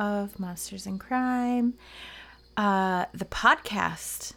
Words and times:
Of 0.00 0.40
Monsters 0.40 0.86
and 0.86 0.98
Crime, 0.98 1.74
uh, 2.56 3.04
the 3.12 3.26
podcast 3.26 4.32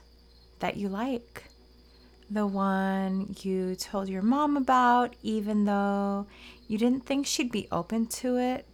that 0.60 0.76
you 0.76 0.90
like, 0.90 1.46
the 2.30 2.46
one 2.46 3.34
you 3.44 3.76
told 3.76 4.10
your 4.10 4.24
mom 4.24 4.58
about, 4.58 5.16
even 5.24 5.64
though 5.64 6.28
you 6.68 6.78
didn't 6.78 7.06
think 7.06 7.26
she'd 7.26 7.50
be 7.50 7.70
open 7.72 8.08
to 8.08 8.36
it. 8.36 8.68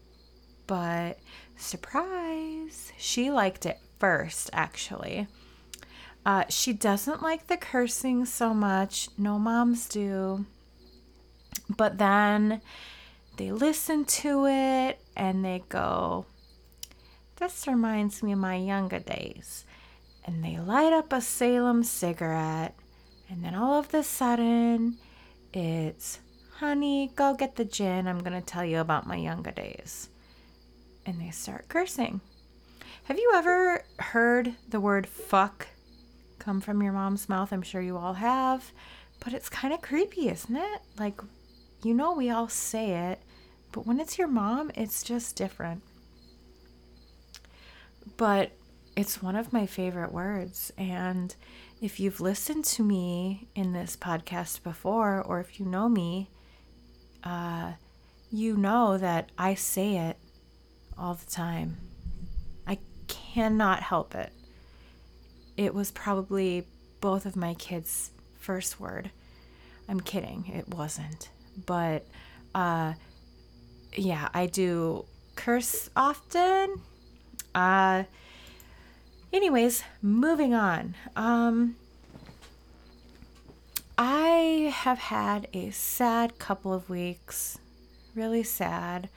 But 0.66 1.20
surprise, 1.56 2.92
she 2.98 3.30
liked 3.30 3.68
it 3.68 3.78
first, 4.00 4.50
actually. 4.52 5.28
Uh, 6.26 6.46
she 6.50 6.74
doesn't 6.74 7.22
like 7.22 7.46
the 7.46 7.58
cursing 7.58 8.26
so 8.26 8.52
much. 8.52 9.10
No 9.16 9.38
moms 9.38 9.88
do. 9.88 10.48
But 11.70 12.00
then 12.00 12.62
they 13.38 13.52
listen 13.52 14.06
to 14.06 14.48
it 14.48 15.00
and 15.16 15.46
they 15.46 15.62
go, 15.70 16.26
This 17.40 17.68
reminds 17.68 18.22
me 18.22 18.34
of 18.34 18.40
my 18.40 18.56
younger 18.56 19.00
days. 19.00 19.64
And 20.26 20.44
they 20.44 20.58
light 20.60 20.92
up 20.92 21.14
a 21.14 21.22
Salem 21.22 21.84
cigarette. 21.84 22.76
And 23.30 23.44
then 23.44 23.56
all 23.56 23.80
of 23.80 23.94
a 23.94 24.04
sudden, 24.04 24.98
it's, 25.54 26.20
Honey, 26.56 27.12
go 27.16 27.34
get 27.34 27.56
the 27.56 27.64
gin. 27.64 28.08
I'm 28.08 28.20
going 28.20 28.40
to 28.40 28.46
tell 28.46 28.66
you 28.66 28.80
about 28.80 29.08
my 29.08 29.16
younger 29.16 29.52
days. 29.52 30.10
And 31.06 31.22
they 31.22 31.32
start 31.32 31.70
cursing. 31.70 32.20
Have 33.04 33.18
you 33.18 33.32
ever 33.36 33.86
heard 34.00 34.54
the 34.70 34.82
word 34.82 35.08
fuck 35.08 35.68
come 36.40 36.60
from 36.60 36.84
your 36.84 36.92
mom's 36.92 37.30
mouth? 37.30 37.54
I'm 37.54 37.62
sure 37.62 37.82
you 37.82 37.98
all 37.98 38.14
have. 38.14 38.74
But 39.24 39.34
it's 39.34 39.50
kind 39.50 39.74
of 39.74 39.82
creepy, 39.82 40.28
isn't 40.28 40.56
it? 40.56 40.82
Like, 40.98 41.22
you 41.84 41.94
know, 41.94 42.14
we 42.14 42.30
all 42.30 42.50
say 42.50 43.12
it, 43.12 43.22
but 43.72 43.88
when 43.88 44.00
it's 44.00 44.18
your 44.18 44.28
mom, 44.28 44.72
it's 44.76 45.04
just 45.04 45.38
different. 45.38 45.82
But 48.18 48.52
it's 48.96 49.22
one 49.22 49.36
of 49.36 49.54
my 49.54 49.66
favorite 49.66 50.12
words. 50.12 50.72
And 50.78 51.34
if 51.82 52.00
you've 52.00 52.20
listened 52.20 52.66
to 52.66 52.84
me 52.84 53.48
in 53.56 53.74
this 53.74 53.96
podcast 53.96 54.64
before, 54.64 55.22
or 55.22 55.40
if 55.40 55.60
you 55.60 55.66
know 55.66 55.88
me, 55.88 56.30
uh, 57.24 57.74
you 58.32 58.58
know 58.58 58.98
that 58.98 59.32
I 59.38 59.56
say 59.56 59.98
it 59.98 60.18
all 60.98 61.14
the 61.14 61.32
time. 61.32 61.78
I 62.68 62.80
cannot 63.08 63.82
help 63.82 64.16
it. 64.16 64.32
It 65.58 65.74
was 65.74 65.92
probably 65.92 66.68
both 67.02 67.26
of 67.26 67.36
my 67.36 67.54
kids' 67.54 68.12
first 68.38 68.80
word. 68.80 69.12
I'm 69.88 70.00
kidding, 70.00 70.52
it 70.54 70.68
wasn't. 70.68 71.30
But 71.66 72.06
uh, 72.54 72.94
yeah, 73.96 74.30
I 74.34 74.46
do 74.46 75.06
curse 75.36 75.90
often. 75.96 76.82
Uh, 77.60 78.06
anyways, 79.34 79.84
moving 80.02 80.54
on. 80.54 80.96
Um, 81.18 81.76
I 83.98 84.72
have 84.74 84.98
had 84.98 85.50
a 85.54 85.70
sad 85.72 86.40
couple 86.40 86.74
of 86.74 86.90
weeks, 86.90 87.58
really 88.16 88.44
sad. 88.44 89.10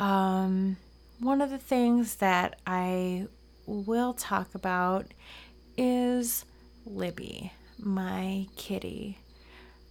Um, 0.00 0.78
one 1.20 1.42
of 1.42 1.50
the 1.50 1.58
things 1.58 2.16
that 2.16 2.58
I 2.66 3.26
will 3.66 4.14
talk 4.14 4.54
about 4.54 5.12
is 5.76 6.46
Libby, 6.86 7.52
my 7.78 8.46
kitty. 8.56 9.18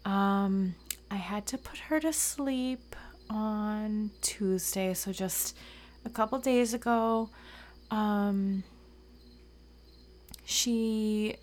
Um, 0.06 0.74
I 1.12 1.18
had 1.18 1.46
to 1.48 1.58
put 1.59 1.78
her 1.78 2.00
to 2.00 2.12
sleep 2.12 2.96
on 3.30 4.09
Tuesday, 4.22 4.96
so 4.96 5.12
just 5.12 5.56
a 6.04 6.09
couple 6.09 6.40
days 6.40 6.74
ago. 6.74 7.30
Um, 7.91 8.63
she 10.46 11.35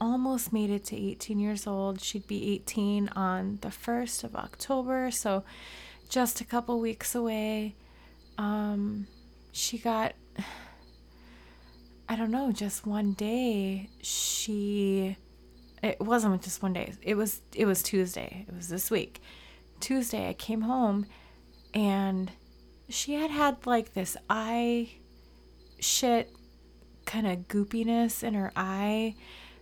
almost 0.00 0.52
made 0.52 0.70
it 0.70 0.84
to 0.86 0.96
18 0.96 1.38
years 1.38 1.66
old. 1.66 2.00
She'd 2.00 2.26
be 2.26 2.52
18 2.54 3.08
on 3.10 3.58
the 3.62 3.68
1st 3.68 4.24
of 4.24 4.34
October, 4.34 5.10
so 5.10 5.44
just 6.08 6.40
a 6.40 6.44
couple 6.44 6.80
weeks 6.80 7.14
away. 7.14 7.76
Um, 8.38 9.06
she 9.52 9.78
got, 9.78 10.14
I 12.08 12.16
don't 12.16 12.30
know, 12.30 12.52
just 12.52 12.86
one 12.86 13.12
day 13.12 13.90
she 14.02 15.16
it 15.82 16.00
wasn't 16.00 16.40
just 16.42 16.62
one 16.62 16.72
day 16.72 16.92
it 17.02 17.16
was 17.16 17.42
it 17.54 17.66
was 17.66 17.82
tuesday 17.82 18.44
it 18.48 18.54
was 18.54 18.68
this 18.68 18.90
week 18.90 19.20
tuesday 19.80 20.28
i 20.28 20.32
came 20.32 20.62
home 20.62 21.04
and 21.74 22.30
she 22.88 23.14
had 23.14 23.30
had 23.30 23.66
like 23.66 23.92
this 23.94 24.16
eye 24.30 24.88
shit 25.82 26.34
kind 27.04 27.26
of 27.26 27.48
goopiness 27.48 28.22
in 28.22 28.34
her 28.34 28.52
eye 28.54 29.14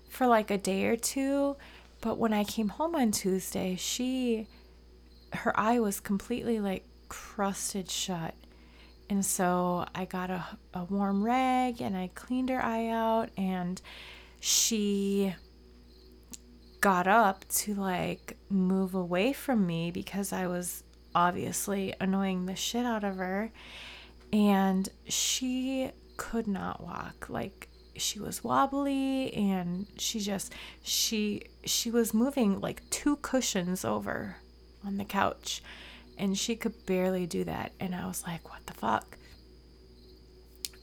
for 0.08 0.26
like 0.26 0.50
a 0.50 0.58
day 0.58 0.86
or 0.86 0.97
two 0.97 1.56
but 2.00 2.19
when 2.19 2.32
i 2.32 2.44
came 2.44 2.69
home 2.69 2.94
on 2.94 3.10
tuesday 3.10 3.76
she 3.76 4.47
her 5.32 5.58
eye 5.58 5.78
was 5.78 6.00
completely 6.00 6.60
like 6.60 6.84
crusted 7.08 7.91
shut 7.91 8.34
and 9.08 9.25
so 9.25 9.84
i 9.94 10.04
got 10.04 10.31
a, 10.31 10.44
a 10.75 10.84
warm 10.84 11.25
rag 11.25 11.81
and 11.81 11.97
i 11.97 12.08
cleaned 12.14 12.50
her 12.50 12.62
eye 12.62 12.88
out 12.88 13.31
and 13.37 13.81
she 14.41 15.34
got 16.81 17.06
up 17.06 17.47
to 17.48 17.75
like 17.75 18.37
move 18.48 18.94
away 18.94 19.32
from 19.32 19.66
me 19.66 19.91
because 19.91 20.32
I 20.32 20.47
was 20.47 20.82
obviously 21.14 21.94
annoying 22.00 22.47
the 22.47 22.56
shit 22.56 22.87
out 22.87 23.04
of 23.04 23.16
her. 23.16 23.52
And 24.32 24.88
she 25.06 25.91
could 26.20 26.47
not 26.47 26.82
walk. 26.82 27.31
Like 27.31 27.69
she 27.97 28.20
was 28.20 28.44
wobbly 28.44 29.32
and 29.32 29.86
she 29.97 30.20
just 30.20 30.53
she 30.82 31.44
she 31.64 31.91
was 31.91 32.12
moving 32.12 32.60
like 32.60 32.88
two 32.91 33.16
cushions 33.16 33.86
over 33.86 34.36
on 34.84 34.98
the 34.98 35.04
couch 35.06 35.62
and 36.19 36.36
she 36.36 36.54
could 36.54 36.84
barely 36.84 37.25
do 37.25 37.42
that. 37.44 37.72
And 37.81 37.94
I 37.94 38.06
was 38.06 38.22
like 38.26 38.50
what 38.50 38.66
the 38.66 38.75
fuck? 38.75 39.16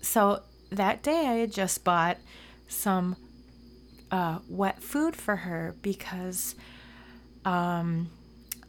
So 0.02 0.42
that 0.72 1.04
day 1.04 1.28
I 1.28 1.34
had 1.36 1.54
just 1.54 1.84
bought 1.84 2.18
some 2.68 3.16
uh, 4.10 4.40
wet 4.50 4.82
food 4.82 5.16
for 5.16 5.36
her 5.36 5.76
because 5.84 6.56
um, 7.46 8.10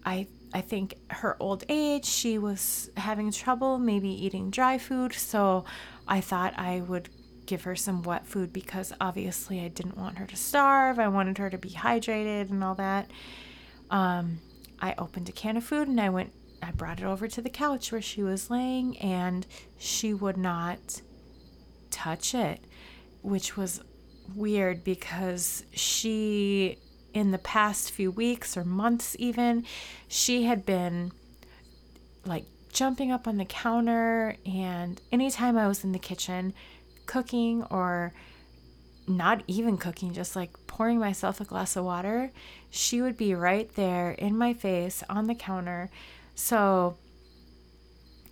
I 0.04 0.26
I 0.52 0.60
think 0.60 0.96
her 1.08 1.34
old 1.40 1.64
age 1.70 2.04
she 2.04 2.36
was 2.36 2.90
having 2.98 3.32
trouble 3.32 3.78
maybe 3.78 4.10
eating 4.10 4.50
dry 4.50 4.76
food. 4.76 5.14
So 5.14 5.64
I 6.08 6.20
thought 6.20 6.58
I 6.58 6.80
would 6.80 7.08
give 7.46 7.62
her 7.62 7.76
some 7.76 8.02
wet 8.02 8.26
food 8.26 8.52
because 8.52 8.92
obviously 9.00 9.60
I 9.60 9.68
didn't 9.68 9.96
want 9.96 10.18
her 10.18 10.26
to 10.26 10.36
starve. 10.36 10.98
I 10.98 11.08
wanted 11.08 11.38
her 11.38 11.50
to 11.50 11.58
be 11.58 11.70
hydrated 11.70 12.50
and 12.50 12.62
all 12.62 12.74
that. 12.74 13.10
Um, 13.90 14.40
I 14.80 14.94
opened 14.98 15.28
a 15.28 15.32
can 15.32 15.56
of 15.56 15.64
food 15.64 15.88
and 15.88 16.00
I 16.00 16.10
went 16.10 16.32
I 16.60 16.72
brought 16.72 16.98
it 16.98 17.04
over 17.04 17.28
to 17.28 17.40
the 17.40 17.50
couch 17.50 17.92
where 17.92 18.02
she 18.02 18.22
was 18.22 18.50
laying 18.50 18.98
and 18.98 19.46
she 19.78 20.12
would 20.12 20.36
not 20.36 21.00
touch 21.90 22.34
it 22.34 22.64
which 23.22 23.56
was 23.56 23.80
weird 24.34 24.84
because 24.84 25.64
she, 25.72 26.78
in 27.12 27.30
the 27.30 27.38
past 27.38 27.90
few 27.90 28.10
weeks 28.10 28.56
or 28.56 28.64
months, 28.64 29.16
even, 29.18 29.64
she 30.06 30.44
had 30.44 30.64
been 30.64 31.12
like 32.24 32.44
jumping 32.72 33.10
up 33.10 33.26
on 33.26 33.36
the 33.36 33.44
counter. 33.44 34.36
And 34.46 35.00
anytime 35.12 35.56
I 35.56 35.68
was 35.68 35.84
in 35.84 35.92
the 35.92 35.98
kitchen 35.98 36.54
cooking 37.06 37.64
or 37.64 38.12
not 39.06 39.42
even 39.46 39.78
cooking, 39.78 40.12
just 40.12 40.36
like 40.36 40.50
pouring 40.66 40.98
myself 40.98 41.40
a 41.40 41.44
glass 41.44 41.76
of 41.76 41.84
water, 41.84 42.30
she 42.70 43.00
would 43.00 43.16
be 43.16 43.34
right 43.34 43.74
there 43.74 44.12
in 44.12 44.36
my 44.36 44.52
face 44.52 45.02
on 45.08 45.26
the 45.26 45.34
counter. 45.34 45.90
So, 46.34 46.96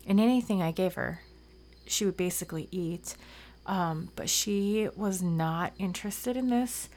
in 0.04 0.20
anything 0.20 0.62
I 0.62 0.70
gave 0.70 0.94
her, 0.94 1.20
she 1.86 2.04
would 2.04 2.16
basically 2.16 2.68
eat. 2.70 3.16
Um, 3.66 4.10
but 4.14 4.30
she 4.30 4.88
was 4.94 5.22
not 5.22 5.72
interested 5.78 6.36
in 6.36 6.50
this 6.50 6.88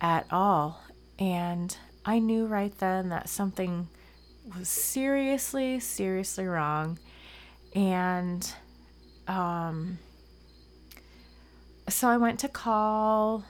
at 0.00 0.26
all. 0.30 0.82
And 1.18 1.76
I 2.04 2.18
knew 2.18 2.46
right 2.46 2.76
then 2.78 3.10
that 3.10 3.28
something 3.28 3.88
was 4.54 4.68
seriously, 4.68 5.80
seriously 5.80 6.46
wrong. 6.46 6.98
And 7.74 8.50
um, 9.26 9.98
so 11.88 12.08
I 12.08 12.16
went 12.16 12.40
to 12.40 12.48
call 12.48 13.44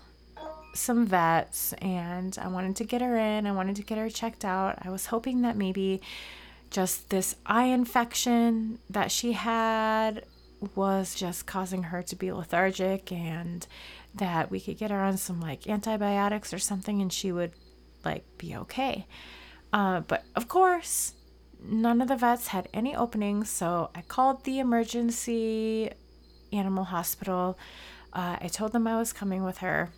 some 0.75 1.07
vets 1.07 1.73
and 1.75 2.37
I 2.41 2.49
wanted 2.49 2.77
to 2.77 2.85
get 2.85 3.01
her 3.01 3.17
in. 3.17 3.47
I 3.47 3.53
wanted 3.53 3.77
to 3.77 3.83
get 3.83 3.99
her 3.99 4.11
checked 4.11 4.45
out. 4.45 4.79
I 4.83 4.91
was 4.91 5.07
hoping 5.07 5.43
that 5.43 5.57
maybe 5.57 6.01
just 6.71 7.11
this 7.11 7.37
eye 7.47 7.67
infection 7.67 8.79
that 8.91 9.11
she 9.11 9.33
had 9.33 10.25
was 10.75 11.15
just 11.15 11.47
causing 11.47 11.85
her 11.85 12.03
to 12.03 12.17
be 12.17 12.33
lethargic 12.33 13.13
and 13.13 13.67
that 14.15 14.51
we 14.51 14.61
could 14.61 14.79
get 14.79 14.91
her 14.91 15.01
on 15.01 15.17
some 15.17 15.41
like 15.41 15.69
antibiotics 15.69 16.53
or 16.53 16.59
something 16.59 17.01
and 17.01 17.13
she 17.13 17.31
would 17.33 17.53
like 18.05 18.25
be 18.39 18.57
okay. 18.57 19.07
Uh, 19.77 20.01
but 20.01 20.25
of 20.35 20.49
course, 20.49 21.13
none 21.63 22.01
of 22.01 22.09
the 22.09 22.17
vets 22.17 22.47
had 22.47 22.67
any 22.73 22.97
openings, 22.97 23.51
so 23.51 23.91
I 23.95 24.01
called 24.01 24.43
the 24.45 24.59
emergency 24.59 25.91
animal 26.51 26.85
hospital. 26.85 27.59
Uh, 28.11 28.39
I 28.41 28.49
told 28.49 28.73
them 28.73 28.87
I 28.87 28.97
was 28.97 29.13
coming 29.13 29.45
with 29.45 29.59
her, 29.59 29.91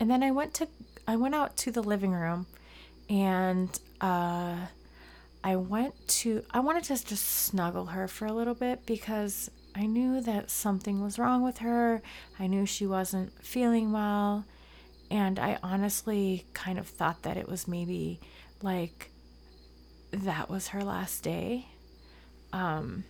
and 0.00 0.10
then 0.10 0.24
I 0.24 0.32
went 0.32 0.52
to 0.54 0.66
I 1.06 1.14
went 1.14 1.36
out 1.36 1.56
to 1.58 1.70
the 1.70 1.80
living 1.80 2.10
room, 2.10 2.48
and 3.08 3.68
uh, 4.00 4.56
I 5.44 5.54
went 5.54 5.94
to 6.18 6.42
I 6.50 6.58
wanted 6.58 6.82
to 6.84 7.04
just 7.04 7.24
snuggle 7.24 7.86
her 7.86 8.08
for 8.08 8.26
a 8.26 8.32
little 8.32 8.54
bit 8.54 8.84
because 8.84 9.48
I 9.76 9.86
knew 9.86 10.20
that 10.22 10.50
something 10.50 11.00
was 11.00 11.20
wrong 11.20 11.44
with 11.44 11.58
her. 11.58 12.02
I 12.40 12.48
knew 12.48 12.66
she 12.66 12.84
wasn't 12.84 13.32
feeling 13.44 13.92
well, 13.92 14.44
and 15.08 15.38
I 15.38 15.58
honestly 15.62 16.46
kind 16.52 16.80
of 16.80 16.88
thought 16.88 17.22
that 17.22 17.36
it 17.36 17.48
was 17.48 17.68
maybe 17.68 18.18
like 18.62 19.10
that 20.12 20.50
was 20.50 20.68
her 20.68 20.82
last 20.82 21.22
day. 21.22 21.68
Um, 22.52 23.04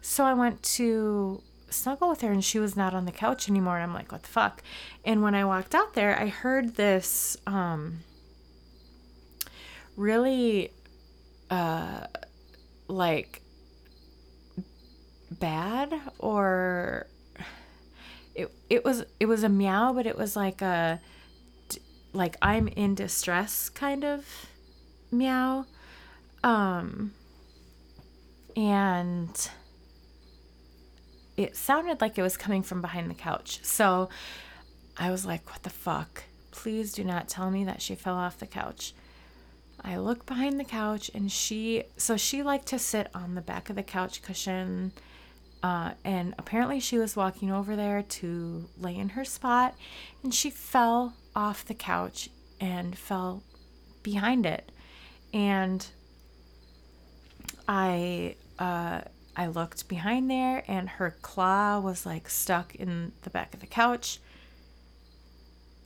so 0.00 0.24
I 0.24 0.34
went 0.34 0.62
to 0.62 1.42
snuggle 1.70 2.08
with 2.08 2.22
her 2.22 2.32
and 2.32 2.44
she 2.44 2.58
was 2.58 2.76
not 2.76 2.94
on 2.94 3.04
the 3.04 3.12
couch 3.12 3.48
anymore. 3.48 3.76
And 3.76 3.84
I'm 3.84 3.94
like, 3.94 4.12
what 4.12 4.22
the 4.22 4.28
fuck? 4.28 4.62
And 5.04 5.22
when 5.22 5.34
I 5.34 5.44
walked 5.44 5.74
out 5.74 5.94
there, 5.94 6.18
I 6.18 6.26
heard 6.26 6.76
this 6.76 7.36
um, 7.46 8.00
really 9.96 10.70
uh, 11.50 12.06
like 12.88 13.42
bad 15.30 15.92
or 16.18 17.06
it, 18.34 18.50
it 18.70 18.84
was 18.84 19.04
it 19.20 19.26
was 19.26 19.42
a 19.42 19.48
meow 19.48 19.92
but 19.92 20.06
it 20.06 20.16
was 20.16 20.34
like 20.34 20.62
a 20.62 21.00
like 22.12 22.36
i'm 22.42 22.68
in 22.68 22.94
distress 22.94 23.68
kind 23.68 24.04
of 24.04 24.24
meow. 25.10 25.66
Um, 26.42 27.12
and 28.56 29.50
it 31.36 31.56
sounded 31.56 32.00
like 32.00 32.18
it 32.18 32.22
was 32.22 32.36
coming 32.36 32.62
from 32.62 32.80
behind 32.80 33.10
the 33.10 33.14
couch. 33.14 33.60
So 33.62 34.08
I 34.96 35.10
was 35.10 35.24
like, 35.24 35.48
what 35.50 35.62
the 35.62 35.70
fuck? 35.70 36.24
Please 36.50 36.92
do 36.92 37.04
not 37.04 37.28
tell 37.28 37.50
me 37.50 37.64
that 37.64 37.82
she 37.82 37.94
fell 37.94 38.16
off 38.16 38.38
the 38.38 38.46
couch. 38.46 38.94
I 39.80 39.96
look 39.96 40.26
behind 40.26 40.58
the 40.58 40.64
couch 40.64 41.10
and 41.14 41.30
she, 41.30 41.84
so 41.96 42.16
she 42.16 42.42
liked 42.42 42.66
to 42.68 42.78
sit 42.80 43.08
on 43.14 43.36
the 43.36 43.40
back 43.40 43.70
of 43.70 43.76
the 43.76 43.84
couch 43.84 44.22
cushion. 44.22 44.92
Uh, 45.62 45.92
and 46.04 46.34
apparently 46.38 46.80
she 46.80 46.98
was 46.98 47.16
walking 47.16 47.52
over 47.52 47.76
there 47.76 48.02
to 48.02 48.68
lay 48.76 48.96
in 48.96 49.10
her 49.10 49.24
spot 49.24 49.74
and 50.22 50.34
she 50.34 50.50
fell 50.50 51.14
off 51.34 51.64
the 51.64 51.74
couch 51.74 52.28
and 52.60 52.96
fell 52.96 53.42
behind 54.02 54.46
it 54.46 54.70
and 55.32 55.86
I 57.66 58.36
uh, 58.58 59.02
I 59.36 59.46
looked 59.46 59.88
behind 59.88 60.30
there, 60.30 60.64
and 60.66 60.88
her 60.88 61.14
claw 61.22 61.78
was 61.78 62.06
like 62.06 62.28
stuck 62.28 62.74
in 62.74 63.12
the 63.22 63.30
back 63.30 63.54
of 63.54 63.60
the 63.60 63.66
couch. 63.66 64.18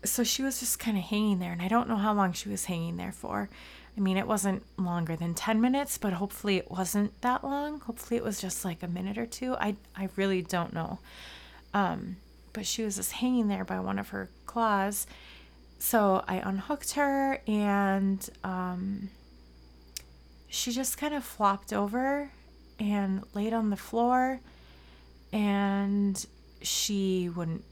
So 0.05 0.25
she 0.25 0.43
was 0.43 0.61
just 0.61 0.79
kind 0.79 0.97
of 0.97 1.05
hanging 1.05 1.39
there, 1.39 1.53
and 1.53 1.63
I 1.63 1.69
don't 1.69 1.89
know 1.89 1.97
how 1.97 2.15
long 2.15 2.33
she 2.33 2.49
was 2.49 2.65
hanging 2.67 2.97
there 2.97 3.13
for. 3.13 3.49
I 3.97 4.01
mean, 4.01 4.17
it 4.17 4.27
wasn't 4.27 4.63
longer 4.79 5.17
than 5.17 5.35
10 5.35 5.61
minutes, 5.61 5.99
but 5.99 6.15
hopefully 6.15 6.57
it 6.57 6.71
wasn't 6.71 7.21
that 7.21 7.45
long. 7.45 7.81
Hopefully 7.81 8.17
it 8.17 8.25
was 8.25 8.41
just 8.41 8.65
like 8.65 8.83
a 8.83 8.89
minute 8.89 9.19
or 9.19 9.27
two. 9.27 9.55
I, 9.55 9.77
I 9.95 10.09
really 10.17 10.41
don't 10.41 10.73
know. 10.73 10.99
Um, 11.75 12.17
but 12.55 12.65
she 12.65 12.85
was 12.85 12.97
just 12.97 13.13
hanging 13.13 13.49
there 13.49 13.67
by 13.67 13.81
one 13.81 13.99
of 13.99 14.09
her 14.09 14.31
claws. 14.47 15.07
So 15.83 16.23
I 16.29 16.37
unhooked 16.37 16.93
her 16.93 17.41
and 17.49 18.31
um, 18.45 19.11
she 20.47 20.71
just 20.71 20.97
kind 20.97 21.13
of 21.13 21.25
flopped 21.25 21.73
over 21.73 22.31
and 22.79 23.25
laid 23.35 23.53
on 23.53 23.71
the 23.71 23.77
floor 23.77 24.39
and 25.33 26.25
she 26.63 27.29
wouldn't 27.35 27.65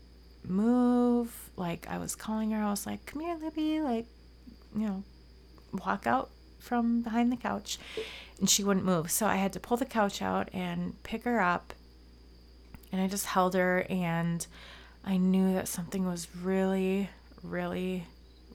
move. 0.42 1.50
Like 1.56 1.86
i 1.88 1.98
was 1.98 2.16
calling 2.16 2.50
her. 2.50 2.60
I 2.60 2.70
was 2.70 2.84
like 2.84 3.06
come 3.06 3.22
here 3.22 3.36
libby 3.40 3.80
like 3.80 4.06
you 4.74 4.88
know 4.88 5.04
walk 5.72 6.04
out 6.04 6.30
from 6.58 7.02
behind 7.02 7.30
the 7.30 7.36
couch 7.36 7.78
and 8.40 8.50
she 8.50 8.64
wouldn't 8.64 8.84
move. 8.84 9.12
So 9.12 9.26
i 9.26 9.36
had 9.36 9.52
to 9.52 9.60
pull 9.60 9.76
the 9.76 9.86
couch 9.86 10.20
out 10.20 10.48
and 10.52 11.00
pick 11.04 11.22
her 11.22 11.40
up 11.40 11.72
and 12.90 13.00
i 13.00 13.06
just 13.06 13.26
held 13.26 13.54
her 13.54 13.86
and 13.88 14.48
i 15.04 15.16
knew 15.16 15.54
that 15.54 15.68
something 15.68 16.06
was 16.06 16.26
really 16.34 17.08
really 17.42 18.04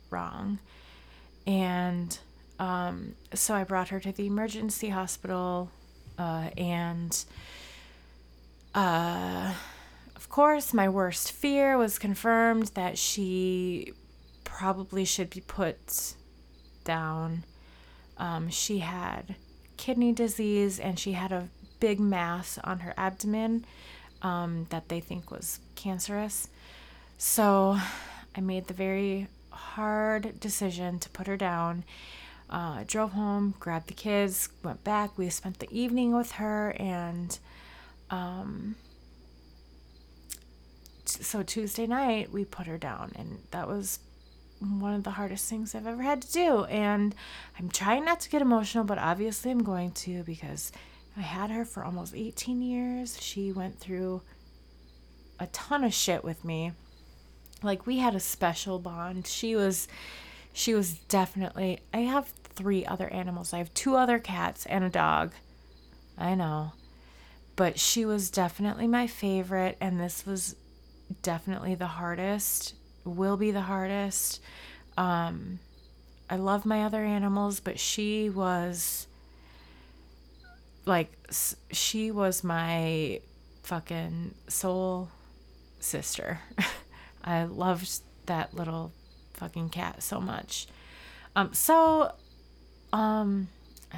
wrong 0.10 0.60
and 1.48 2.18
um, 2.60 3.16
so 3.34 3.54
I 3.54 3.64
brought 3.64 3.90
her 3.90 4.00
to 4.00 4.12
the 4.12 4.28
emergency 4.28 4.90
hospital, 4.90 5.70
uh, 6.18 6.50
and 6.58 7.26
uh, 8.74 9.54
of 10.16 10.30
course, 10.30 10.74
my 10.74 10.88
worst 10.88 11.32
fear 11.32 11.78
was 11.78 12.00
confirmed 12.00 12.68
that 12.76 12.98
she 12.98 13.94
probably 14.44 15.06
should 15.06 15.30
be 15.30 15.42
put 15.42 16.14
down. 16.84 17.44
Um, 18.18 18.50
she 18.50 18.80
had 18.80 19.36
kidney 19.76 20.14
disease 20.14 20.80
and 20.80 20.98
she 20.98 21.12
had 21.12 21.34
a 21.34 21.50
big 21.82 22.00
mass 22.00 22.58
on 22.64 22.80
her 22.80 22.94
abdomen 22.96 23.66
um, 24.22 24.68
that 24.70 24.88
they 24.88 25.02
think 25.02 25.32
was 25.32 25.60
cancerous. 25.76 26.48
So 27.18 27.78
I 28.36 28.42
made 28.42 28.68
the 28.68 28.74
very 28.74 29.28
hard 29.50 30.40
decision 30.40 31.00
to 31.00 31.10
put 31.10 31.28
her 31.28 31.38
down 31.38 31.86
uh, 32.50 32.84
drove 32.86 33.14
home, 33.14 33.56
grabbed 33.60 33.88
the 33.88 33.94
kids, 33.94 34.50
went 34.64 34.84
back. 34.84 35.18
We 35.18 35.30
spent 35.30 35.60
the 35.60 35.72
evening 35.72 36.16
with 36.16 36.34
her, 36.34 36.76
and 36.80 37.38
um, 38.10 38.76
t- 41.06 41.24
so 41.24 41.42
Tuesday 41.44 41.88
night 41.88 42.32
we 42.32 42.46
put 42.46 42.68
her 42.68 42.78
down, 42.78 43.14
and 43.16 43.40
that 43.52 43.68
was 43.68 44.00
one 44.60 44.94
of 44.94 45.04
the 45.04 45.12
hardest 45.12 45.50
things 45.50 45.74
I've 45.74 45.88
ever 45.88 46.04
had 46.04 46.22
to 46.22 46.32
do. 46.32 46.64
And 46.66 47.16
I'm 47.60 47.70
trying 47.70 48.06
not 48.06 48.20
to 48.22 48.30
get 48.30 48.42
emotional, 48.42 48.84
but 48.84 48.98
obviously 48.98 49.52
I'm 49.52 49.64
going 49.64 49.92
to 49.92 50.24
because 50.24 50.72
I 51.18 51.22
had 51.22 51.50
her 51.50 51.66
for 51.66 51.84
almost 51.84 52.16
18 52.16 52.62
years. 52.62 53.20
She 53.22 53.52
went 53.52 53.80
through 53.80 54.22
a 55.40 55.48
ton 55.48 55.84
of 55.84 55.94
shit 55.94 56.24
with 56.24 56.46
me. 56.46 56.72
Like 57.64 57.86
we 57.86 57.98
had 57.98 58.16
a 58.16 58.20
special 58.20 58.80
bond. 58.80 59.28
She 59.28 59.56
was 59.56 59.88
she 60.54 60.74
was 60.74 60.94
definitely 60.94 61.80
I 61.94 62.00
have 62.00 62.28
three 62.28 62.86
other 62.86 63.08
animals. 63.10 63.54
I 63.54 63.58
have 63.58 63.74
two 63.74 63.96
other 63.96 64.20
cats 64.20 64.66
and 64.66 64.84
a 64.84 64.90
dog. 64.90 65.34
I 66.18 66.36
know. 66.36 66.74
But 67.56 67.80
she 67.80 68.06
was 68.06 68.30
definitely 68.30 68.88
my 68.88 69.08
favorite 69.08 69.78
and 69.80 70.00
this 70.00 70.26
was 70.26 70.56
definitely 71.22 71.76
the 71.76 71.88
hardest. 71.88 72.76
Will 73.04 73.38
be 73.38 73.52
the 73.52 73.62
hardest. 73.62 74.42
Um 74.98 75.60
I 76.30 76.38
love 76.38 76.66
my 76.66 76.84
other 76.84 77.04
animals, 77.04 77.60
but 77.60 77.80
she 77.80 78.30
was 78.30 79.08
like 80.86 81.12
she 81.72 82.12
was 82.12 82.44
my 82.44 83.20
fucking 83.64 84.36
soul 84.48 85.10
sister. 85.80 86.40
I 87.26 87.44
loved 87.44 88.02
that 88.28 88.54
little 88.54 88.94
fucking 89.34 89.70
cat 89.70 90.02
so 90.04 90.22
much. 90.22 90.68
Um, 91.36 91.54
so, 91.54 92.14
um, 92.94 93.50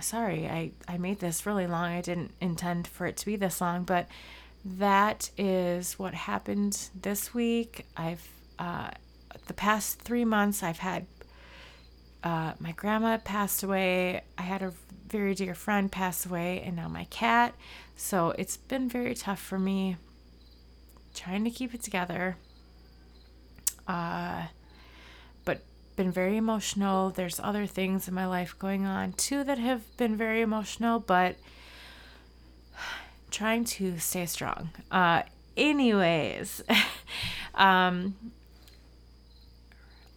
sorry, 0.02 0.48
I, 0.48 0.72
I 0.88 0.98
made 0.98 1.20
this 1.20 1.46
really 1.46 1.68
long. 1.68 1.92
I 1.92 2.02
didn't 2.02 2.32
intend 2.42 2.88
for 2.88 3.06
it 3.06 3.18
to 3.18 3.26
be 3.26 3.36
this 3.36 3.62
long, 3.62 3.84
but 3.84 4.08
that 4.66 5.30
is 5.38 6.00
what 6.00 6.14
happened 6.14 6.90
this 7.00 7.34
week. 7.34 7.86
I've, 7.96 8.28
uh, 8.58 8.92
the 9.46 9.54
past 9.54 10.02
three 10.02 10.26
months, 10.26 10.64
I've 10.64 10.80
had, 10.80 11.06
uh, 12.24 12.54
my 12.60 12.72
grandma 12.72 13.18
passed 13.18 13.62
away. 13.62 14.22
I 14.38 14.42
had 14.42 14.64
a 14.64 14.74
very 15.08 15.36
dear 15.36 15.54
friend 15.54 15.92
pass 15.92 16.26
away, 16.26 16.62
and 16.66 16.76
now 16.76 16.88
my 16.88 17.06
cat. 17.06 17.54
So 17.96 18.32
it's 18.32 18.58
been 18.58 18.90
very 18.90 19.16
tough 19.16 19.40
for 19.40 19.60
me 19.60 19.98
trying 21.14 21.44
to 21.44 21.50
keep 21.52 21.74
it 21.74 21.84
together. 21.84 22.38
Uh, 23.88 24.48
but 25.46 25.62
been 25.96 26.12
very 26.12 26.38
emotional. 26.38 27.10
There's 27.10 27.40
other 27.40 27.66
things 27.66 28.08
in 28.08 28.14
my 28.14 28.26
life 28.26 28.58
going 28.58 28.86
on 28.86 29.14
too 29.14 29.44
that 29.44 29.58
have 29.58 29.96
been 29.98 30.16
very 30.16 30.42
emotional, 30.42 31.00
but 31.00 31.36
trying 33.32 33.64
to 33.66 33.98
stay 33.98 34.26
strong. 34.26 34.70
Uh, 34.92 35.24
anyways, 35.56 36.64
um, 37.56 38.16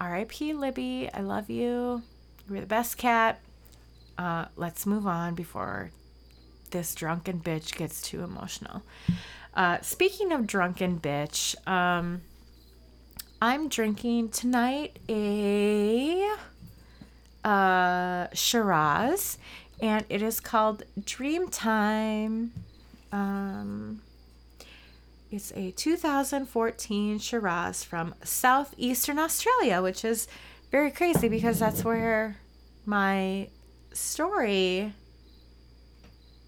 RIP 0.00 0.40
Libby, 0.40 1.08
I 1.12 1.20
love 1.20 1.50
you. 1.50 2.02
You're 2.48 2.60
the 2.60 2.66
best 2.66 2.96
cat. 2.96 3.40
Uh, 4.18 4.46
let's 4.56 4.86
move 4.86 5.06
on 5.06 5.34
before 5.34 5.90
this 6.70 6.94
drunken 6.94 7.40
bitch 7.40 7.76
gets 7.76 8.00
too 8.02 8.22
emotional. 8.22 8.82
Uh, 9.54 9.80
speaking 9.80 10.32
of 10.32 10.46
drunken 10.46 10.98
bitch, 11.00 11.54
um, 11.68 12.22
I'm 13.42 13.68
drinking 13.70 14.28
tonight 14.28 14.98
a 15.08 16.30
uh, 17.42 18.26
Shiraz, 18.34 19.38
and 19.80 20.04
it 20.10 20.20
is 20.20 20.40
called 20.40 20.82
Dreamtime. 21.00 22.50
Um, 23.10 24.02
it's 25.30 25.52
a 25.52 25.70
2014 25.70 27.18
Shiraz 27.18 27.82
from 27.82 28.14
southeastern 28.22 29.18
Australia, 29.18 29.80
which 29.80 30.04
is 30.04 30.28
very 30.70 30.90
crazy 30.90 31.30
because 31.30 31.60
that's 31.60 31.82
where 31.82 32.36
my 32.84 33.48
story. 33.94 34.92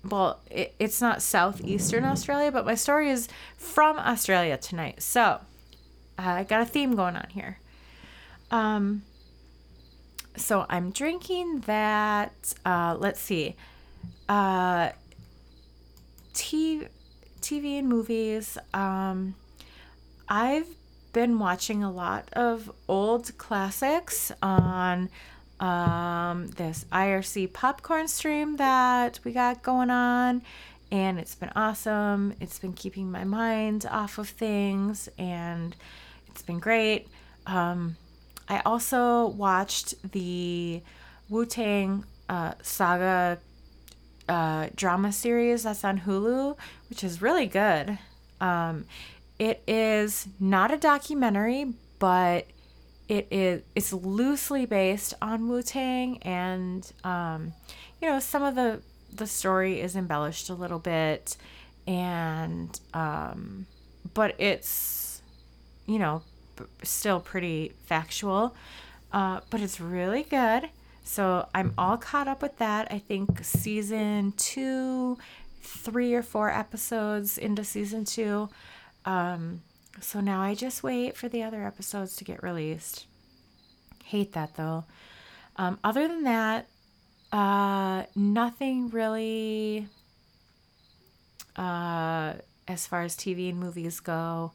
Well, 0.05 0.41
it, 0.51 0.75
it's 0.79 1.01
not 1.01 1.23
southeastern 1.23 2.05
Australia, 2.05 2.53
but 2.53 2.67
my 2.67 2.75
story 2.75 3.09
is 3.09 3.29
from 3.57 3.99
Australia 3.99 4.59
tonight. 4.59 5.03
So 5.03 5.41
uh, 6.19 6.23
I 6.23 6.45
got 6.45 6.61
a 6.61 6.67
theme 6.67 6.95
going 6.95 7.17
on 7.17 7.29
here. 7.31 7.59
Um, 8.51 9.03
so 10.37 10.67
I'm 10.69 10.91
drinking 10.91 11.61
that. 11.67 12.55
Uh, 12.65 12.97
let's 12.99 13.21
see. 13.21 13.57
Uh, 14.29 14.91
TV 16.35 17.79
and 17.79 17.89
movies. 17.89 18.57
Um, 18.73 19.35
I've 20.29 20.69
been 21.13 21.39
watching 21.39 21.83
a 21.83 21.91
lot 21.91 22.29
of 22.33 22.73
old 22.89 23.37
classics 23.37 24.33
on 24.43 25.11
um, 25.61 26.49
this 26.53 26.87
IRC 26.91 27.53
popcorn 27.53 28.09
stream 28.09 28.57
that 28.57 29.21
we 29.25 29.33
got 29.33 29.63
going 29.63 29.91
on, 29.91 30.43
and 30.91 31.19
it's 31.19 31.35
been 31.35 31.53
awesome. 31.55 32.35
It's 32.41 32.59
been 32.59 32.73
keeping 32.73 33.11
my 33.11 33.25
mind 33.25 33.87
off 33.91 34.19
of 34.19 34.29
things, 34.29 35.09
and 35.19 35.77
it's 36.33 36.43
been 36.43 36.59
great. 36.61 37.09
Um, 37.47 37.97
I 38.49 38.61
also 38.61 39.27
watched 39.27 40.13
the 40.13 40.83
Wu 41.29 41.45
Tang 41.45 42.05
uh, 42.29 42.55
Saga 42.63 43.39
uh, 44.29 44.69
drama 44.75 45.13
series 45.13 45.65
that's 45.65 45.85
on 45.85 46.01
Hulu, 46.01 46.57
which 46.89 47.05
is 47.05 47.21
really 47.21 47.47
good. 47.47 47.99
Um, 48.41 48.87
it 49.39 49.63
is 49.67 50.27
not 50.41 50.73
a 50.73 50.79
documentary, 50.79 51.75
but 51.99 52.47
it 53.09 53.29
is 53.31 53.63
it's 53.75 53.93
loosely 53.93 54.65
based 54.65 55.13
on 55.21 55.49
Wu 55.49 55.63
Tang, 55.63 56.19
and 56.23 56.91
um, 57.05 57.53
you 58.01 58.09
know 58.09 58.21
some 58.21 58.43
of 58.43 58.55
the 58.55 58.81
the 59.13 59.27
story 59.27 59.81
is 59.81 59.97
embellished 59.97 60.49
a 60.49 60.55
little 60.55 60.79
bit, 60.79 61.37
and 61.87 62.81
um, 62.95 63.67
but 64.15 64.35
it's 64.41 65.02
you 65.87 65.99
know 65.99 66.23
still 66.83 67.21
pretty 67.21 67.73
factual, 67.87 68.55
uh, 69.13 69.41
but 69.51 69.61
it's 69.61 69.81
really 69.81 70.23
good. 70.23 70.69
So 71.05 71.49
I'm 71.55 71.75
all 71.77 71.97
caught 71.97 72.29
up 72.29 72.43
with 72.43 72.59
that. 72.59 72.89
I 72.91 72.99
think 72.99 73.45
season 73.45 74.33
two, 74.37 75.19
three 75.61 76.15
or 76.15 76.23
four 76.23 76.51
episodes 76.51 77.39
into 77.39 77.65
season 77.65 78.05
two. 78.05 78.49
Um, 79.05 79.63
so 80.01 80.21
now 80.21 80.41
I 80.41 80.55
just 80.55 80.83
wait 80.83 81.17
for 81.17 81.29
the 81.29 81.43
other 81.43 81.65
episodes 81.65 82.17
to 82.17 82.25
get 82.25 82.43
released. 82.43 83.07
Hate 84.05 84.33
that 84.33 84.57
though. 84.57 84.85
Um, 85.57 85.79
other 85.85 86.09
than 86.09 86.23
that, 86.25 86.69
uh, 87.33 88.05
nothing 88.15 88.89
really 88.91 89.87
uh, 91.57 92.35
as 92.69 92.87
far 92.87 93.03
as 93.03 93.17
TV 93.17 93.51
and 93.51 93.59
movies 93.59 94.01
go 94.01 94.53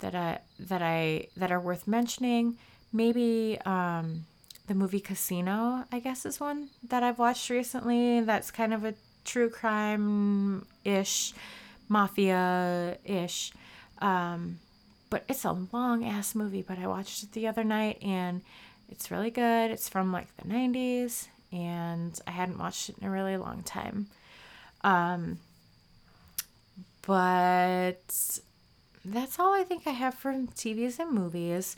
that 0.00 0.14
I 0.14 0.40
that 0.58 0.82
I 0.82 1.28
that 1.36 1.50
are 1.52 1.60
worth 1.60 1.86
mentioning. 1.86 2.56
Maybe 2.92 3.58
um, 3.66 4.26
the 4.66 4.74
movie 4.74 5.00
Casino, 5.00 5.84
I 5.92 6.00
guess, 6.00 6.24
is 6.24 6.40
one 6.40 6.68
that 6.88 7.02
I've 7.02 7.18
watched 7.18 7.50
recently. 7.50 8.20
That's 8.20 8.50
kind 8.50 8.72
of 8.72 8.84
a 8.84 8.94
true 9.24 9.50
crime 9.50 10.66
ish, 10.84 11.34
mafia 11.88 12.96
ish. 13.04 13.52
Um, 13.98 14.58
but 15.10 15.24
it's 15.28 15.44
a 15.44 15.52
long 15.72 16.04
ass 16.04 16.34
movie. 16.34 16.62
But 16.62 16.78
I 16.78 16.86
watched 16.86 17.22
it 17.22 17.32
the 17.32 17.46
other 17.48 17.64
night 17.64 17.98
and 18.02 18.42
it's 18.88 19.10
really 19.10 19.30
good. 19.30 19.70
It's 19.70 19.88
from 19.88 20.12
like 20.12 20.28
the 20.36 20.48
90s 20.48 21.28
and 21.52 22.18
I 22.26 22.30
hadn't 22.30 22.58
watched 22.58 22.88
it 22.88 22.96
in 23.00 23.06
a 23.06 23.10
really 23.10 23.36
long 23.36 23.62
time. 23.62 24.08
Um, 24.82 25.38
but 27.06 28.40
that's 29.12 29.38
all 29.38 29.54
I 29.54 29.62
think 29.62 29.86
I 29.86 29.90
have 29.90 30.14
from 30.14 30.48
TVs 30.48 30.98
and 30.98 31.12
movies. 31.12 31.76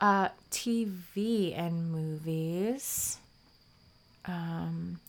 Uh, 0.00 0.28
TV 0.50 1.58
and 1.58 1.90
movies. 1.90 3.18
Um, 4.26 5.00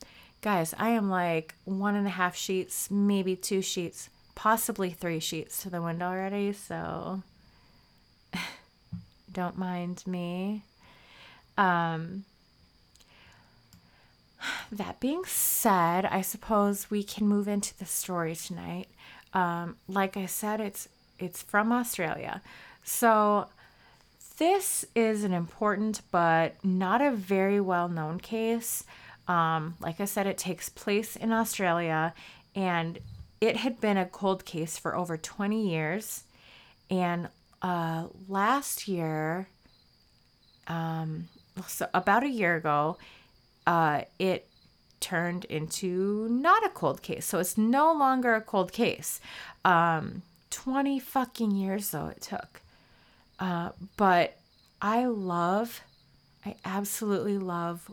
guys, 0.41 0.73
I 0.77 0.89
am 0.89 1.09
like 1.09 1.55
one 1.65 1.95
and 1.95 2.07
a 2.07 2.11
half 2.11 2.35
sheets, 2.35 2.89
maybe 2.89 3.35
two 3.35 3.61
sheets, 3.61 4.09
possibly 4.35 4.89
three 4.89 5.19
sheets 5.19 5.61
to 5.63 5.69
the 5.69 5.81
window 5.81 6.07
already. 6.07 6.53
So 6.53 7.21
don't 9.31 9.57
mind 9.57 10.03
me. 10.07 10.63
Um, 11.57 12.25
that 14.71 14.99
being 14.99 15.25
said, 15.25 16.05
I 16.05 16.21
suppose 16.21 16.89
we 16.89 17.03
can 17.03 17.27
move 17.27 17.47
into 17.47 17.77
the 17.77 17.85
story 17.85 18.35
tonight. 18.35 18.87
Um, 19.33 19.75
like 19.87 20.17
I 20.17 20.25
said, 20.25 20.61
it's 20.61 20.87
it's 21.19 21.41
from 21.41 21.71
Australia. 21.71 22.41
So 22.83 23.47
this 24.37 24.85
is 24.95 25.23
an 25.23 25.33
important 25.33 26.01
but 26.11 26.63
not 26.63 27.01
a 27.01 27.11
very 27.11 27.59
well 27.59 27.89
known 27.89 28.19
case. 28.19 28.83
Um, 29.27 29.75
like 29.79 29.99
I 29.99 30.05
said, 30.05 30.25
it 30.25 30.37
takes 30.37 30.69
place 30.69 31.15
in 31.15 31.31
Australia 31.31 32.13
and 32.55 32.99
it 33.41 33.57
had 33.57 33.79
been 33.79 33.97
a 33.97 34.05
cold 34.05 34.45
case 34.45 34.77
for 34.77 34.95
over 34.95 35.17
20 35.17 35.69
years. 35.69 36.23
And 36.89 37.29
uh, 37.61 38.07
last 38.27 38.87
year, 38.87 39.47
um, 40.67 41.27
so 41.67 41.87
about 41.93 42.23
a 42.23 42.29
year 42.29 42.55
ago, 42.55 42.97
uh, 43.67 44.01
it 44.17 44.47
turned 44.99 45.45
into 45.45 46.27
not 46.29 46.65
a 46.65 46.69
cold 46.69 47.01
case. 47.01 47.25
So 47.25 47.39
it's 47.39 47.57
no 47.57 47.93
longer 47.93 48.35
a 48.35 48.41
cold 48.41 48.71
case. 48.71 49.21
Um, 49.63 50.23
20 50.49 50.99
fucking 50.99 51.51
years, 51.51 51.91
though, 51.91 52.07
it 52.07 52.21
took. 52.21 52.61
Uh, 53.39 53.69
but 53.97 54.37
I 54.81 55.05
love, 55.05 55.81
I 56.45 56.55
absolutely 56.65 57.37
love 57.37 57.89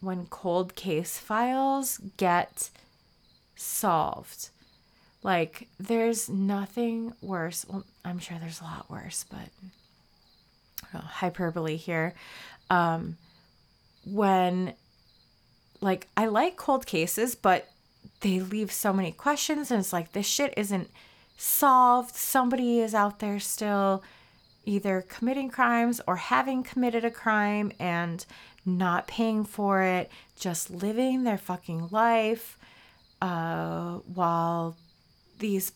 when 0.00 0.26
cold 0.26 0.74
case 0.74 1.18
files 1.18 2.00
get 2.16 2.70
solved. 3.54 4.50
Like, 5.22 5.68
there's 5.78 6.28
nothing 6.28 7.14
worse. 7.22 7.64
Well, 7.68 7.84
I'm 8.04 8.18
sure 8.18 8.38
there's 8.40 8.60
a 8.60 8.64
lot 8.64 8.90
worse, 8.90 9.24
but 9.30 9.48
hyperbole 11.00 11.76
here. 11.76 12.14
Um, 12.70 13.16
when, 14.04 14.74
like, 15.80 16.08
I 16.16 16.26
like 16.26 16.56
cold 16.56 16.86
cases, 16.86 17.34
but 17.34 17.68
they 18.20 18.40
leave 18.40 18.72
so 18.72 18.92
many 18.92 19.12
questions, 19.12 19.70
and 19.70 19.78
it's 19.78 19.92
like, 19.92 20.12
this 20.12 20.26
shit 20.26 20.54
isn't 20.56 20.90
solved. 21.42 22.14
Somebody 22.14 22.78
is 22.78 22.94
out 22.94 23.18
there 23.18 23.40
still 23.40 24.02
either 24.64 25.04
committing 25.08 25.50
crimes 25.50 26.00
or 26.06 26.16
having 26.16 26.62
committed 26.62 27.04
a 27.04 27.10
crime 27.10 27.72
and 27.80 28.24
not 28.64 29.08
paying 29.08 29.44
for 29.44 29.82
it, 29.82 30.08
just 30.38 30.70
living 30.70 31.24
their 31.24 31.38
fucking 31.38 31.88
life 31.90 32.56
uh, 33.20 33.98
while 34.14 34.76
these 35.40 35.72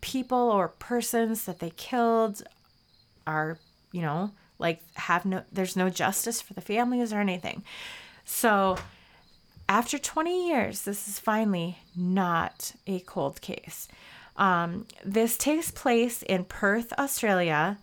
people 0.00 0.38
or 0.38 0.68
persons 0.68 1.44
that 1.46 1.58
they 1.58 1.70
killed 1.70 2.44
are, 3.26 3.58
you 3.90 4.00
know, 4.00 4.30
like 4.60 4.80
have 4.94 5.24
no, 5.24 5.42
there's 5.50 5.76
no 5.76 5.90
justice 5.90 6.40
for 6.40 6.54
the 6.54 6.60
families 6.60 7.12
or 7.12 7.18
anything. 7.18 7.64
So 8.24 8.76
after 9.68 9.98
20 9.98 10.48
years, 10.48 10.82
this 10.82 11.08
is 11.08 11.18
finally 11.18 11.78
not 11.96 12.74
a 12.86 13.00
cold 13.00 13.40
case. 13.40 13.88
Um, 14.36 14.86
this 15.04 15.36
takes 15.36 15.70
place 15.70 16.22
in 16.22 16.44
Perth, 16.44 16.92
Australia. 16.98 17.78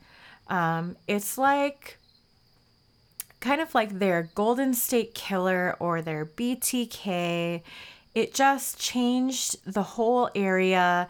Um, 0.47 0.97
it's 1.07 1.37
like 1.37 1.97
kind 3.39 3.61
of 3.61 3.73
like 3.73 3.99
their 3.99 4.29
Golden 4.35 4.73
State 4.73 5.13
Killer 5.13 5.75
or 5.79 6.01
their 6.01 6.25
BTK. 6.25 7.61
It 8.13 8.33
just 8.33 8.79
changed 8.79 9.57
the 9.65 9.83
whole 9.83 10.29
area 10.35 11.07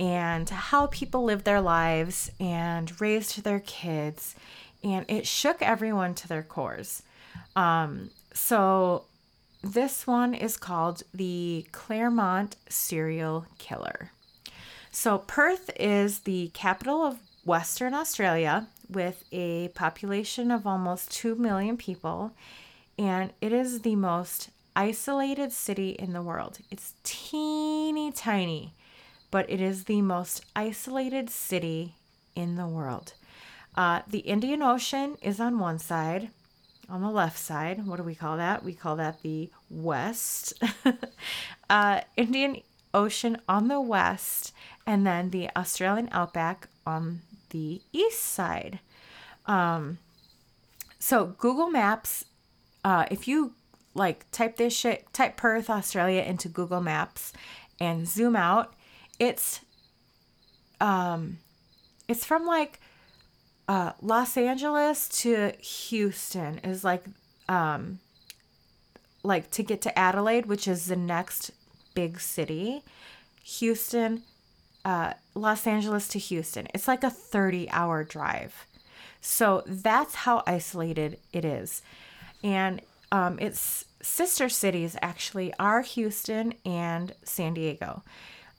and 0.00 0.48
how 0.48 0.86
people 0.88 1.24
live 1.24 1.44
their 1.44 1.60
lives 1.60 2.30
and 2.40 3.00
raised 3.00 3.42
their 3.42 3.60
kids. 3.60 4.34
And 4.82 5.04
it 5.08 5.26
shook 5.26 5.62
everyone 5.62 6.14
to 6.16 6.28
their 6.28 6.42
cores. 6.42 7.02
Um, 7.56 8.10
so, 8.32 9.04
this 9.62 10.06
one 10.06 10.34
is 10.34 10.56
called 10.58 11.04
the 11.14 11.66
Claremont 11.72 12.56
Serial 12.68 13.46
Killer. 13.58 14.10
So, 14.94 15.18
Perth 15.18 15.72
is 15.74 16.20
the 16.20 16.52
capital 16.54 17.02
of 17.02 17.18
Western 17.44 17.94
Australia 17.94 18.68
with 18.88 19.24
a 19.32 19.66
population 19.74 20.52
of 20.52 20.68
almost 20.68 21.10
2 21.10 21.34
million 21.34 21.76
people. 21.76 22.30
and 22.96 23.32
it 23.40 23.52
is 23.52 23.80
the 23.80 23.96
most 23.96 24.50
isolated 24.76 25.50
city 25.50 25.90
in 25.98 26.12
the 26.12 26.22
world. 26.22 26.58
It's 26.70 26.94
teeny 27.02 28.12
tiny, 28.12 28.72
but 29.32 29.50
it 29.50 29.60
is 29.60 29.86
the 29.86 30.00
most 30.00 30.44
isolated 30.54 31.28
city 31.28 31.96
in 32.36 32.54
the 32.54 32.68
world. 32.68 33.14
Uh, 33.76 34.02
the 34.06 34.20
Indian 34.20 34.62
Ocean 34.62 35.16
is 35.20 35.40
on 35.40 35.58
one 35.58 35.80
side, 35.80 36.30
on 36.88 37.00
the 37.02 37.10
left 37.10 37.36
side. 37.38 37.84
What 37.84 37.96
do 37.96 38.04
we 38.04 38.14
call 38.14 38.36
that? 38.36 38.62
We 38.62 38.74
call 38.74 38.94
that 38.94 39.22
the 39.22 39.50
west. 39.68 40.54
uh, 41.68 42.02
Indian 42.16 42.62
Ocean 42.94 43.36
on 43.48 43.66
the 43.68 43.80
west, 43.80 44.52
and 44.86 45.06
then 45.06 45.30
the 45.30 45.48
Australian 45.56 46.08
outback 46.12 46.68
on 46.86 47.22
the 47.50 47.80
east 47.92 48.20
side. 48.22 48.80
Um, 49.46 49.98
so 50.98 51.34
Google 51.38 51.70
Maps, 51.70 52.24
uh, 52.84 53.06
if 53.10 53.28
you 53.28 53.54
like 53.94 54.30
type 54.30 54.56
this 54.56 54.76
shit, 54.76 55.12
type 55.12 55.36
Perth, 55.36 55.70
Australia 55.70 56.22
into 56.22 56.48
Google 56.48 56.80
Maps 56.80 57.32
and 57.80 58.08
zoom 58.08 58.36
out, 58.36 58.74
it's 59.18 59.60
um, 60.80 61.38
it's 62.08 62.24
from 62.24 62.46
like 62.46 62.80
uh, 63.68 63.92
Los 64.02 64.36
Angeles 64.36 65.08
to 65.20 65.52
Houston 65.60 66.58
is 66.58 66.84
like 66.84 67.04
um 67.48 68.00
like 69.22 69.50
to 69.52 69.62
get 69.62 69.80
to 69.82 69.98
Adelaide, 69.98 70.46
which 70.46 70.68
is 70.68 70.86
the 70.86 70.96
next 70.96 71.50
big 71.94 72.20
city. 72.20 72.82
Houston, 73.42 74.22
uh, 74.84 75.14
Los 75.34 75.66
Angeles 75.66 76.08
to 76.08 76.18
Houston. 76.18 76.68
It's 76.74 76.88
like 76.88 77.04
a 77.04 77.10
30 77.10 77.70
hour 77.70 78.04
drive. 78.04 78.66
So 79.20 79.62
that's 79.66 80.14
how 80.14 80.42
isolated 80.46 81.18
it 81.32 81.44
is. 81.44 81.82
And 82.42 82.82
um, 83.10 83.38
its 83.38 83.86
sister 84.02 84.48
cities 84.48 84.96
actually 85.00 85.54
are 85.58 85.80
Houston 85.80 86.54
and 86.64 87.14
San 87.24 87.54
Diego. 87.54 88.02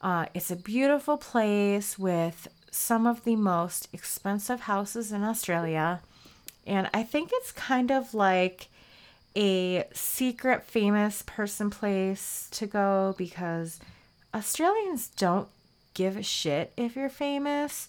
Uh, 0.00 0.26
it's 0.34 0.50
a 0.50 0.56
beautiful 0.56 1.16
place 1.16 1.98
with 1.98 2.48
some 2.70 3.06
of 3.06 3.24
the 3.24 3.36
most 3.36 3.88
expensive 3.92 4.62
houses 4.62 5.12
in 5.12 5.22
Australia. 5.22 6.00
And 6.66 6.90
I 6.92 7.04
think 7.04 7.30
it's 7.32 7.52
kind 7.52 7.90
of 7.90 8.12
like 8.12 8.68
a 9.36 9.84
secret 9.92 10.64
famous 10.64 11.22
person 11.26 11.70
place 11.70 12.48
to 12.52 12.66
go 12.66 13.14
because 13.16 13.78
Australians 14.34 15.08
don't 15.08 15.48
give 15.96 16.16
a 16.16 16.22
shit 16.22 16.72
if 16.76 16.94
you're 16.94 17.08
famous. 17.08 17.88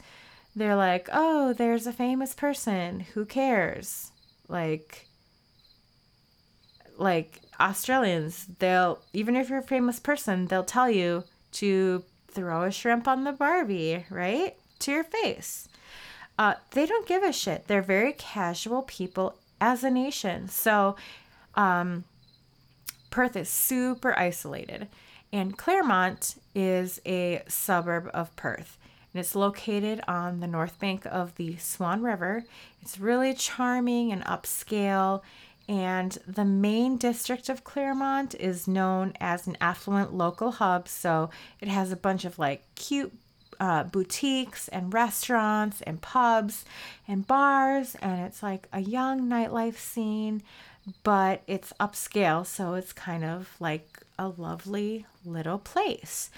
They're 0.56 0.76
like, 0.76 1.08
oh, 1.14 1.54
there's 1.54 1.86
a 1.86 1.94
famous 1.94 2.34
person. 2.34 3.02
Who 3.14 3.26
cares? 3.26 4.12
Like, 4.48 5.08
like 6.98 7.42
Australians, 7.60 8.48
they'll, 8.58 9.00
even 9.14 9.36
if 9.36 9.50
you're 9.50 9.60
a 9.60 9.64
famous 9.64 10.00
person, 10.00 10.48
they'll 10.48 10.64
tell 10.64 10.90
you 10.90 11.26
to 11.54 12.04
throw 12.30 12.64
a 12.64 12.72
shrimp 12.72 13.08
on 13.08 13.24
the 13.24 13.32
Barbie, 13.32 14.06
right? 14.10 14.56
to 14.80 14.92
your 14.92 15.04
face. 15.04 15.68
Uh, 16.38 16.56
they 16.72 16.86
don't 16.86 17.08
give 17.08 17.24
a 17.24 17.34
shit. 17.34 17.68
They're 17.68 17.82
very 17.82 18.14
casual 18.14 18.84
people 18.84 19.38
as 19.60 19.84
a 19.84 19.90
nation. 19.90 20.50
So, 20.50 20.96
um, 21.56 22.04
Perth 23.10 23.36
is 23.36 23.50
super 23.50 24.18
isolated, 24.18 24.88
and 25.38 25.56
Claremont 25.56 26.36
is 26.56 27.00
a 27.06 27.44
suburb 27.48 28.10
of 28.12 28.36
Perth. 28.36 28.76
And 29.14 29.20
it's 29.20 29.36
located 29.36 30.02
on 30.08 30.40
the 30.40 30.48
north 30.48 30.80
bank 30.80 31.06
of 31.06 31.36
the 31.36 31.58
Swan 31.58 32.02
River. 32.02 32.44
It's 32.82 33.00
really 33.00 33.36
charming 33.36 34.12
and 34.12 34.26
upscale. 34.26 35.22
And 35.70 36.18
the 36.28 36.44
main 36.44 36.98
district 36.98 37.50
of 37.50 37.64
Claremont 37.64 38.34
is 38.34 38.68
known 38.68 39.14
as 39.20 39.46
an 39.46 39.58
affluent 39.62 40.12
local 40.12 40.54
hub. 40.54 40.88
So 40.88 41.30
it 41.62 41.68
has 41.68 41.92
a 41.92 41.96
bunch 41.96 42.26
of 42.26 42.40
like 42.40 42.64
cute 42.74 43.14
uh, 43.60 43.84
boutiques 43.84 44.68
and 44.70 44.92
restaurants 44.92 45.82
and 45.82 46.02
pubs 46.02 46.66
and 47.08 47.26
bars, 47.26 47.96
and 48.02 48.22
it's 48.26 48.44
like 48.44 48.68
a 48.72 48.80
young 48.80 49.28
nightlife 49.28 49.78
scene, 49.78 50.44
but 51.04 51.42
it's 51.48 51.74
upscale, 51.80 52.46
so 52.46 52.76
it's 52.76 52.94
kind 52.94 53.24
of 53.24 53.56
like 53.60 54.00
a 54.18 54.30
lovely 54.30 55.06
little 55.26 55.58
place. 55.58 56.30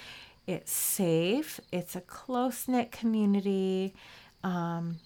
It's 0.46 0.72
safe, 0.72 1.60
it's 1.70 1.94
a 1.94 2.00
close 2.00 2.66
knit 2.66 2.90
community. 2.90 3.94
Um, 4.42 4.98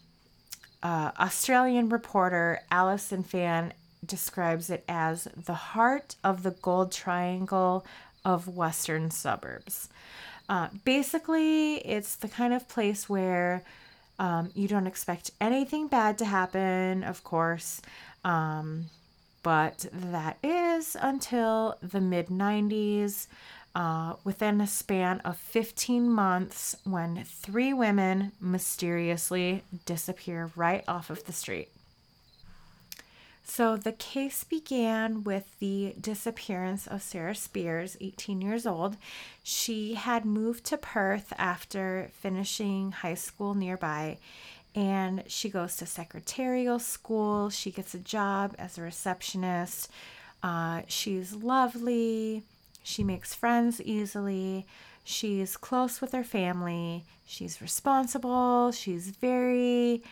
uh, 0.82 1.10
Australian 1.18 1.88
reporter 1.88 2.60
Alison 2.70 3.22
Fan 3.22 3.72
describes 4.04 4.70
it 4.70 4.84
as 4.88 5.28
the 5.36 5.54
heart 5.54 6.16
of 6.22 6.42
the 6.42 6.50
Gold 6.50 6.92
Triangle 6.92 7.84
of 8.24 8.48
Western 8.48 9.10
suburbs. 9.10 9.88
Uh, 10.48 10.68
basically, 10.84 11.76
it's 11.76 12.16
the 12.16 12.28
kind 12.28 12.52
of 12.52 12.68
place 12.68 13.08
where 13.08 13.62
um, 14.18 14.50
you 14.54 14.68
don't 14.68 14.86
expect 14.86 15.30
anything 15.40 15.88
bad 15.88 16.18
to 16.18 16.24
happen, 16.24 17.02
of 17.02 17.24
course. 17.24 17.80
Um, 18.24 18.86
but 19.44 19.86
that 19.92 20.38
is 20.42 20.96
until 21.00 21.76
the 21.82 22.00
mid 22.00 22.28
90s, 22.28 23.28
uh, 23.74 24.14
within 24.24 24.60
a 24.60 24.66
span 24.66 25.20
of 25.20 25.36
15 25.36 26.08
months, 26.10 26.76
when 26.84 27.24
three 27.24 27.72
women 27.72 28.32
mysteriously 28.40 29.62
disappear 29.84 30.50
right 30.56 30.82
off 30.88 31.10
of 31.10 31.24
the 31.24 31.32
street. 31.32 31.68
So 33.44 33.76
the 33.76 33.92
case 33.92 34.42
began 34.42 35.22
with 35.22 35.58
the 35.58 35.94
disappearance 36.00 36.86
of 36.86 37.02
Sarah 37.02 37.34
Spiers, 37.34 37.98
18 38.00 38.40
years 38.40 38.66
old. 38.66 38.96
She 39.42 39.94
had 39.94 40.24
moved 40.24 40.64
to 40.66 40.78
Perth 40.78 41.34
after 41.36 42.10
finishing 42.14 42.92
high 42.92 43.14
school 43.14 43.54
nearby 43.54 44.16
and 44.74 45.22
she 45.26 45.48
goes 45.48 45.76
to 45.76 45.86
secretarial 45.86 46.78
school. 46.78 47.50
She 47.50 47.70
gets 47.70 47.94
a 47.94 47.98
job 47.98 48.54
as 48.58 48.76
a 48.76 48.82
receptionist. 48.82 49.88
Uh, 50.42 50.82
she's 50.88 51.34
lovely. 51.34 52.42
She 52.82 53.04
makes 53.04 53.34
friends 53.34 53.80
easily. 53.80 54.66
She's 55.04 55.56
close 55.56 56.00
with 56.00 56.12
her 56.12 56.24
family. 56.24 57.04
She's 57.26 57.62
responsible. 57.62 58.72
She's 58.72 59.08
very 59.10 60.02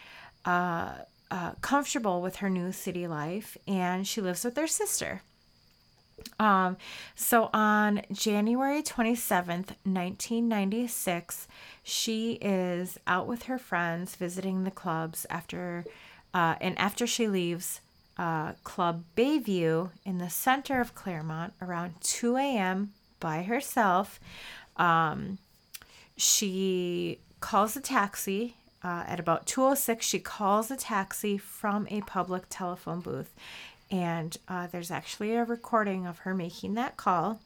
uh, 0.45 0.93
uh, 1.31 1.53
comfortable 1.61 2.23
with 2.23 2.37
her 2.37 2.51
new 2.51 2.73
city 2.73 3.07
life 3.07 3.57
and 3.67 4.07
she 4.07 4.21
lives 4.21 4.45
with 4.45 4.57
her 4.57 4.67
sister. 4.67 5.23
Um, 6.39 6.77
so 7.15 7.51
on 7.53 8.03
January 8.13 8.83
27th, 8.83 9.77
1996, 9.85 11.49
she 11.83 12.33
is 12.41 12.99
out 13.07 13.27
with 13.27 13.45
her 13.45 13.59
friends 13.59 14.17
visiting 14.17 14.65
the 14.65 14.71
clubs 14.71 15.27
after, 15.31 15.85
uh, 16.35 16.57
and 16.61 16.79
after 16.79 17.07
she 17.07 17.29
leaves 17.29 17.81
uh, 18.19 18.53
Club 18.65 19.05
Bayview 19.17 19.91
in 20.05 20.19
the 20.19 20.31
center 20.31 20.81
of 20.81 20.95
Claremont 20.95 21.55
around 21.61 21.95
2 22.01 22.37
a.m. 22.37 22.93
by 23.21 23.43
herself, 23.43 24.21
um, 24.77 25.39
she 26.17 27.19
calls 27.41 27.77
a 27.77 27.81
taxi 27.81 28.57
uh, 28.85 29.05
at 29.07 29.21
about 29.21 29.47
206 29.47 30.05
she 30.05 30.19
calls 30.19 30.71
a 30.71 30.77
taxi 30.77 31.39
from 31.39 31.87
a 31.91 32.01
public 32.03 32.45
telephone 32.49 33.01
booth 33.01 33.33
and 33.93 34.39
uh, 34.49 34.67
there's 34.69 34.91
actually 34.91 35.35
a 35.35 35.45
recording 35.45 36.07
of 36.07 36.21
her 36.21 36.35
making 36.35 36.75
that 36.75 36.97
call. 36.97 37.41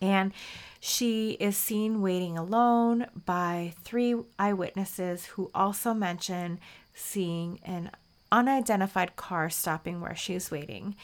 And 0.00 0.32
she 0.78 1.32
is 1.32 1.56
seen 1.56 2.00
waiting 2.00 2.38
alone 2.38 3.06
by 3.26 3.74
three 3.82 4.14
eyewitnesses 4.38 5.26
who 5.26 5.50
also 5.54 5.92
mention 5.92 6.60
seeing 6.94 7.58
an 7.64 7.90
unidentified 8.32 9.16
car 9.16 9.50
stopping 9.50 10.00
where 10.00 10.14
she's 10.14 10.50
waiting. 10.50 10.94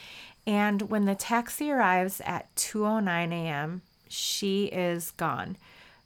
And 0.46 0.82
when 0.82 1.04
the 1.04 1.16
taxi 1.16 1.70
arrives 1.70 2.22
at 2.24 2.54
2:09 2.54 3.32
a.m. 3.32 3.82
she 4.08 4.66
is 4.66 5.10
gone. 5.10 5.56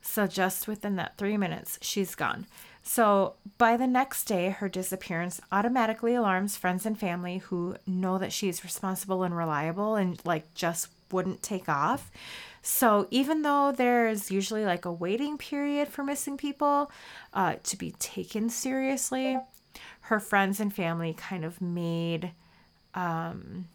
So 0.01 0.27
just 0.27 0.67
within 0.67 0.97
that 0.97 1.19
3 1.19 1.37
minutes 1.37 1.79
she's 1.83 2.15
gone 2.15 2.47
so 2.83 3.35
by 3.59 3.77
the 3.77 3.87
next 3.87 4.25
day, 4.25 4.51
her 4.51 4.69
disappearance 4.69 5.41
automatically 5.53 6.15
alarms 6.15 6.57
friends 6.57 6.87
and 6.87 6.99
family 6.99 7.39
who 7.39 7.77
know 7.87 8.19
that 8.19 8.33
she's 8.33 8.65
responsible 8.65 9.23
and 9.23 9.37
reliable 9.37 9.97
and 9.97 10.21
like 10.25 10.55
just 10.55 10.89
wouldn't 11.13 11.43
take 11.43 11.69
off. 11.69 12.11
So 12.63 13.07
even 13.11 13.43
though 13.43 13.73
there's 13.73 14.31
usually 14.31 14.65
like 14.65 14.85
a 14.85 14.93
waiting 14.93 15.39
period 15.39 15.89
for 15.89 16.05
missing 16.05 16.37
people 16.37 16.91
uh, 17.33 17.57
to 17.65 17.77
be 17.77 17.93
taken 17.93 18.49
seriously, 18.49 19.39
her 20.03 20.21
friends 20.21 20.61
and 20.61 20.75
family 20.75 21.15
kind 21.15 21.45
of 21.45 21.61
made 21.61 22.33
um, 22.95 23.67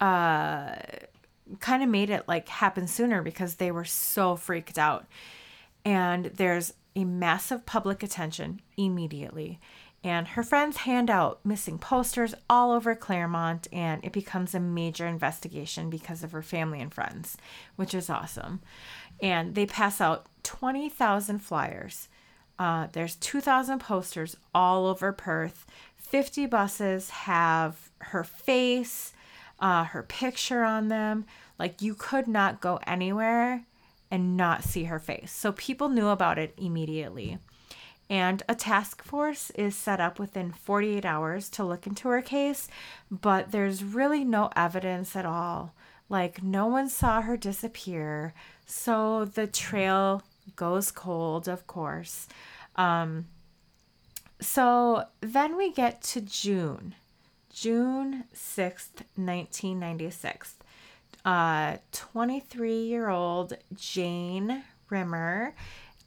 uh, 0.00 0.76
kind 1.60 1.82
of 1.82 1.88
made 1.88 2.10
it 2.10 2.26
like 2.26 2.48
happen 2.48 2.86
sooner 2.86 3.22
because 3.22 3.56
they 3.56 3.70
were 3.70 3.84
so 3.84 4.36
freaked 4.36 4.78
out. 4.78 5.06
And 5.84 6.26
there's 6.26 6.72
a 6.96 7.04
massive 7.04 7.66
public 7.66 8.02
attention 8.02 8.60
immediately. 8.76 9.58
And 10.04 10.28
her 10.28 10.42
friends 10.42 10.78
hand 10.78 11.08
out 11.08 11.40
missing 11.44 11.78
posters 11.78 12.34
all 12.48 12.72
over 12.72 12.94
Claremont, 12.94 13.68
and 13.72 14.04
it 14.04 14.12
becomes 14.12 14.54
a 14.54 14.60
major 14.60 15.06
investigation 15.06 15.88
because 15.88 16.22
of 16.22 16.32
her 16.32 16.42
family 16.42 16.80
and 16.80 16.92
friends, 16.92 17.38
which 17.76 17.94
is 17.94 18.10
awesome. 18.10 18.60
And 19.22 19.54
they 19.54 19.64
pass 19.64 20.02
out 20.02 20.26
20,000 20.42 21.38
flyers. 21.38 22.08
Uh, 22.58 22.88
there's 22.92 23.16
2,000 23.16 23.78
posters 23.78 24.36
all 24.54 24.86
over 24.86 25.10
Perth. 25.10 25.64
50 25.96 26.46
buses 26.46 27.08
have 27.10 27.90
her 27.98 28.24
face, 28.24 29.14
uh, 29.58 29.84
her 29.84 30.02
picture 30.02 30.64
on 30.64 30.88
them. 30.88 31.24
Like 31.58 31.80
you 31.80 31.94
could 31.94 32.28
not 32.28 32.60
go 32.60 32.78
anywhere 32.86 33.64
and 34.14 34.36
not 34.36 34.62
see 34.62 34.84
her 34.84 35.00
face. 35.00 35.32
So 35.32 35.50
people 35.50 35.88
knew 35.88 36.06
about 36.06 36.38
it 36.38 36.54
immediately. 36.56 37.38
And 38.08 38.44
a 38.48 38.54
task 38.54 39.02
force 39.02 39.50
is 39.56 39.74
set 39.74 40.00
up 40.00 40.20
within 40.20 40.52
48 40.52 41.04
hours 41.04 41.48
to 41.50 41.64
look 41.64 41.84
into 41.84 42.06
her 42.06 42.22
case, 42.22 42.68
but 43.10 43.50
there's 43.50 43.82
really 43.82 44.24
no 44.24 44.50
evidence 44.54 45.16
at 45.16 45.26
all. 45.26 45.74
Like, 46.08 46.44
no 46.44 46.68
one 46.68 46.88
saw 46.88 47.22
her 47.22 47.36
disappear. 47.36 48.34
So 48.66 49.24
the 49.24 49.48
trail 49.48 50.22
goes 50.54 50.92
cold, 50.92 51.48
of 51.48 51.66
course. 51.66 52.28
Um, 52.76 53.26
so 54.40 55.06
then 55.22 55.56
we 55.56 55.72
get 55.72 56.02
to 56.02 56.20
June, 56.20 56.94
June 57.52 58.26
6th, 58.32 59.02
1996. 59.16 60.54
23 61.24 61.30
uh, 61.30 62.84
year 62.84 63.08
old 63.08 63.54
Jane 63.74 64.62
Rimmer 64.90 65.54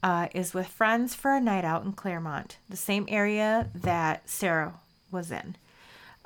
uh, 0.04 0.28
is 0.34 0.54
with 0.54 0.68
friends 0.68 1.16
for 1.16 1.34
a 1.34 1.42
night 1.42 1.66
out 1.66 1.84
in 1.84 1.94
Claremont, 1.94 2.58
the 2.70 2.78
same 2.78 3.06
area 3.08 3.70
that 3.74 4.30
Sarah 4.30 4.76
was 5.12 5.32
in. 5.32 5.56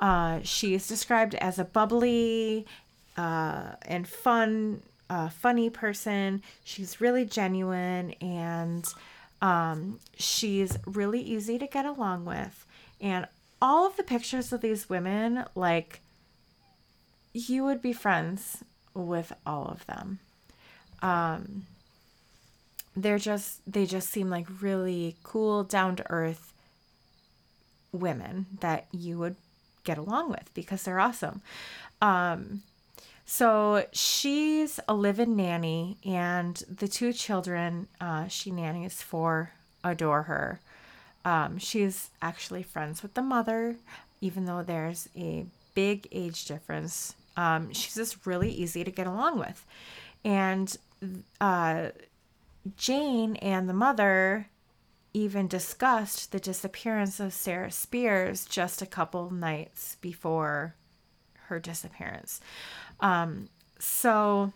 Uh, 0.00 0.40
she 0.42 0.74
is 0.74 0.86
described 0.86 1.34
as 1.36 1.58
a 1.58 1.64
bubbly 1.64 2.66
uh, 3.16 3.72
and 3.82 4.06
fun, 4.06 4.82
uh, 5.08 5.28
funny 5.30 5.70
person. 5.70 6.42
She's 6.64 7.00
really 7.00 7.24
genuine 7.24 8.10
and 8.20 8.86
um, 9.40 10.00
she's 10.18 10.78
really 10.86 11.20
easy 11.20 11.58
to 11.58 11.66
get 11.66 11.86
along 11.86 12.24
with. 12.26 12.66
And 13.00 13.26
all 13.60 13.86
of 13.86 13.96
the 13.96 14.02
pictures 14.02 14.52
of 14.52 14.60
these 14.60 14.90
women, 14.90 15.44
like, 15.54 16.00
you 17.32 17.64
would 17.64 17.80
be 17.80 17.92
friends 17.92 18.64
with 18.94 19.32
all 19.46 19.66
of 19.66 19.86
them. 19.86 20.18
Um, 21.00 21.66
they're 22.96 23.18
just 23.18 23.60
they 23.70 23.86
just 23.86 24.10
seem 24.10 24.28
like 24.28 24.46
really 24.60 25.16
cool 25.22 25.64
down 25.64 25.96
to 25.96 26.10
earth 26.10 26.52
women 27.92 28.46
that 28.60 28.86
you 28.92 29.18
would 29.18 29.36
get 29.84 29.98
along 29.98 30.30
with 30.30 30.50
because 30.54 30.82
they're 30.82 31.00
awesome 31.00 31.40
um 32.00 32.62
so 33.24 33.84
she's 33.92 34.78
a 34.88 34.94
live-in 34.94 35.36
nanny 35.36 35.96
and 36.04 36.62
the 36.68 36.88
two 36.88 37.12
children 37.12 37.86
uh, 38.00 38.26
she 38.28 38.50
nannies 38.50 39.00
for 39.00 39.52
adore 39.82 40.24
her 40.24 40.60
um, 41.24 41.56
she's 41.58 42.10
actually 42.20 42.62
friends 42.62 43.02
with 43.02 43.14
the 43.14 43.22
mother 43.22 43.76
even 44.20 44.44
though 44.44 44.62
there's 44.62 45.08
a 45.16 45.46
big 45.74 46.06
age 46.12 46.44
difference 46.44 47.14
um, 47.36 47.72
she's 47.72 47.94
just 47.94 48.26
really 48.26 48.50
easy 48.50 48.84
to 48.84 48.90
get 48.90 49.06
along 49.06 49.38
with 49.38 49.66
and 50.24 50.76
uh, 51.40 51.88
Jane 52.76 53.36
and 53.36 53.68
the 53.68 53.74
mother 53.74 54.48
even 55.14 55.46
discussed 55.46 56.32
the 56.32 56.40
disappearance 56.40 57.20
of 57.20 57.34
Sarah 57.34 57.70
Spiers 57.70 58.44
just 58.44 58.80
a 58.80 58.86
couple 58.86 59.30
nights 59.30 59.96
before 60.00 60.74
her 61.46 61.60
disappearance. 61.60 62.40
Um, 63.00 63.48
so 63.78 64.52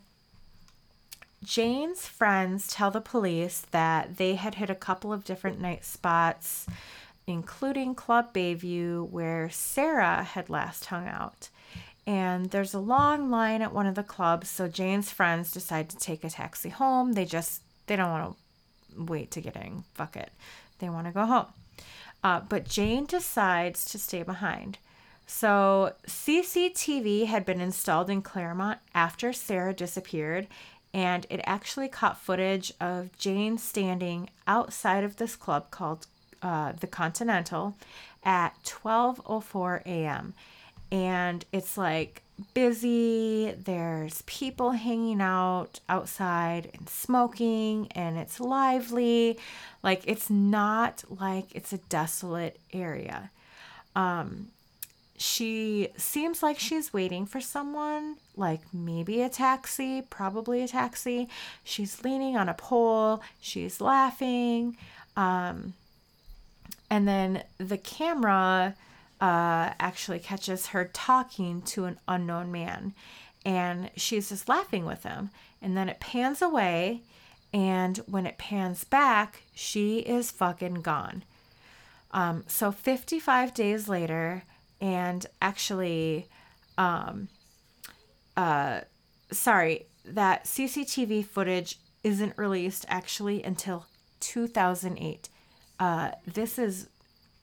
Jane's 1.45 2.07
friends 2.07 2.69
tell 2.69 2.91
the 2.91 3.01
police 3.01 3.67
that 3.73 4.17
they 4.17 4.37
had 4.37 4.55
hit 4.55 4.71
a 4.71 4.75
couple 4.75 5.13
of 5.13 5.25
different 5.25 5.61
night 5.61 5.85
spots, 5.85 6.67
including 7.27 7.95
Club 7.95 8.33
Bayview, 8.33 9.07
where 9.11 9.51
Sarah 9.51 10.23
had 10.23 10.49
last 10.49 10.87
hung 10.87 11.07
out. 11.07 11.51
And 12.07 12.51
there's 12.51 12.75
a 12.75 12.79
long 12.79 13.31
line 13.31 13.63
at 13.63 13.73
one 13.73 13.87
of 13.87 13.97
the 13.97 14.05
clubs, 14.05 14.49
so 14.49 14.69
Jane's 14.69 15.11
friends 15.11 15.51
decide 15.51 15.89
to 15.91 15.97
take 15.97 16.23
a 16.23 16.31
taxi 16.31 16.69
home. 16.69 17.15
They 17.15 17.25
just 17.25 17.63
they 17.87 17.97
don't 17.97 18.11
want 18.11 18.37
to 18.95 19.05
wait 19.05 19.31
to 19.33 19.41
get 19.41 19.57
in. 19.57 19.85
Fuck 19.95 20.17
it. 20.17 20.31
They 20.79 20.89
want 20.89 21.07
to 21.07 21.13
go 21.13 21.27
home. 21.27 21.47
Uh, 22.23 22.41
but 22.41 22.69
Jane 22.69 23.07
decides 23.07 23.85
to 23.87 23.99
stay 23.99 24.23
behind. 24.23 24.79
So 25.27 25.95
CCTV 26.07 27.27
had 27.27 27.45
been 27.45 27.61
installed 27.61 28.09
in 28.09 28.23
Claremont 28.23 28.79
after 28.95 29.33
Sarah 29.33 29.75
disappeared, 29.75 30.47
and 30.95 31.27
it 31.29 31.41
actually 31.45 31.89
caught 31.89 32.21
footage 32.21 32.73
of 32.81 33.17
Jane 33.19 33.59
standing 33.59 34.31
outside 34.47 35.03
of 35.03 35.17
this 35.17 35.35
club 35.35 35.71
called 35.71 36.07
uh, 36.43 36.73
the 36.73 36.87
Continental 36.87 37.77
at 38.23 38.55
12:04 38.65 39.83
a.m. 39.85 40.35
And 40.91 41.45
it's 41.53 41.77
like 41.77 42.23
busy. 42.55 43.53
There's 43.53 44.23
people 44.27 44.73
hanging 44.73 45.21
out 45.21 45.81
outside 45.89 46.71
and 46.75 46.89
smoking, 46.89 47.89
and 47.93 48.17
it's 48.19 48.41
lively. 48.41 49.39
Like, 49.83 50.03
it's 50.07 50.31
not 50.31 51.05
like 51.09 51.47
it's 51.55 51.73
a 51.73 51.79
desolate 51.79 52.59
area. 52.73 53.31
Um, 53.95 54.49
she 55.19 55.89
seems 55.97 56.43
like 56.43 56.59
she's 56.59 56.93
waiting 56.93 57.25
for 57.27 57.41
someone, 57.41 58.17
like 58.37 58.61
maybe 58.73 59.23
a 59.23 59.29
taxi, 59.29 60.03
probably 60.03 60.63
a 60.63 60.69
taxi. 60.69 61.29
She's 61.65 62.05
leaning 62.05 62.37
on 62.37 62.49
a 62.49 62.55
pole, 62.55 63.23
she's 63.41 63.81
laughing. 63.81 64.77
Um, 65.17 65.73
and 66.91 67.09
then 67.09 67.43
the 67.59 67.79
camera 67.79 68.75
uh, 69.21 69.73
actually 69.81 70.19
catches 70.19 70.69
her 70.69 70.91
talking 70.93 71.63
to 71.63 71.85
an 71.85 71.99
unknown 72.07 72.53
man. 72.53 72.95
And 73.45 73.91
she's 73.97 74.29
just 74.29 74.49
laughing 74.49 74.85
with 74.85 75.05
him. 75.05 75.31
And 75.63 75.77
then 75.77 75.89
it 75.89 76.01
pans 76.01 76.43
away. 76.43 77.03
And 77.53 77.99
when 78.07 78.27
it 78.27 78.39
pans 78.39 78.85
back, 78.85 79.43
she 79.55 80.01
is 80.01 80.31
fucking 80.31 80.83
gone. 80.83 81.25
Um, 82.11 82.45
so 82.47 82.73
55 82.73 83.55
days 83.55 83.89
later, 83.89 84.45
and 84.81 85.27
actually, 85.41 86.29
um, 86.77 87.29
uh, 88.37 88.81
sorry, 89.31 89.87
that 90.05 90.45
CCTV 90.45 91.25
footage 91.25 91.79
isn't 92.05 92.37
released 92.39 92.85
actually 92.89 93.43
until 93.43 93.87
2008. 94.21 95.29
Uh, 95.79 96.11
this 96.27 96.59
is 96.59 96.89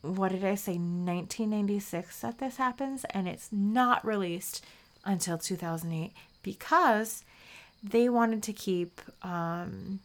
what 0.04 0.32
did 0.32 0.44
I 0.44 0.56
say, 0.56 0.74
1996 0.74 2.20
that 2.22 2.38
this 2.38 2.58
happens, 2.58 3.06
and 3.12 3.28
it's 3.28 3.50
not 3.52 4.06
released 4.06 4.64
until 5.06 5.38
2008 5.38 6.12
because 6.44 7.24
they 7.82 8.10
wanted 8.10 8.44
to 8.44 8.54
keep, 8.54 9.00
um, 9.22 10.00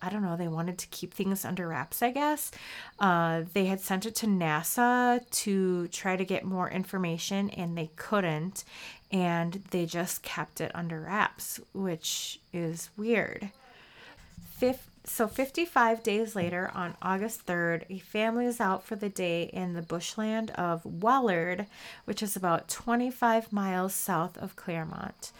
I 0.00 0.08
don't 0.08 0.22
know, 0.22 0.36
they 0.36 0.48
wanted 0.48 0.78
to 0.78 0.86
keep 0.88 1.12
things 1.12 1.44
under 1.44 1.68
wraps, 1.68 2.02
I 2.02 2.10
guess. 2.10 2.50
Uh, 2.98 3.42
they 3.52 3.66
had 3.66 3.80
sent 3.80 4.06
it 4.06 4.14
to 4.16 4.26
NASA 4.26 5.28
to 5.30 5.88
try 5.88 6.16
to 6.16 6.24
get 6.24 6.44
more 6.44 6.70
information, 6.70 7.50
and 7.50 7.76
they 7.76 7.90
couldn't, 7.96 8.64
and 9.12 9.62
they 9.72 9.84
just 9.84 10.22
kept 10.22 10.62
it 10.62 10.72
under 10.74 11.00
wraps, 11.02 11.60
which 11.74 12.40
is 12.52 12.88
weird. 12.96 13.50
Fifth, 14.56 14.88
so 15.04 15.26
55 15.26 16.02
days 16.02 16.36
later, 16.36 16.70
on 16.74 16.96
August 17.00 17.46
3rd, 17.46 17.84
a 17.88 17.98
family 17.98 18.46
is 18.46 18.60
out 18.60 18.84
for 18.84 18.96
the 18.96 19.08
day 19.08 19.44
in 19.52 19.72
the 19.72 19.82
bushland 19.82 20.50
of 20.52 20.82
Wellard, 20.84 21.66
which 22.04 22.22
is 22.22 22.36
about 22.36 22.68
25 22.68 23.52
miles 23.52 23.94
south 23.94 24.36
of 24.38 24.56
Claremont. 24.56 25.32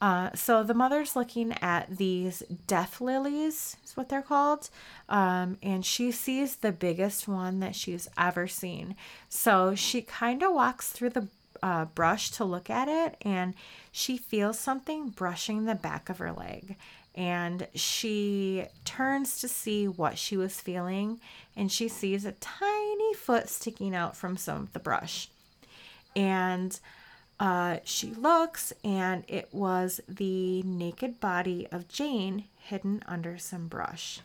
Uh, 0.00 0.30
so 0.34 0.62
the 0.62 0.74
mother's 0.74 1.16
looking 1.16 1.52
at 1.62 1.96
these 1.96 2.42
death 2.66 3.00
lilies, 3.00 3.76
is 3.84 3.96
what 3.96 4.08
they're 4.08 4.20
called, 4.20 4.68
um, 5.08 5.56
and 5.62 5.86
she 5.86 6.10
sees 6.10 6.56
the 6.56 6.72
biggest 6.72 7.26
one 7.26 7.60
that 7.60 7.74
she's 7.74 8.08
ever 8.18 8.46
seen. 8.46 8.96
So 9.28 9.74
she 9.74 10.02
kind 10.02 10.42
of 10.42 10.52
walks 10.52 10.90
through 10.90 11.10
the 11.10 11.28
uh, 11.62 11.86
brush 11.86 12.30
to 12.32 12.44
look 12.44 12.68
at 12.68 12.88
it, 12.88 13.16
and 13.22 13.54
she 13.92 14.18
feels 14.18 14.58
something 14.58 15.08
brushing 15.08 15.64
the 15.64 15.74
back 15.74 16.10
of 16.10 16.18
her 16.18 16.32
leg 16.32 16.76
and 17.14 17.68
she 17.74 18.64
turns 18.84 19.40
to 19.40 19.48
see 19.48 19.86
what 19.86 20.18
she 20.18 20.36
was 20.36 20.60
feeling 20.60 21.20
and 21.56 21.70
she 21.70 21.88
sees 21.88 22.24
a 22.24 22.32
tiny 22.32 23.14
foot 23.14 23.48
sticking 23.48 23.94
out 23.94 24.16
from 24.16 24.36
some 24.36 24.62
of 24.62 24.72
the 24.72 24.80
brush. 24.80 25.28
And 26.16 26.78
uh, 27.38 27.78
she 27.84 28.08
looks 28.08 28.72
and 28.82 29.24
it 29.28 29.48
was 29.52 30.00
the 30.08 30.62
naked 30.62 31.20
body 31.20 31.68
of 31.70 31.88
jane 31.88 32.44
hidden 32.56 33.02
under 33.06 33.38
some 33.38 33.68
brush. 33.68 34.20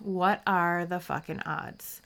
What 0.00 0.42
are 0.46 0.86
the 0.86 1.00
fucking 1.00 1.40
odds? 1.40 2.00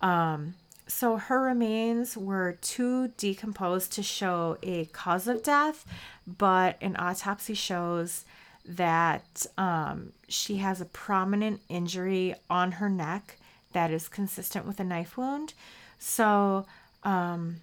Um, 0.00 0.54
so 0.88 1.16
her 1.16 1.40
remains 1.40 2.16
were 2.16 2.58
too 2.60 3.08
decomposed 3.16 3.92
to 3.94 4.02
show 4.02 4.56
a 4.62 4.84
cause 4.86 5.26
of 5.26 5.42
death, 5.42 5.84
but 6.26 6.76
an 6.80 6.96
autopsy 6.96 7.54
shows 7.54 8.24
that 8.66 9.46
um, 9.56 10.12
she 10.28 10.56
has 10.56 10.80
a 10.80 10.84
prominent 10.86 11.60
injury 11.68 12.34
on 12.50 12.72
her 12.72 12.88
neck 12.88 13.38
that 13.72 13.90
is 13.90 14.08
consistent 14.08 14.66
with 14.66 14.80
a 14.80 14.84
knife 14.84 15.16
wound. 15.16 15.54
So, 15.98 16.66
um, 17.04 17.56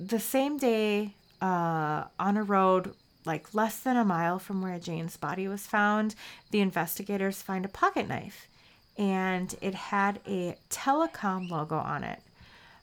the 0.00 0.18
same 0.18 0.58
day, 0.58 1.14
uh, 1.40 2.04
on 2.18 2.36
a 2.36 2.42
road 2.42 2.94
like 3.26 3.54
less 3.54 3.80
than 3.80 3.96
a 3.96 4.04
mile 4.04 4.38
from 4.38 4.62
where 4.62 4.78
Jane's 4.78 5.16
body 5.16 5.48
was 5.48 5.66
found, 5.66 6.14
the 6.50 6.60
investigators 6.60 7.42
find 7.42 7.64
a 7.64 7.68
pocket 7.68 8.08
knife 8.08 8.48
and 8.96 9.54
it 9.60 9.74
had 9.74 10.20
a 10.26 10.56
telecom 10.70 11.50
logo 11.50 11.76
on 11.76 12.04
it. 12.04 12.20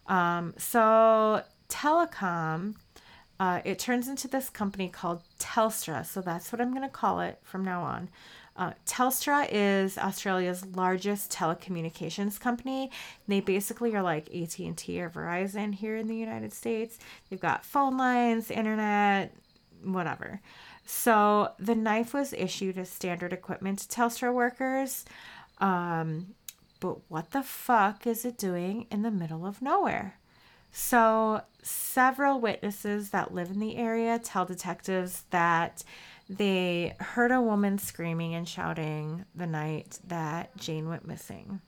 Um, 0.08 0.54
so, 0.58 1.44
telecom, 1.70 2.76
uh, 3.42 3.60
it 3.66 3.80
turns 3.80 4.08
into 4.08 4.28
this 4.28 4.52
company 4.52 4.88
called 4.88 5.24
Telstra. 5.40 6.06
So, 6.06 6.22
that's 6.22 6.52
what 6.52 6.62
I'm 6.62 6.70
going 6.70 6.88
to 6.88 6.90
call 6.90 7.22
it 7.22 7.40
from 7.42 7.66
now 7.66 7.82
on. 7.82 8.10
Uh, 8.56 8.74
Telstra 8.86 9.48
is 9.50 9.98
Australia's 9.98 10.64
largest 10.76 11.32
telecommunications 11.32 12.40
company. 12.40 12.92
They 13.28 13.40
basically 13.40 13.96
are 13.96 14.04
like 14.04 14.30
AT&T 14.30 15.02
or 15.02 15.10
Verizon 15.10 15.74
here 15.74 15.96
in 15.96 16.08
the 16.08 16.16
United 16.16 16.54
States. 16.54 17.00
They've 17.30 17.40
got 17.40 17.66
phone 17.66 17.98
lines, 17.98 18.52
internet, 18.52 19.34
whatever. 19.84 20.40
So 20.86 21.54
the 21.58 21.74
knife 21.74 22.14
was 22.14 22.34
issued 22.34 22.78
as 22.78 22.90
standard 22.90 23.34
equipment 23.34 23.80
to 23.80 23.88
Telstra 23.88 24.32
workers. 24.32 25.04
Um, 25.58 26.36
but 26.80 27.10
what 27.10 27.32
the 27.32 27.42
fuck 27.42 28.06
is 28.06 28.24
it 28.26 28.38
doing 28.38 28.86
in 28.92 29.02
the 29.02 29.10
middle 29.10 29.48
of 29.48 29.64
nowhere? 29.64 30.20
So, 30.72 31.42
several 31.64 32.40
witnesses 32.40 33.10
that 33.10 33.34
live 33.34 33.52
in 33.52 33.60
the 33.60 33.76
area 33.76 34.18
tell 34.20 34.46
detectives 34.46 35.24
that 35.30 35.84
they 36.30 36.96
heard 37.00 37.32
a 37.32 37.42
woman 37.42 37.78
screaming 37.78 38.34
and 38.34 38.48
shouting 38.48 39.26
the 39.36 39.48
night 39.48 40.00
that 40.08 40.56
Jane 40.56 40.88
went 40.88 41.06
missing. 41.06 41.60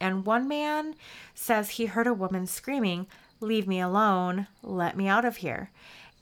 And 0.00 0.26
one 0.26 0.48
man 0.48 0.94
says 1.34 1.70
he 1.70 1.86
heard 1.86 2.06
a 2.06 2.14
woman 2.14 2.46
screaming, 2.46 3.06
Leave 3.40 3.66
me 3.66 3.80
alone, 3.80 4.46
let 4.62 4.96
me 4.96 5.08
out 5.08 5.24
of 5.24 5.38
here. 5.38 5.70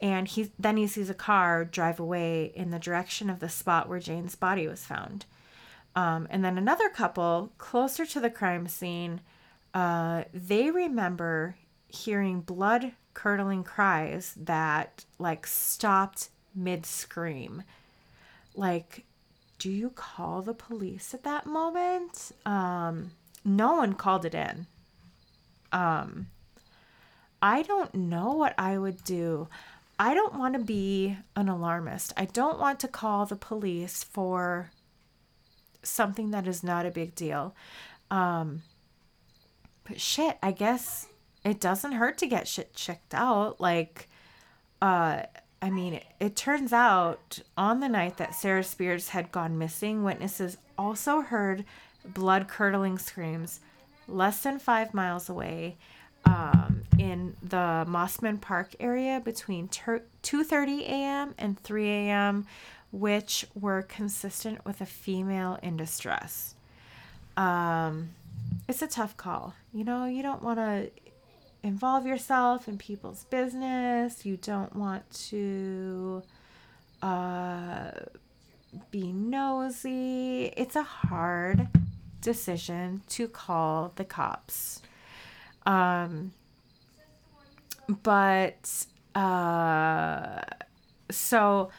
And 0.01 0.27
he 0.27 0.51
then 0.59 0.77
he 0.77 0.87
sees 0.87 1.11
a 1.11 1.15
car 1.15 1.65
drive 1.65 2.01
away 2.01 2.53
in 2.55 2.71
the 2.71 2.79
direction 2.79 3.31
of 3.31 3.39
the 3.39 3.49
spot 3.49 3.89
where 3.89 4.01
Jane's 4.01 4.35
body 4.35 4.67
was 4.67 4.85
found. 4.85 5.27
Um, 5.95 6.27
and 6.31 6.45
then 6.45 6.59
another 6.59 6.89
couple 6.89 7.53
closer 7.59 8.07
to 8.07 8.19
the 8.19 8.31
crime 8.31 8.67
scene, 8.67 9.21
uh, 9.75 10.25
they 10.33 10.71
remember 10.71 11.57
hearing 11.93 12.41
blood 12.41 12.93
curdling 13.15 13.63
cries 13.63 14.35
that 14.37 15.05
like 15.19 15.47
stopped 15.47 16.31
mid 16.55 16.87
scream. 16.87 17.63
Like, 18.55 19.05
do 19.59 19.71
you 19.71 19.91
call 19.91 20.43
the 20.43 20.55
police 20.55 21.15
at 21.15 21.25
that 21.25 21.47
moment? 21.47 22.33
Um, 22.45 23.13
no 23.45 23.75
one 23.77 23.95
called 23.95 24.25
it 24.25 24.35
in. 24.35 24.67
Um, 25.73 26.29
I 27.41 27.63
don't 27.63 27.95
know 27.95 28.33
what 28.33 28.55
I 28.59 28.79
would 28.79 29.05
do. 29.05 29.49
I 29.99 30.15
don't 30.15 30.39
want 30.39 30.55
to 30.55 30.61
be 30.61 31.17
an 31.37 31.49
alarmist. 31.49 32.13
I 32.17 32.25
don't 32.25 32.59
want 32.59 32.81
to 32.81 32.89
call 32.89 33.27
the 33.27 33.37
police 33.37 34.03
for 34.03 34.71
something 35.83 36.31
that 36.31 36.47
is 36.47 36.63
not 36.63 36.87
a 36.87 36.91
big 36.91 37.15
deal. 37.15 37.55
Um, 38.11 38.63
but 39.85 40.01
shit, 40.01 40.39
I 40.43 40.53
guess 40.53 41.07
it 41.45 41.61
doesn't 41.61 41.93
hurt 41.93 42.19
to 42.19 42.27
get 42.27 42.47
shit 42.47 42.75
checked 42.75 43.15
out. 43.15 43.61
Like, 43.61 44.09
uh, 44.81 45.23
I 45.61 45.71
mean, 45.71 45.95
it, 45.95 46.05
it 46.21 46.37
turns 46.37 46.73
out 46.73 47.41
on 47.57 47.81
the 47.81 47.89
night 47.89 48.17
that 48.19 48.35
Sarah 48.35 48.65
Spiers 48.65 49.11
had 49.11 49.33
gone 49.33 49.59
missing, 49.59 50.05
witnesses 50.05 50.59
also 50.79 51.21
heard 51.21 51.65
blood 52.05 52.49
curdling 52.49 52.99
screams 52.99 53.61
less 54.09 54.43
than 54.43 54.59
five 54.59 54.93
miles 54.93 55.29
away 55.29 55.77
um, 56.25 56.83
in 56.99 57.37
the 57.43 57.85
Mosman 57.89 58.41
Park 58.41 58.75
area 58.81 59.21
between 59.25 59.69
2:30 59.69 60.81
a.m. 60.83 61.35
and 61.39 61.59
3 61.59 61.89
a.m., 61.89 62.47
which 62.91 63.47
were 63.55 63.83
consistent 63.83 64.65
with 64.65 64.81
a 64.81 64.87
female 64.87 65.59
in 65.63 65.77
distress. 65.77 66.55
Um, 67.37 68.11
it's 68.69 68.83
a 68.83 68.87
tough 68.87 69.17
call. 69.17 69.55
You 69.73 69.85
know, 69.85 70.05
you 70.05 70.23
don't 70.23 70.43
want 70.43 70.59
to 70.59 70.91
involve 71.63 72.07
yourself 72.07 72.69
in 72.69 72.79
people's 72.79 73.25
business. 73.25 74.25
You 74.27 74.37
don't 74.37 74.75
want 74.75 75.09
to 75.29 76.23
uh, 77.03 77.91
be 78.91 79.13
nosy. 79.13 80.53
It's 80.57 80.77
a 80.77 80.83
hard 80.83 81.69
decision 82.21 83.03
to 83.11 83.29
call 83.29 83.93
the 83.97 84.05
cops. 84.05 84.83
Um, 85.65 86.33
but 88.03 88.87
uh, 89.15 90.41
so 91.11 91.71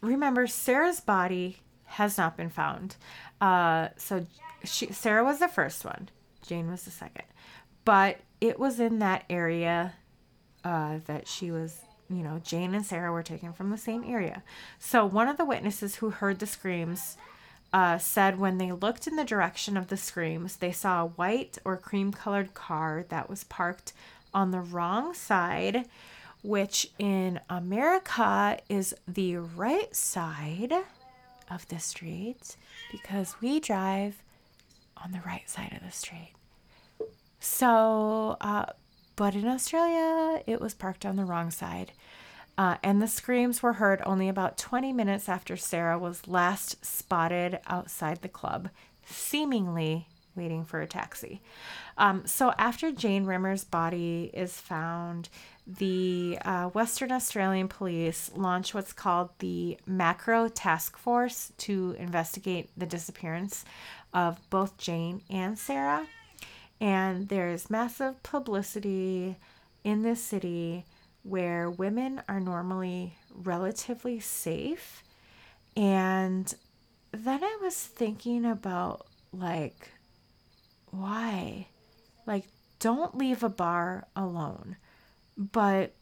remember, 0.00 0.46
Sarah's 0.46 1.00
body 1.00 1.58
has 1.84 2.16
not 2.16 2.36
been 2.36 2.50
found. 2.50 2.96
Uh, 3.40 3.88
so 3.96 4.26
she, 4.64 4.86
Sarah 4.92 5.24
was 5.24 5.38
the 5.40 5.48
first 5.48 5.84
one. 5.84 6.08
Jane 6.46 6.70
was 6.70 6.84
the 6.84 6.90
second 6.90 7.24
but 7.84 8.18
it 8.42 8.58
was 8.58 8.80
in 8.80 8.98
that 8.98 9.24
area 9.30 9.94
uh, 10.64 10.98
that 11.06 11.28
she 11.28 11.52
was 11.52 11.82
you 12.10 12.22
know 12.22 12.40
jane 12.44 12.74
and 12.74 12.84
sarah 12.84 13.12
were 13.12 13.22
taken 13.22 13.52
from 13.52 13.70
the 13.70 13.78
same 13.78 14.04
area. 14.04 14.42
So 14.80 15.06
one 15.06 15.28
of 15.28 15.36
the 15.36 15.44
witnesses 15.44 15.96
who 15.96 16.10
heard 16.10 16.40
the 16.40 16.46
screams 16.46 17.16
uh, 17.72 17.96
said 17.96 18.38
when 18.38 18.58
they 18.58 18.72
looked 18.72 19.06
in 19.06 19.16
the 19.16 19.24
direction 19.24 19.76
of 19.76 19.86
the 19.86 19.96
screams 19.96 20.56
they 20.56 20.72
saw 20.72 21.02
a 21.02 21.06
white 21.06 21.56
or 21.64 21.76
cream 21.76 22.12
colored 22.12 22.52
car 22.52 23.06
that 23.10 23.30
was 23.30 23.44
parked 23.44 23.92
on 24.34 24.50
the 24.50 24.60
wrong 24.60 25.14
side 25.14 25.86
which 26.42 26.90
in 26.98 27.38
america 27.48 28.58
is 28.68 28.92
the 29.06 29.36
right 29.36 29.94
side 29.94 30.74
of 31.48 31.66
the 31.68 31.78
street 31.78 32.56
because 32.90 33.36
we 33.40 33.60
drive 33.60 34.22
on 35.02 35.12
the 35.12 35.22
right 35.24 35.48
side 35.48 35.72
of 35.72 35.86
the 35.86 35.92
street 35.96 36.32
so, 37.42 38.36
uh, 38.40 38.66
but 39.16 39.34
in 39.34 39.48
Australia, 39.48 40.44
it 40.46 40.60
was 40.60 40.74
parked 40.74 41.04
on 41.04 41.16
the 41.16 41.24
wrong 41.24 41.50
side. 41.50 41.90
Uh, 42.56 42.76
and 42.84 43.02
the 43.02 43.08
screams 43.08 43.64
were 43.64 43.72
heard 43.72 44.00
only 44.06 44.28
about 44.28 44.56
20 44.56 44.92
minutes 44.92 45.28
after 45.28 45.56
Sarah 45.56 45.98
was 45.98 46.28
last 46.28 46.84
spotted 46.86 47.58
outside 47.66 48.22
the 48.22 48.28
club, 48.28 48.68
seemingly 49.04 50.06
waiting 50.36 50.64
for 50.64 50.80
a 50.80 50.86
taxi. 50.86 51.42
Um, 51.98 52.28
so, 52.28 52.54
after 52.58 52.92
Jane 52.92 53.24
Rimmer's 53.24 53.64
body 53.64 54.30
is 54.32 54.52
found, 54.60 55.28
the 55.66 56.38
uh, 56.44 56.68
Western 56.68 57.10
Australian 57.10 57.66
police 57.66 58.30
launch 58.36 58.72
what's 58.72 58.92
called 58.92 59.30
the 59.40 59.78
Macro 59.84 60.46
Task 60.46 60.96
Force 60.96 61.50
to 61.58 61.96
investigate 61.98 62.70
the 62.76 62.86
disappearance 62.86 63.64
of 64.14 64.38
both 64.48 64.78
Jane 64.78 65.22
and 65.28 65.58
Sarah. 65.58 66.06
And 66.82 67.28
there's 67.28 67.70
massive 67.70 68.20
publicity 68.24 69.36
in 69.84 70.02
this 70.02 70.20
city 70.20 70.84
where 71.22 71.70
women 71.70 72.20
are 72.28 72.40
normally 72.40 73.14
relatively 73.32 74.18
safe. 74.18 75.04
And 75.76 76.52
then 77.12 77.44
I 77.44 77.58
was 77.62 77.76
thinking 77.76 78.44
about 78.44 79.06
like, 79.32 79.90
why? 80.90 81.68
Like, 82.26 82.46
don't 82.80 83.16
leave 83.16 83.44
a 83.44 83.48
bar 83.48 84.08
alone. 84.16 84.74
But 85.38 85.94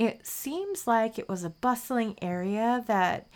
it 0.00 0.26
seems 0.26 0.88
like 0.88 1.16
it 1.16 1.28
was 1.28 1.44
a 1.44 1.50
bustling 1.50 2.16
area 2.20 2.82
that 2.88 3.28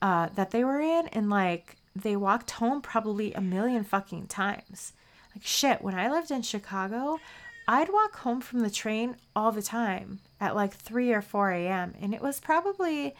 uh, 0.00 0.28
that 0.34 0.52
they 0.52 0.64
were 0.64 0.80
in, 0.80 1.08
and 1.08 1.28
like 1.28 1.76
they 1.94 2.16
walked 2.16 2.52
home 2.52 2.80
probably 2.80 3.34
a 3.34 3.40
million 3.40 3.84
fucking 3.84 4.28
times. 4.28 4.92
Like 5.40 5.46
shit, 5.46 5.80
when 5.80 5.94
I 5.94 6.10
lived 6.10 6.30
in 6.30 6.42
Chicago, 6.42 7.18
I'd 7.66 7.88
walk 7.88 8.16
home 8.16 8.42
from 8.42 8.60
the 8.60 8.68
train 8.68 9.16
all 9.34 9.52
the 9.52 9.62
time 9.62 10.20
at 10.38 10.54
like 10.54 10.74
3 10.74 11.14
or 11.14 11.22
4 11.22 11.52
a.m. 11.52 11.94
And 11.98 12.12
it 12.12 12.20
was 12.20 12.40
probably 12.40 13.14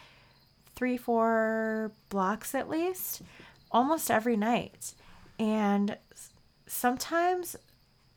three, 0.76 0.98
four 0.98 1.92
blocks 2.10 2.54
at 2.54 2.68
least, 2.68 3.22
almost 3.72 4.10
every 4.10 4.36
night. 4.36 4.92
And 5.38 5.96
sometimes 6.66 7.56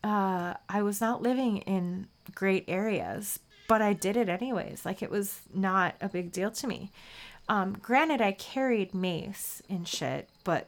uh, 0.04 0.56
I 0.68 0.82
was 0.82 1.00
not 1.00 1.22
living 1.22 1.60
in 1.60 2.08
great 2.36 2.66
areas, 2.68 3.40
but 3.70 3.82
I 3.82 3.94
did 3.94 4.18
it 4.18 4.28
anyways. 4.28 4.86
Like 4.86 5.02
it 5.02 5.10
was 5.10 5.40
not 5.54 5.96
a 6.02 6.10
big 6.10 6.34
deal 6.34 6.52
to 6.52 6.68
me. 6.68 6.92
Um, 7.48 7.78
granted, 7.82 8.20
I 8.20 8.34
carried 8.34 8.94
mace 8.94 9.62
and 9.70 9.88
shit, 9.88 10.28
but 10.44 10.68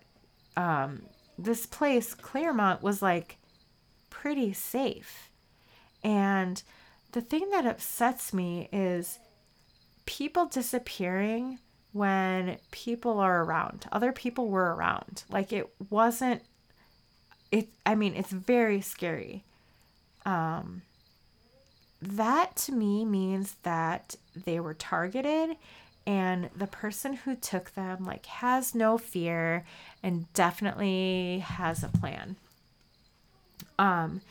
um, 0.56 1.02
this 1.38 1.65
place, 1.65 2.13
Claremont, 2.13 2.82
was 2.82 3.02
like 3.02 3.38
pretty 4.10 4.54
safe. 4.54 5.30
And 6.04 6.62
the 7.12 7.21
thing 7.21 7.50
that 7.52 7.65
upsets 7.65 8.34
me 8.34 8.69
is 8.71 9.19
people 10.06 10.45
disappearing 10.45 11.60
when 11.91 12.58
people 12.71 13.19
are 13.19 13.43
around. 13.43 13.86
Other 13.91 14.12
people 14.12 14.50
were 14.50 14.76
around. 14.76 15.24
Like 15.30 15.54
it 15.54 15.69
wasn't 15.89 16.41
it 17.52 17.69
I 17.86 17.95
mean, 17.95 18.15
it's 18.15 18.32
very 18.32 18.82
scary. 18.82 19.43
Um 20.26 20.82
that 22.02 22.56
to 22.58 22.71
me 22.71 23.06
means 23.06 23.56
that 23.63 24.15
they 24.36 24.60
were 24.60 24.74
targeted 24.74 25.58
and 26.08 26.50
the 26.56 26.68
person 26.68 27.13
who 27.13 27.36
took 27.36 27.74
them 27.74 28.06
like 28.06 28.26
has 28.28 28.76
no 28.76 28.98
fear 28.98 29.65
and 30.04 30.32
definitely 30.34 31.39
has 31.39 31.84
a 31.84 31.89
plan. 31.89 32.36
Um 33.80 34.22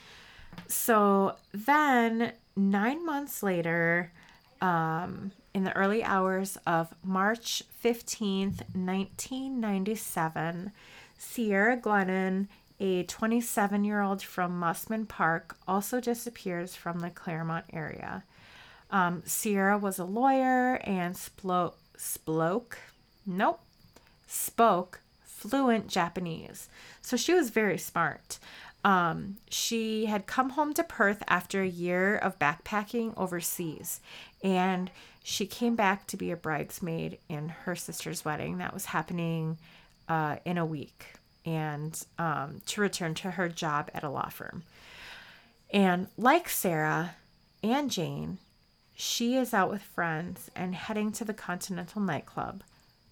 so 0.69 1.37
then 1.53 2.33
9 2.57 3.05
months 3.05 3.43
later 3.43 4.13
um 4.61 5.33
in 5.53 5.65
the 5.65 5.77
early 5.77 6.03
hours 6.03 6.57
of 6.67 6.95
March 7.05 7.63
15th, 7.83 8.63
1997, 8.75 10.73
Ciara 11.19 11.77
Glennon 11.77 12.49
a 12.81 13.05
27 13.05 13.85
year 13.85 14.01
old 14.01 14.23
from 14.23 14.61
Mosman 14.61 15.07
Park 15.07 15.57
also 15.67 16.01
disappears 16.01 16.75
from 16.75 17.01
the 17.01 17.11
Claremont 17.11 17.65
area. 17.73 18.25
Um, 18.95 19.25
Ciara 19.27 19.77
was 19.77 19.99
a 19.99 20.05
lawyer 20.05 20.77
and 20.85 21.17
splo- 21.17 21.75
spoke, 21.97 22.79
nope, 23.27 23.59
spoke 24.29 25.01
fluent 25.25 25.89
Japanese. 25.89 26.69
So 27.03 27.17
she 27.17 27.35
was 27.35 27.51
very 27.51 27.77
smart. 27.77 28.39
Um, 28.85 29.39
she 29.51 30.07
had 30.07 30.29
come 30.29 30.51
home 30.51 30.75
to 30.75 30.85
Perth 30.85 31.25
after 31.27 31.61
a 31.61 31.67
year 31.67 32.17
of 32.17 32.39
backpacking 32.39 33.15
overseas, 33.17 34.01
and 34.45 34.93
she 35.25 35.45
came 35.45 35.75
back 35.75 36.07
to 36.07 36.17
be 36.17 36.31
a 36.31 36.37
bridesmaid 36.37 37.19
in 37.29 37.49
her 37.49 37.75
sister's 37.75 38.25
wedding 38.25 38.59
that 38.59 38.73
was 38.73 38.85
happening 38.85 39.59
uh, 40.09 40.37
in 40.45 40.57
a 40.57 40.65
week 40.65 41.15
and 41.45 42.07
um, 42.21 42.61
to 42.67 42.81
return 42.81 43.15
to 43.15 43.33
her 43.33 43.49
job 43.49 43.91
at 43.93 44.05
a 44.05 44.09
law 44.09 44.29
firm. 44.29 44.63
And 45.73 46.07
like 46.17 46.49
Sarah 46.49 47.17
and 47.61 47.91
Jane, 47.91 48.39
she 48.95 49.37
is 49.37 49.53
out 49.53 49.71
with 49.71 49.83
friends 49.83 50.51
and 50.55 50.75
heading 50.75 51.13
to 51.13 51.25
the 51.25 51.35
Continental 51.35 52.01
nightclub 52.01 52.63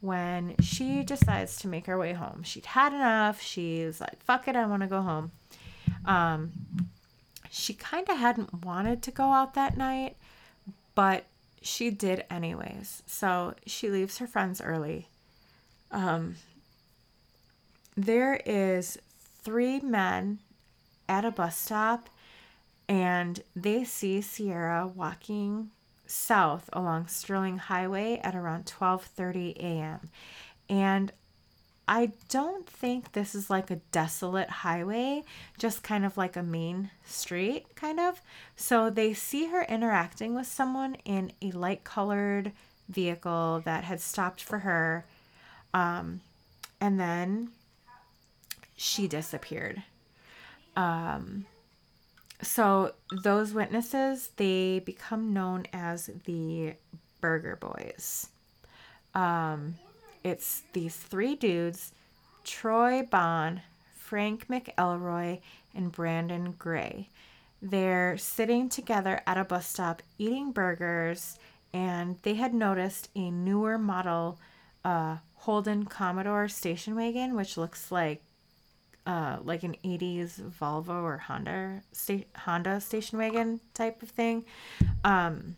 when 0.00 0.56
she 0.60 1.02
decides 1.02 1.56
to 1.56 1.68
make 1.68 1.86
her 1.86 1.98
way 1.98 2.12
home. 2.12 2.42
She'd 2.42 2.66
had 2.66 2.92
enough. 2.92 3.40
She's 3.40 4.00
like, 4.00 4.22
fuck 4.22 4.48
it, 4.48 4.56
I 4.56 4.66
want 4.66 4.82
to 4.82 4.88
go 4.88 5.02
home. 5.02 5.32
Um, 6.04 6.52
she 7.50 7.74
kind 7.74 8.08
of 8.08 8.18
hadn't 8.18 8.64
wanted 8.64 9.02
to 9.02 9.10
go 9.10 9.24
out 9.24 9.54
that 9.54 9.76
night, 9.76 10.16
but 10.94 11.26
she 11.60 11.90
did 11.90 12.24
anyways. 12.30 13.02
So 13.06 13.54
she 13.66 13.90
leaves 13.90 14.18
her 14.18 14.26
friends 14.26 14.60
early. 14.60 15.08
Um, 15.90 16.36
there 17.96 18.40
is 18.46 18.98
three 19.44 19.80
men 19.80 20.38
at 21.08 21.24
a 21.24 21.30
bus 21.30 21.56
stop 21.56 22.08
and 22.88 23.42
they 23.54 23.84
see 23.84 24.22
Ciara 24.22 24.86
walking 24.86 25.70
south 26.06 26.68
along 26.72 27.06
Stirling 27.06 27.58
Highway 27.58 28.20
at 28.22 28.34
around 28.34 28.66
12:30 28.66 29.56
a.m. 29.56 30.10
And 30.68 31.12
I 31.88 32.12
don't 32.28 32.66
think 32.66 33.12
this 33.12 33.34
is 33.34 33.50
like 33.50 33.70
a 33.70 33.80
desolate 33.90 34.48
highway, 34.48 35.24
just 35.58 35.82
kind 35.82 36.04
of 36.04 36.16
like 36.16 36.36
a 36.36 36.42
main 36.42 36.90
street 37.04 37.74
kind 37.74 37.98
of. 37.98 38.20
So 38.56 38.88
they 38.88 39.14
see 39.14 39.46
her 39.46 39.62
interacting 39.68 40.34
with 40.34 40.46
someone 40.46 40.94
in 41.04 41.32
a 41.42 41.50
light 41.50 41.82
colored 41.84 42.52
vehicle 42.88 43.62
that 43.64 43.84
had 43.84 44.00
stopped 44.00 44.42
for 44.42 44.60
her. 44.60 45.04
Um, 45.74 46.20
and 46.80 47.00
then 47.00 47.50
she 48.76 49.08
disappeared. 49.08 49.82
Um, 50.76 51.46
so 52.42 52.92
those 53.22 53.55
witnesses 53.55 54.31
they 54.37 54.81
become 54.81 55.33
known 55.33 55.66
as 55.72 56.11
the 56.24 56.74
Burger 57.20 57.57
Boys. 57.57 58.28
Um, 59.14 59.76
it's 60.24 60.62
these 60.72 60.96
three 60.96 61.35
dudes: 61.35 61.92
Troy 62.44 63.02
Bond, 63.02 63.62
Frank 63.96 64.48
McElroy, 64.48 65.40
and 65.74 65.92
Brandon 65.92 66.55
Gray. 66.59 67.09
They're 67.61 68.18
sitting 68.18 68.68
together 68.68 69.22
at 69.26 69.38
a 69.38 69.44
bus 69.44 69.66
stop 69.68 70.02
eating 70.18 70.50
burgers, 70.50 71.38
and 71.72 72.18
they 72.22 72.35
had 72.35 72.52
noticed 72.52 73.09
a 73.14 73.31
newer 73.31 73.78
model 73.78 74.38
uh, 74.85 75.18
Holden 75.37 75.85
Commodore 75.85 76.48
station 76.48 76.96
wagon, 76.96 77.37
which 77.37 77.57
looks 77.57 77.92
like 77.92 78.22
uh, 79.06 79.38
like 79.42 79.62
an 79.62 79.76
80s 79.84 80.40
Volvo 80.60 81.02
or 81.02 81.18
Honda 81.18 81.82
sta- 81.92 82.26
Honda 82.36 82.80
station 82.80 83.18
wagon 83.18 83.60
type 83.74 84.02
of 84.02 84.10
thing. 84.10 84.44
Um, 85.04 85.56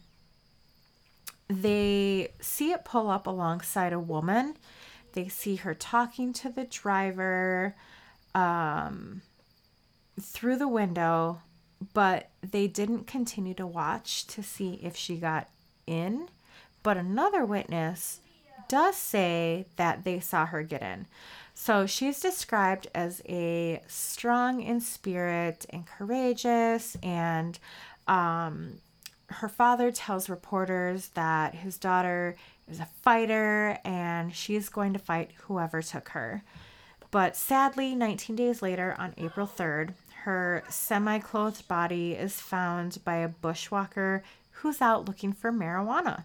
they 1.49 2.33
see 2.41 2.73
it 2.73 2.85
pull 2.85 3.11
up 3.11 3.27
alongside 3.27 3.93
a 3.93 4.01
woman. 4.01 4.57
They 5.13 5.29
see 5.29 5.57
her 5.57 5.75
talking 5.75 6.33
to 6.35 6.49
the 6.49 6.65
driver 6.65 7.77
um, 8.35 9.23
through 10.21 10.57
the 10.57 10.69
window, 10.69 11.43
but 11.93 12.31
they 12.43 12.67
didn't 12.67 13.07
continue 13.07 13.55
to 13.55 13.67
watch 13.67 14.27
to 14.29 14.43
see 14.43 14.81
if 14.83 14.97
she 14.97 15.17
got 15.17 15.49
in. 15.87 16.29
But 16.83 16.97
another 16.97 17.45
witness 17.45 18.21
does 18.69 18.97
say 18.97 19.67
that 19.77 20.05
they 20.05 20.21
saw 20.21 20.47
her 20.47 20.63
get 20.63 20.83
in. 20.83 21.07
So 21.55 21.87
she's 21.87 22.21
described 22.21 22.89
as 22.95 23.23
a 23.29 23.81
strong 23.87 24.61
in 24.61 24.81
spirit 24.81 25.65
and 25.71 25.87
courageous. 25.87 26.97
And 27.03 27.59
um, 28.09 28.81
her 29.29 29.49
father 29.49 29.93
tells 29.93 30.29
reporters 30.29 31.09
that 31.15 31.55
his 31.55 31.79
daughter 31.79 32.37
is 32.69 32.81
a 32.81 32.89
fighter 33.03 33.79
and 33.85 34.35
she's 34.35 34.69
going 34.69 34.93
to 34.95 34.99
fight 34.99 35.31
whoever 35.43 35.81
took 35.81 36.11
her. 36.11 36.43
But 37.11 37.37
sadly, 37.37 37.95
19 37.95 38.35
days 38.35 38.61
later, 38.61 38.97
on 38.99 39.15
April 39.17 39.47
3rd, 39.47 39.95
her 40.25 40.65
semi 40.69 41.21
clothed 41.21 41.69
body 41.69 42.13
is 42.15 42.41
found 42.41 42.99
by 43.05 43.17
a 43.17 43.29
bushwalker 43.29 44.23
who's 44.51 44.83
out 44.83 45.07
looking 45.07 45.33
for 45.33 45.53
marijuana 45.53 46.25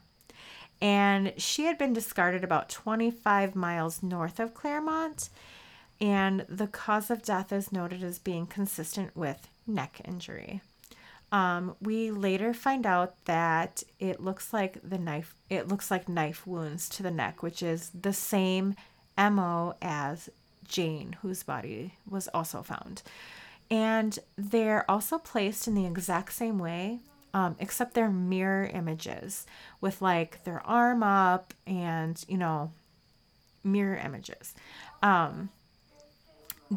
and 0.82 1.34
she 1.38 1.66
had 1.66 1.78
been 1.78 1.94
discarded 1.94 2.44
about 2.44 2.70
25 2.70 3.56
miles 3.56 4.02
north 4.02 4.40
of 4.40 4.54
Claremont. 4.54 5.30
And 6.02 6.46
the 6.48 6.68
cause 6.68 7.10
of 7.10 7.24
death 7.24 7.52
is 7.52 7.74
noted 7.74 8.04
as 8.04 8.20
being 8.20 8.46
consistent 8.46 9.16
with 9.16 9.50
neck 9.68 10.00
injury. 10.06 10.62
Um, 11.32 11.76
we 11.82 12.10
later 12.10 12.54
find 12.54 12.86
out 12.86 13.26
that 13.26 13.84
it 14.00 14.20
looks 14.20 14.52
like 14.52 14.80
the 14.82 14.98
knife 14.98 15.36
it 15.50 15.68
looks 15.68 15.92
like 15.92 16.10
knife 16.10 16.48
wounds 16.48 16.90
to 16.90 17.04
the 17.04 17.12
neck, 17.12 17.44
which 17.44 17.62
is 17.62 17.92
the 18.00 18.14
same 18.14 18.76
MO 19.18 19.76
as 19.82 20.30
Jane, 20.68 21.18
whose 21.22 21.44
body 21.44 21.94
was 22.10 22.28
also 22.30 22.64
found. 22.64 23.04
And 23.70 24.18
they're 24.38 24.90
also 24.90 25.20
placed 25.20 25.68
in 25.68 25.76
the 25.76 25.86
exact 25.86 26.34
same 26.34 26.58
way 26.58 27.00
um, 27.34 27.56
except 27.60 27.94
they're 27.94 28.10
mirror 28.10 28.70
images 28.74 29.46
with 29.82 30.02
like 30.02 30.44
their 30.44 30.66
arm 30.66 31.04
up 31.04 31.54
and, 31.68 32.24
you 32.28 32.38
know, 32.38 32.72
mirror 33.64 33.98
images. 33.98 34.54
Um, 35.02 35.50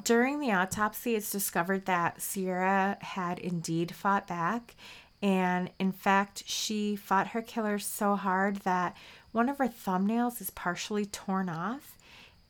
during 0.04 0.40
the 0.40 0.52
autopsy, 0.52 1.14
it's 1.14 1.30
discovered 1.30 1.86
that 1.86 2.20
Ciara 2.20 2.96
had 3.00 3.38
indeed 3.38 3.94
fought 3.94 4.26
back. 4.26 4.74
And 5.20 5.70
in 5.78 5.92
fact, 5.92 6.44
she 6.46 6.96
fought 6.96 7.28
her 7.28 7.42
killer 7.42 7.78
so 7.78 8.16
hard 8.16 8.56
that 8.58 8.96
one 9.30 9.48
of 9.48 9.58
her 9.58 9.68
thumbnails 9.68 10.40
is 10.40 10.50
partially 10.50 11.06
torn 11.06 11.48
off. 11.48 11.96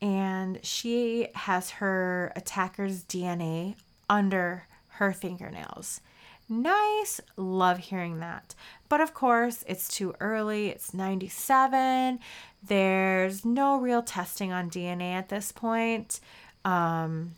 And 0.00 0.59
she 0.64 1.28
has 1.34 1.70
her 1.70 2.32
attacker's 2.34 3.05
DNA 3.05 3.76
under 4.09 4.66
her 4.88 5.12
fingernails. 5.12 6.00
Nice. 6.49 7.20
Love 7.36 7.78
hearing 7.78 8.20
that. 8.20 8.55
But 8.88 9.01
of 9.01 9.14
course, 9.14 9.64
it's 9.66 9.88
too 9.88 10.14
early. 10.20 10.68
It's 10.68 10.93
97. 10.93 12.18
There's 12.62 13.45
no 13.45 13.78
real 13.78 14.03
testing 14.03 14.53
on 14.53 14.70
DNA 14.70 15.12
at 15.14 15.28
this 15.28 15.51
point. 15.53 16.20
Um, 16.64 17.32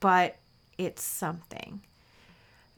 but 0.00 0.36
it's 0.78 1.02
something. 1.02 1.82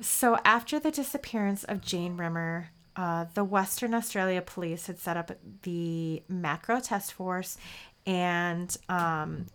So, 0.00 0.38
after 0.44 0.78
the 0.78 0.90
disappearance 0.90 1.64
of 1.64 1.80
Jane 1.80 2.16
Rimmer, 2.16 2.70
uh, 2.96 3.26
the 3.34 3.44
Western 3.44 3.94
Australia 3.94 4.42
Police 4.42 4.86
had 4.86 4.98
set 4.98 5.16
up 5.16 5.30
the 5.62 6.22
Macro 6.28 6.80
Task 6.80 7.14
Force 7.14 7.56
and 8.06 8.76
um, 8.88 9.46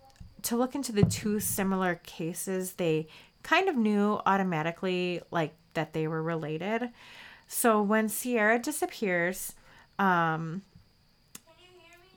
to 0.43 0.55
look 0.55 0.75
into 0.75 0.91
the 0.91 1.03
two 1.03 1.39
similar 1.39 1.95
cases 2.03 2.73
they 2.73 3.07
kind 3.43 3.69
of 3.69 3.75
knew 3.75 4.19
automatically 4.25 5.21
like 5.31 5.53
that 5.73 5.93
they 5.93 6.07
were 6.07 6.21
related. 6.21 6.89
So 7.47 7.81
when 7.81 8.09
Ciara 8.09 8.59
disappears, 8.59 9.53
um, 9.99 10.63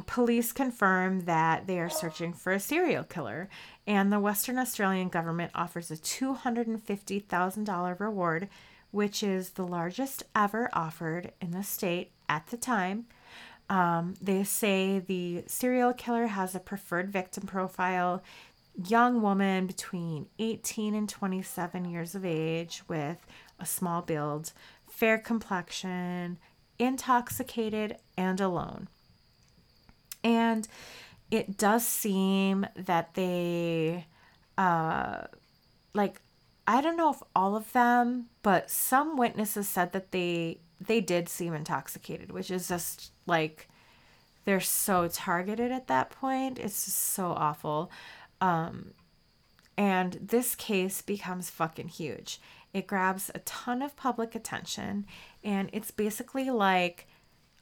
police 0.07 0.53
confirm 0.53 1.23
that 1.23 1.67
they 1.67 1.81
are 1.81 1.89
searching 1.89 2.33
for 2.33 2.53
a 2.53 2.61
serial 2.61 3.05
killer, 3.05 3.49
and 3.87 4.13
the 4.13 4.21
Western 4.21 4.59
Australian 4.59 5.09
government 5.09 5.53
offers 5.55 5.91
a 5.91 5.97
$250,000 5.97 8.01
reward, 8.01 8.49
which 8.91 9.23
is 9.23 9.51
the 9.51 9.67
largest 9.67 10.25
ever 10.35 10.71
offered 10.73 11.33
in 11.41 11.51
the 11.51 11.63
state 11.63 12.11
at 12.29 12.47
the 12.49 12.57
time. 12.57 13.07
Um, 13.69 14.15
they 14.21 14.45
say 14.45 14.99
the 14.99 15.45
serial 15.47 15.95
killer 15.95 16.27
has 16.27 16.55
a 16.55 16.61
preferred 16.61 17.11
victim 17.11 17.47
profile 17.47 18.23
young 18.83 19.23
woman 19.23 19.67
between 19.67 20.27
18 20.39 20.95
and 20.95 21.09
27 21.09 21.85
years 21.85 22.15
of 22.15 22.25
age 22.25 22.83
with 22.89 23.25
a 23.59 23.67
small 23.67 24.03
build, 24.03 24.53
fair 24.89 25.19
complexion, 25.19 26.39
intoxicated, 26.79 27.97
and 28.17 28.41
alone. 28.41 28.89
And 30.23 30.67
it 31.31 31.57
does 31.57 31.87
seem 31.87 32.67
that 32.77 33.15
they, 33.15 34.07
uh, 34.59 35.23
like, 35.93 36.21
I 36.67 36.81
don't 36.81 36.97
know 36.97 37.11
if 37.11 37.23
all 37.37 37.57
of 37.57 37.73
them, 37.73 38.27
but 38.43 38.71
some 38.71 39.17
witnesses 39.17 39.69
said 39.69 39.93
that 39.93 40.13
they 40.13 40.61
they 40.81 41.01
did 41.01 41.29
seem 41.29 41.55
intoxicated, 41.55 42.33
which 42.33 42.51
is 42.51 42.69
just 42.69 43.13
like 43.27 43.69
they're 44.45 44.61
so 44.61 45.09
targeted 45.09 45.73
at 45.73 45.87
that 45.89 46.11
point. 46.11 46.59
It's 46.59 46.85
just 46.85 46.99
so 46.99 47.29
awful. 47.29 47.91
Um, 48.45 48.93
and 49.79 50.19
this 50.21 50.55
case 50.55 51.01
becomes 51.01 51.49
fucking 51.49 51.89
huge. 51.89 52.41
It 52.75 52.87
grabs 52.87 53.31
a 53.35 53.39
ton 53.41 53.81
of 53.81 53.97
public 53.97 54.35
attention, 54.35 55.07
and 55.43 55.71
it's 55.73 55.91
basically 55.91 56.51
like 56.51 57.07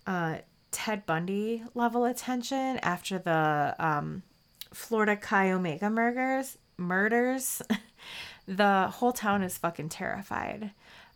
uh, 0.09 0.39
Ted 0.73 1.07
Bundy 1.07 1.63
level 1.75 2.05
attention 2.05 2.79
after 2.79 3.19
the 3.19 3.77
um, 3.79 4.25
Florida 4.73 5.17
Chi 5.17 5.53
Omega 5.53 5.89
murders. 5.89 6.59
Murders. 6.77 7.63
the 8.49 8.89
whole 8.89 9.13
town 9.13 9.45
is 9.45 9.57
fucking 9.59 9.91
terrified. 9.91 10.73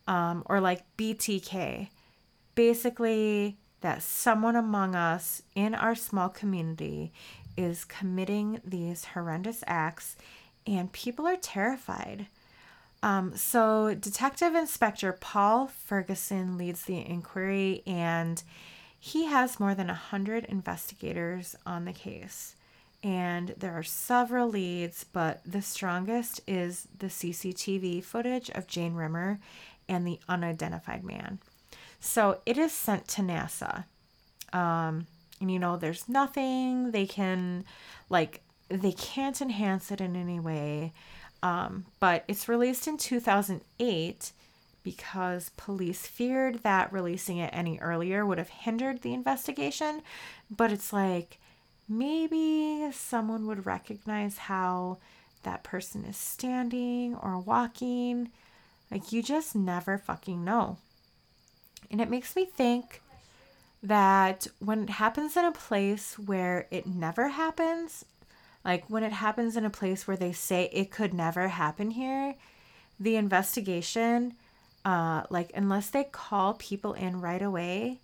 Um, 0.06 0.44
or 0.46 0.60
like 0.60 0.84
BTK. 0.96 1.88
Basically, 2.54 3.58
that 3.80 4.02
someone 4.02 4.54
among 4.54 4.94
us 4.94 5.42
in 5.54 5.74
our 5.74 5.94
small 5.94 6.28
community 6.28 7.12
is 7.56 7.84
committing 7.84 8.60
these 8.64 9.06
horrendous 9.06 9.62
acts, 9.66 10.16
and 10.66 10.92
people 10.92 11.26
are 11.26 11.36
terrified. 11.36 12.26
Um, 13.02 13.36
so, 13.36 13.94
Detective 13.94 14.54
Inspector 14.54 15.10
Paul 15.20 15.68
Ferguson 15.68 16.58
leads 16.58 16.84
the 16.84 17.06
inquiry, 17.06 17.82
and 17.86 18.42
he 18.98 19.26
has 19.26 19.60
more 19.60 19.74
than 19.74 19.88
100 19.88 20.44
investigators 20.46 21.54
on 21.64 21.84
the 21.84 21.92
case. 21.92 22.56
And 23.02 23.54
there 23.56 23.74
are 23.74 23.84
several 23.84 24.48
leads, 24.48 25.04
but 25.04 25.40
the 25.44 25.62
strongest 25.62 26.40
is 26.46 26.88
the 26.98 27.06
CCTV 27.06 28.02
footage 28.02 28.50
of 28.50 28.66
Jane 28.66 28.94
Rimmer 28.94 29.38
and 29.88 30.06
the 30.06 30.18
unidentified 30.28 31.04
man. 31.04 31.38
So 32.00 32.40
it 32.46 32.58
is 32.58 32.72
sent 32.72 33.06
to 33.08 33.22
NASA. 33.22 33.84
Um, 34.52 35.06
you 35.40 35.58
know 35.58 35.76
there's 35.76 36.08
nothing. 36.08 36.92
They 36.92 37.06
can 37.06 37.64
like 38.08 38.42
they 38.68 38.92
can't 38.92 39.40
enhance 39.40 39.90
it 39.90 40.00
in 40.00 40.16
any 40.16 40.40
way. 40.40 40.92
Um, 41.42 41.86
but 42.00 42.24
it's 42.28 42.48
released 42.48 42.88
in 42.88 42.96
2008 42.96 44.32
because 44.82 45.50
police 45.56 46.06
feared 46.06 46.62
that 46.62 46.92
releasing 46.92 47.38
it 47.38 47.50
any 47.52 47.78
earlier 47.78 48.24
would 48.24 48.38
have 48.38 48.48
hindered 48.48 49.02
the 49.02 49.12
investigation. 49.12 50.02
But 50.50 50.72
it's 50.72 50.92
like 50.92 51.38
maybe 51.88 52.88
someone 52.92 53.46
would 53.46 53.66
recognize 53.66 54.38
how 54.38 54.98
that 55.42 55.62
person 55.62 56.04
is 56.04 56.16
standing 56.16 57.14
or 57.16 57.38
walking. 57.38 58.30
Like 58.90 59.12
you 59.12 59.22
just 59.22 59.54
never 59.54 59.98
fucking 59.98 60.44
know. 60.44 60.78
And 61.90 62.00
it 62.00 62.10
makes 62.10 62.34
me 62.34 62.44
think 62.44 63.02
that 63.86 64.48
when 64.58 64.82
it 64.82 64.90
happens 64.90 65.36
in 65.36 65.44
a 65.44 65.52
place 65.52 66.18
where 66.18 66.66
it 66.72 66.86
never 66.86 67.28
happens, 67.28 68.04
like 68.64 68.84
when 68.90 69.04
it 69.04 69.12
happens 69.12 69.56
in 69.56 69.64
a 69.64 69.70
place 69.70 70.08
where 70.08 70.16
they 70.16 70.32
say 70.32 70.68
it 70.72 70.90
could 70.90 71.14
never 71.14 71.46
happen 71.46 71.92
here, 71.92 72.34
the 72.98 73.14
investigation, 73.14 74.34
uh, 74.84 75.22
like 75.30 75.52
unless 75.54 75.88
they 75.90 76.02
call 76.02 76.54
people 76.54 76.94
in 76.94 77.20
right 77.20 77.42
away, 77.42 78.00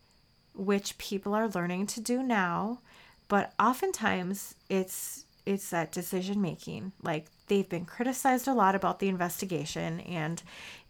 which 0.54 0.98
people 0.98 1.34
are 1.34 1.48
learning 1.48 1.88
to 1.88 2.00
do 2.00 2.22
now, 2.22 2.78
but 3.26 3.52
oftentimes 3.58 4.54
it's 4.68 5.24
it's 5.44 5.70
that 5.70 5.90
decision 5.90 6.40
making. 6.40 6.92
Like 7.02 7.26
they've 7.48 7.68
been 7.68 7.86
criticized 7.86 8.46
a 8.46 8.54
lot 8.54 8.76
about 8.76 9.00
the 9.00 9.08
investigation, 9.08 9.98
and 10.00 10.40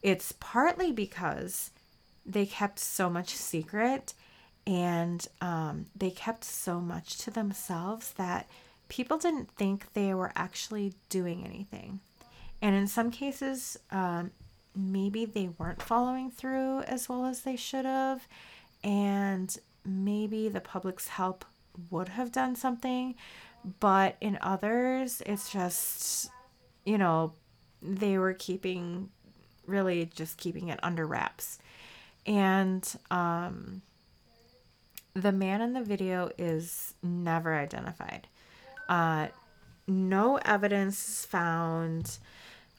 it's 0.03 0.33
partly 0.33 0.93
because 0.93 1.71
they 2.27 2.45
kept 2.45 2.79
so 2.79 3.09
much 3.09 3.35
secret 3.35 4.13
and 4.67 5.27
um, 5.41 5.87
they 5.97 6.11
kept 6.11 6.45
so 6.45 6.81
much 6.81 7.19
to 7.19 7.31
themselves 7.31 8.13
that 8.13 8.49
people 8.89 9.19
didn't 9.19 9.51
think 9.53 9.93
they 9.93 10.15
were 10.15 10.33
actually 10.37 10.95
doing 11.09 11.45
anything. 11.45 12.01
And 12.61 12.77
in 12.77 12.87
some 12.87 13.11
cases, 13.11 13.77
um, 13.91 14.31
maybe 14.77 15.25
they 15.25 15.49
weren't 15.59 15.83
following 15.83 16.31
through 16.31 16.83
as 16.83 17.09
well 17.09 17.25
as 17.25 17.41
they 17.41 17.57
should 17.57 17.85
have. 17.85 18.29
And 18.85 19.57
maybe 19.85 20.49
the 20.49 20.61
public's 20.61 21.09
help 21.09 21.45
would 21.91 22.11
have 22.11 22.31
done 22.31 22.55
something. 22.55 23.17
But 23.81 24.17
in 24.21 24.39
others, 24.41 25.23
it's 25.27 25.51
just, 25.51 26.31
you 26.85 26.99
know, 26.99 27.33
they 27.81 28.19
were 28.19 28.35
keeping, 28.35 29.09
really 29.67 30.11
just 30.15 30.39
keeping 30.39 30.69
it 30.69 30.79
under 30.83 31.07
wraps. 31.07 31.59
And, 32.27 32.89
um, 33.11 33.83
the 35.15 35.33
man 35.33 35.61
in 35.61 35.73
the 35.73 35.83
video 35.83 36.31
is 36.39 36.95
never 37.03 37.55
identified. 37.55 38.29
Uh, 38.89 39.29
no 39.87 40.37
evidence 40.39 41.09
is 41.09 41.25
found 41.27 42.19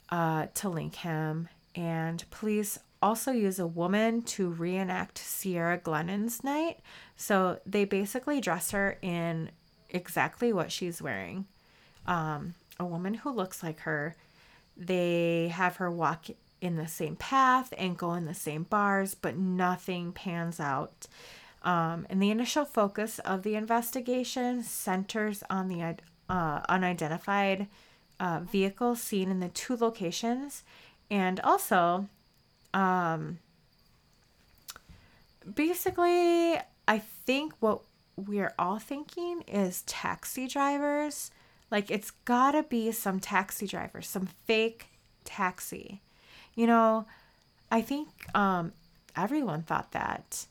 uh, 0.09 0.47
to 0.55 0.69
link 0.69 0.95
him, 0.95 1.49
and 1.75 2.23
police 2.31 2.79
also 3.01 3.31
use 3.31 3.59
a 3.59 3.67
woman 3.67 4.21
to 4.21 4.49
reenact 4.49 5.21
Ciara 5.41 5.77
Glennon's 5.77 6.43
night. 6.43 6.79
So 7.17 7.59
they 7.65 7.85
basically 7.85 8.39
dress 8.39 8.71
her 8.71 8.97
in 9.01 9.51
exactly 9.89 10.53
what 10.53 10.71
she's 10.71 11.01
wearing. 11.01 11.45
Um, 12.07 12.53
a 12.79 12.85
woman 12.85 13.13
who 13.15 13.31
looks 13.31 13.61
like 13.61 13.81
her. 13.81 14.15
They 14.75 15.49
have 15.49 15.75
her 15.75 15.91
walk 15.91 16.27
in 16.61 16.77
the 16.77 16.87
same 16.87 17.15
path 17.15 17.73
and 17.77 17.97
go 17.97 18.13
in 18.13 18.25
the 18.25 18.33
same 18.33 18.63
bars, 18.63 19.13
but 19.13 19.37
nothing 19.37 20.13
pans 20.13 20.59
out. 20.59 21.07
Um, 21.63 22.05
and 22.09 22.21
the 22.21 22.29
initial 22.29 22.65
focus 22.65 23.19
of 23.19 23.43
the 23.43 23.55
investigation 23.55 24.63
centers 24.63 25.43
on 25.49 25.69
the 25.69 25.95
uh, 26.29 26.61
unidentified 26.67 27.67
uh, 28.19 28.41
vehicle 28.41 28.95
seen 28.95 29.29
in 29.29 29.39
the 29.39 29.49
two 29.49 29.77
locations. 29.77 30.63
And 31.09 31.39
also, 31.41 32.09
um, 32.73 33.39
basically, 35.55 36.57
I 36.87 36.99
think 36.99 37.53
what 37.59 37.81
we're 38.15 38.53
all 38.59 38.79
thinking 38.79 39.43
is 39.47 39.83
taxi 39.83 40.47
drivers. 40.47 41.31
Like, 41.71 41.89
it's 41.89 42.11
gotta 42.11 42.63
be 42.63 42.91
some 42.91 43.19
taxi 43.19 43.67
driver, 43.67 44.01
some 44.01 44.27
fake 44.45 44.87
taxi. 45.23 46.01
You 46.55 46.67
know, 46.67 47.05
I 47.71 47.81
think 47.81 48.09
um, 48.35 48.73
everyone 49.15 49.63
thought 49.63 49.91
that 49.93 50.45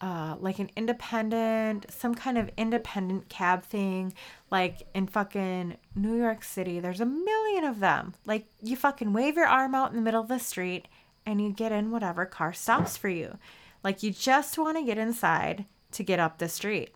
uh, 0.00 0.36
like 0.38 0.58
an 0.58 0.70
independent, 0.76 1.86
some 1.90 2.14
kind 2.14 2.38
of 2.38 2.50
independent 2.56 3.28
cab 3.28 3.64
thing, 3.64 4.14
like 4.50 4.86
in 4.94 5.06
fucking 5.06 5.76
New 5.94 6.16
York 6.16 6.44
City. 6.44 6.78
There's 6.78 7.00
a 7.00 7.06
million 7.06 7.64
of 7.64 7.80
them. 7.80 8.14
Like 8.24 8.46
you 8.62 8.76
fucking 8.76 9.12
wave 9.12 9.36
your 9.36 9.46
arm 9.46 9.74
out 9.74 9.90
in 9.90 9.96
the 9.96 10.02
middle 10.02 10.20
of 10.20 10.28
the 10.28 10.38
street 10.38 10.86
and 11.26 11.40
you 11.40 11.50
get 11.50 11.72
in 11.72 11.90
whatever 11.90 12.26
car 12.26 12.52
stops 12.52 12.96
for 12.96 13.08
you. 13.08 13.38
Like 13.82 14.02
you 14.02 14.10
just 14.12 14.56
want 14.56 14.76
to 14.78 14.84
get 14.84 14.98
inside 14.98 15.64
to 15.92 16.02
get 16.04 16.20
up 16.20 16.38
the 16.38 16.48
street. 16.48 16.94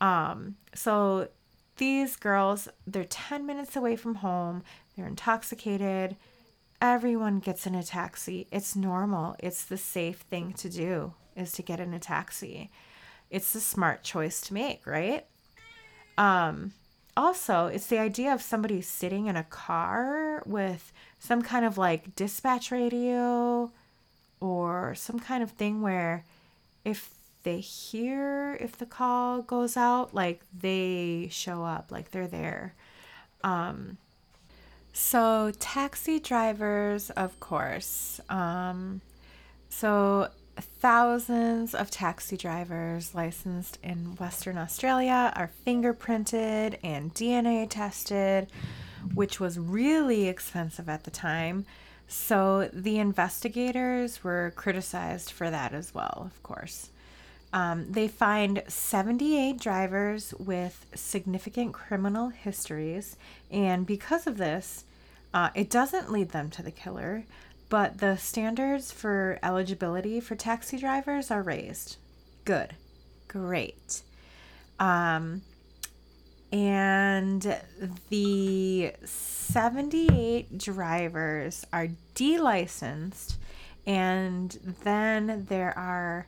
Um, 0.00 0.56
so 0.74 1.28
these 1.78 2.16
girls, 2.16 2.68
they're 2.86 3.04
10 3.04 3.44
minutes 3.44 3.74
away 3.74 3.96
from 3.96 4.16
home, 4.16 4.62
they're 4.96 5.06
intoxicated. 5.06 6.16
Everyone 6.80 7.40
gets 7.40 7.66
in 7.66 7.74
a 7.74 7.82
taxi. 7.82 8.46
It's 8.50 8.74
normal. 8.74 9.36
It's 9.38 9.64
the 9.64 9.76
safe 9.76 10.20
thing 10.30 10.54
to 10.54 10.70
do 10.70 11.12
is 11.40 11.52
to 11.52 11.62
get 11.62 11.80
in 11.80 11.94
a 11.94 11.98
taxi. 11.98 12.70
It's 13.30 13.52
the 13.52 13.60
smart 13.60 14.02
choice 14.02 14.40
to 14.42 14.54
make, 14.54 14.86
right? 14.86 15.24
Um, 16.18 16.72
also, 17.16 17.66
it's 17.66 17.86
the 17.86 17.98
idea 17.98 18.32
of 18.32 18.42
somebody 18.42 18.80
sitting 18.80 19.26
in 19.26 19.36
a 19.36 19.44
car 19.44 20.42
with 20.46 20.92
some 21.18 21.42
kind 21.42 21.64
of 21.64 21.78
like 21.78 22.14
dispatch 22.14 22.70
radio 22.70 23.70
or 24.40 24.94
some 24.94 25.18
kind 25.18 25.42
of 25.42 25.50
thing 25.52 25.82
where 25.82 26.24
if 26.84 27.10
they 27.42 27.60
hear 27.60 28.56
if 28.60 28.76
the 28.76 28.86
call 28.86 29.42
goes 29.42 29.76
out, 29.76 30.14
like 30.14 30.40
they 30.58 31.28
show 31.30 31.64
up, 31.64 31.90
like 31.90 32.10
they're 32.10 32.26
there. 32.26 32.74
Um, 33.42 33.98
so, 34.92 35.52
taxi 35.58 36.18
drivers, 36.18 37.10
of 37.10 37.38
course. 37.40 38.20
Um, 38.28 39.00
so, 39.68 40.28
thousands 40.60 41.74
of 41.74 41.90
taxi 41.90 42.36
drivers 42.36 43.14
licensed 43.14 43.78
in 43.82 44.16
Western 44.16 44.58
Australia 44.58 45.32
are 45.36 45.50
fingerprinted 45.66 46.78
and 46.82 47.14
DNA 47.14 47.68
tested, 47.68 48.48
which 49.14 49.40
was 49.40 49.58
really 49.58 50.28
expensive 50.28 50.88
at 50.88 51.04
the 51.04 51.10
time. 51.10 51.66
So, 52.08 52.68
the 52.72 52.98
investigators 52.98 54.24
were 54.24 54.52
criticized 54.56 55.30
for 55.30 55.48
that 55.50 55.72
as 55.72 55.94
well, 55.94 56.22
of 56.26 56.42
course. 56.42 56.90
Um, 57.52 57.90
they 57.90 58.08
find 58.08 58.62
78 58.66 59.58
drivers 59.58 60.34
with 60.38 60.86
significant 60.94 61.72
criminal 61.72 62.28
histories, 62.28 63.16
and 63.50 63.86
because 63.86 64.26
of 64.26 64.38
this, 64.38 64.84
uh, 65.32 65.50
it 65.54 65.70
doesn't 65.70 66.10
lead 66.10 66.30
them 66.30 66.50
to 66.50 66.62
the 66.62 66.70
killer, 66.70 67.24
but 67.70 67.98
the 67.98 68.16
standards 68.16 68.92
for 68.92 69.38
eligibility 69.42 70.20
for 70.20 70.34
taxi 70.34 70.76
drivers 70.76 71.30
are 71.30 71.42
raised. 71.42 71.96
Good. 72.44 72.74
Great. 73.28 74.02
Um, 74.80 75.42
and 76.52 77.60
the 78.08 78.92
78 79.04 80.58
drivers 80.58 81.64
are 81.72 81.88
delicensed, 82.14 83.38
and 83.86 84.50
then 84.82 85.46
there 85.48 85.72
are 85.78 86.26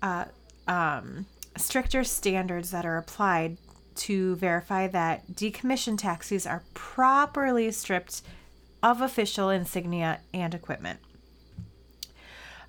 uh, 0.00 0.26
um, 0.68 1.26
stricter 1.56 2.04
standards 2.04 2.70
that 2.70 2.86
are 2.86 2.98
applied 2.98 3.56
to 3.96 4.36
verify 4.36 4.86
that 4.88 5.26
decommissioned 5.32 5.98
taxis 5.98 6.46
are 6.46 6.62
properly 6.72 7.70
stripped 7.72 8.22
of 8.84 9.00
official 9.00 9.48
insignia 9.48 10.20
and 10.34 10.52
equipment. 10.54 11.00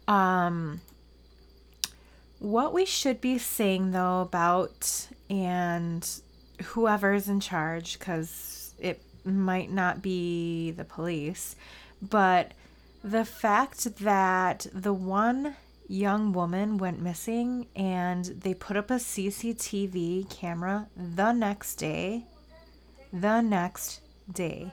Um, 0.07 0.79
what 2.39 2.73
we 2.73 2.85
should 2.85 3.19
be 3.19 3.37
saying 3.37 3.91
though 3.91 4.21
about 4.21 5.09
and 5.29 6.09
whoever's 6.63 7.27
in 7.27 7.41
charge, 7.41 7.99
because 7.99 8.73
it 8.79 9.01
might 9.25 9.69
not 9.69 10.01
be 10.01 10.71
the 10.71 10.85
police, 10.85 11.57
but 12.01 12.53
the 13.03 13.25
fact 13.25 13.97
that 13.97 14.67
the 14.73 14.93
one 14.93 15.57
young 15.87 16.31
woman 16.31 16.77
went 16.77 17.01
missing 17.01 17.67
and 17.75 18.25
they 18.25 18.53
put 18.53 18.77
up 18.77 18.89
a 18.89 18.95
CCTV 18.95 20.29
camera 20.29 20.87
the 20.95 21.33
next 21.33 21.75
day. 21.75 22.23
The 23.11 23.41
next 23.41 23.99
day. 24.31 24.71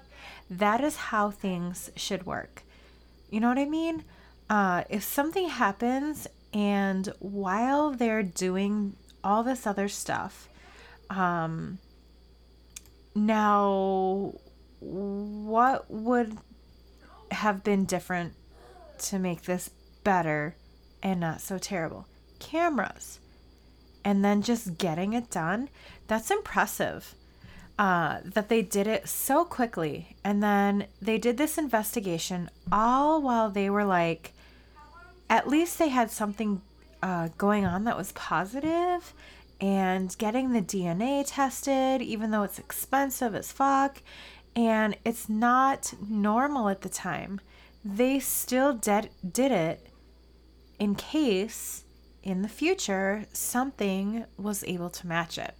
That 0.58 0.82
is 0.82 0.96
how 0.96 1.30
things 1.30 1.90
should 1.96 2.26
work. 2.26 2.62
You 3.30 3.40
know 3.40 3.48
what 3.48 3.58
I 3.58 3.64
mean? 3.64 4.04
Uh, 4.50 4.84
if 4.90 5.02
something 5.02 5.48
happens 5.48 6.26
and 6.52 7.10
while 7.20 7.92
they're 7.92 8.22
doing 8.22 8.94
all 9.24 9.42
this 9.42 9.66
other 9.66 9.88
stuff, 9.88 10.50
um, 11.08 11.78
now 13.14 14.34
what 14.80 15.90
would 15.90 16.36
have 17.30 17.64
been 17.64 17.86
different 17.86 18.34
to 18.98 19.18
make 19.18 19.42
this 19.42 19.70
better 20.04 20.54
and 21.02 21.20
not 21.20 21.40
so 21.40 21.56
terrible. 21.56 22.06
Cameras. 22.38 23.20
And 24.04 24.22
then 24.22 24.42
just 24.42 24.76
getting 24.76 25.14
it 25.14 25.30
done. 25.30 25.70
That's 26.08 26.30
impressive. 26.30 27.14
Uh, 27.82 28.20
that 28.22 28.48
they 28.48 28.62
did 28.62 28.86
it 28.86 29.08
so 29.08 29.44
quickly. 29.44 30.14
And 30.22 30.40
then 30.40 30.86
they 31.00 31.18
did 31.18 31.36
this 31.36 31.58
investigation 31.58 32.48
all 32.70 33.20
while 33.20 33.50
they 33.50 33.68
were 33.68 33.84
like, 33.84 34.34
at 35.28 35.48
least 35.48 35.80
they 35.80 35.88
had 35.88 36.08
something 36.08 36.62
uh, 37.02 37.30
going 37.36 37.66
on 37.66 37.82
that 37.82 37.96
was 37.96 38.12
positive 38.12 39.12
and 39.60 40.16
getting 40.18 40.52
the 40.52 40.62
DNA 40.62 41.24
tested, 41.26 42.00
even 42.02 42.30
though 42.30 42.44
it's 42.44 42.60
expensive 42.60 43.34
as 43.34 43.50
fuck. 43.50 44.00
And 44.54 44.96
it's 45.04 45.28
not 45.28 45.92
normal 46.08 46.68
at 46.68 46.82
the 46.82 46.88
time. 46.88 47.40
They 47.84 48.20
still 48.20 48.74
did, 48.74 49.10
did 49.28 49.50
it 49.50 49.88
in 50.78 50.94
case 50.94 51.82
in 52.22 52.42
the 52.42 52.48
future 52.48 53.26
something 53.32 54.24
was 54.38 54.62
able 54.68 54.90
to 54.90 55.06
match 55.08 55.36
it. 55.36 55.56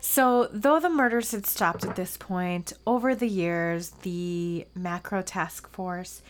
So, 0.00 0.48
though 0.50 0.80
the 0.80 0.88
murders 0.88 1.32
had 1.32 1.46
stopped 1.46 1.84
at 1.84 1.94
this 1.94 2.16
point, 2.16 2.72
over 2.86 3.14
the 3.14 3.28
years, 3.28 3.90
the 4.02 4.66
Macro 4.74 5.20
Task 5.20 5.68
Force 5.70 6.22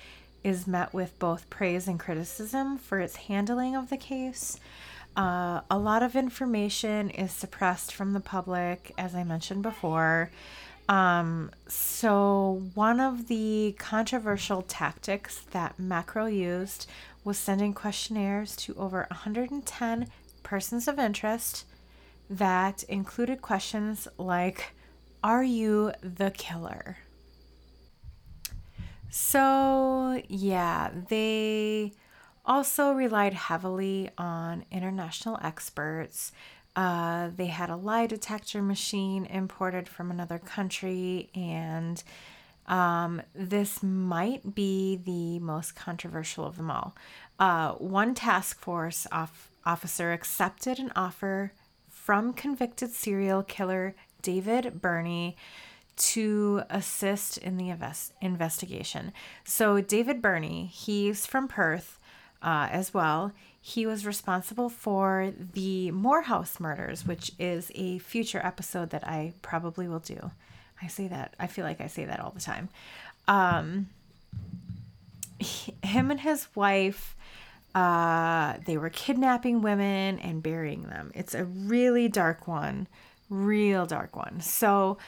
is 0.42 0.66
met 0.66 0.92
with 0.92 1.16
both 1.20 1.48
praise 1.50 1.86
and 1.86 1.98
criticism 1.98 2.78
for 2.78 2.98
its 2.98 3.16
handling 3.16 3.76
of 3.76 3.88
the 3.88 3.96
case. 3.96 4.58
Uh, 5.16 5.60
a 5.70 5.78
lot 5.78 6.02
of 6.02 6.16
information 6.16 7.10
is 7.10 7.30
suppressed 7.30 7.94
from 7.94 8.12
the 8.12 8.20
public, 8.20 8.92
as 8.98 9.14
I 9.14 9.22
mentioned 9.22 9.62
before. 9.62 10.30
Um, 10.88 11.52
so, 11.68 12.62
one 12.74 12.98
of 12.98 13.28
the 13.28 13.76
controversial 13.78 14.62
tactics 14.62 15.42
that 15.52 15.78
Macro 15.78 16.26
used 16.26 16.88
was 17.22 17.38
sending 17.38 17.72
questionnaires 17.72 18.56
to 18.56 18.74
over 18.74 19.06
110 19.10 20.08
persons 20.42 20.88
of 20.88 20.98
interest 20.98 21.64
that 22.30 22.84
included 22.84 23.42
questions 23.42 24.06
like 24.16 24.72
Are 25.22 25.42
you 25.42 25.92
the 26.00 26.30
killer? 26.30 26.98
So, 29.10 30.22
yeah, 30.28 30.90
they 31.08 31.92
also 32.46 32.92
relied 32.92 33.34
heavily 33.34 34.10
on 34.16 34.64
international 34.70 35.38
experts. 35.42 36.30
Uh, 36.76 37.30
they 37.36 37.46
had 37.46 37.68
a 37.68 37.76
lie 37.76 38.06
detector 38.06 38.62
machine 38.62 39.26
imported 39.26 39.88
from 39.88 40.12
another 40.12 40.38
country, 40.38 41.28
and 41.34 42.02
um, 42.68 43.20
this 43.34 43.82
might 43.82 44.54
be 44.54 45.00
the 45.04 45.40
most 45.40 45.74
controversial 45.74 46.46
of 46.46 46.56
them 46.56 46.70
all. 46.70 46.94
Uh, 47.40 47.72
one 47.72 48.14
task 48.14 48.60
force 48.60 49.08
off- 49.10 49.50
officer 49.66 50.12
accepted 50.12 50.78
an 50.78 50.92
offer 50.94 51.52
from 52.02 52.32
convicted 52.32 52.90
serial 52.90 53.42
killer 53.42 53.94
David 54.22 54.80
Birnie 54.80 55.36
to 55.96 56.62
assist 56.70 57.36
in 57.38 57.56
the 57.56 57.68
invest- 57.68 58.12
investigation. 58.22 59.12
So, 59.44 59.80
David 59.80 60.22
Birnie, 60.22 60.66
he's 60.66 61.26
from 61.26 61.46
Perth 61.46 61.98
uh, 62.42 62.68
as 62.70 62.94
well. 62.94 63.32
He 63.60 63.84
was 63.84 64.06
responsible 64.06 64.70
for 64.70 65.32
the 65.52 65.90
Moorhouse 65.90 66.58
murders, 66.58 67.04
which 67.06 67.32
is 67.38 67.70
a 67.74 67.98
future 67.98 68.40
episode 68.42 68.90
that 68.90 69.06
I 69.06 69.34
probably 69.42 69.86
will 69.86 69.98
do. 69.98 70.30
I 70.80 70.86
say 70.86 71.06
that. 71.08 71.34
I 71.38 71.46
feel 71.46 71.66
like 71.66 71.82
I 71.82 71.86
say 71.86 72.06
that 72.06 72.20
all 72.20 72.30
the 72.30 72.40
time. 72.40 72.70
Um, 73.28 73.90
he, 75.38 75.74
him 75.82 76.10
and 76.10 76.20
his 76.20 76.48
wife, 76.54 77.14
uh, 77.74 78.54
they 78.66 78.76
were 78.76 78.90
kidnapping 78.90 79.62
women 79.62 80.18
and 80.18 80.42
burying 80.42 80.84
them. 80.84 81.12
It's 81.14 81.34
a 81.34 81.44
really 81.44 82.08
dark 82.08 82.48
one, 82.48 82.88
real 83.28 83.86
dark 83.86 84.16
one. 84.16 84.40
So 84.40 84.98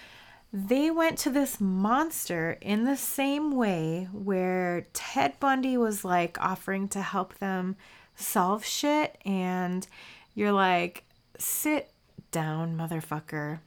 they 0.52 0.90
went 0.90 1.18
to 1.18 1.30
this 1.30 1.60
monster 1.60 2.58
in 2.60 2.84
the 2.84 2.96
same 2.96 3.56
way 3.56 4.08
where 4.12 4.86
Ted 4.92 5.40
Bundy 5.40 5.76
was 5.76 6.04
like 6.04 6.38
offering 6.40 6.88
to 6.88 7.00
help 7.00 7.38
them 7.38 7.76
solve 8.14 8.64
shit, 8.64 9.16
and 9.24 9.86
you're 10.34 10.52
like, 10.52 11.04
sit 11.38 11.90
down, 12.30 12.76
motherfucker. 12.76 13.60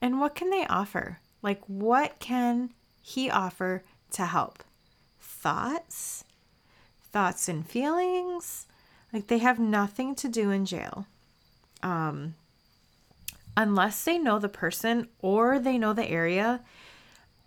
And 0.00 0.20
what 0.20 0.34
can 0.34 0.50
they 0.50 0.66
offer? 0.66 1.20
Like, 1.40 1.62
what 1.66 2.18
can 2.18 2.70
he 3.00 3.30
offer 3.30 3.84
to 4.12 4.26
help? 4.26 4.64
Thoughts? 5.20 6.24
Thoughts 7.12 7.48
and 7.48 7.66
feelings? 7.66 8.66
Like, 9.12 9.28
they 9.28 9.38
have 9.38 9.58
nothing 9.58 10.14
to 10.16 10.28
do 10.28 10.50
in 10.50 10.66
jail. 10.66 11.06
Um, 11.82 12.34
unless 13.56 14.04
they 14.04 14.18
know 14.18 14.38
the 14.38 14.48
person 14.48 15.08
or 15.20 15.58
they 15.58 15.78
know 15.78 15.92
the 15.92 16.08
area, 16.08 16.60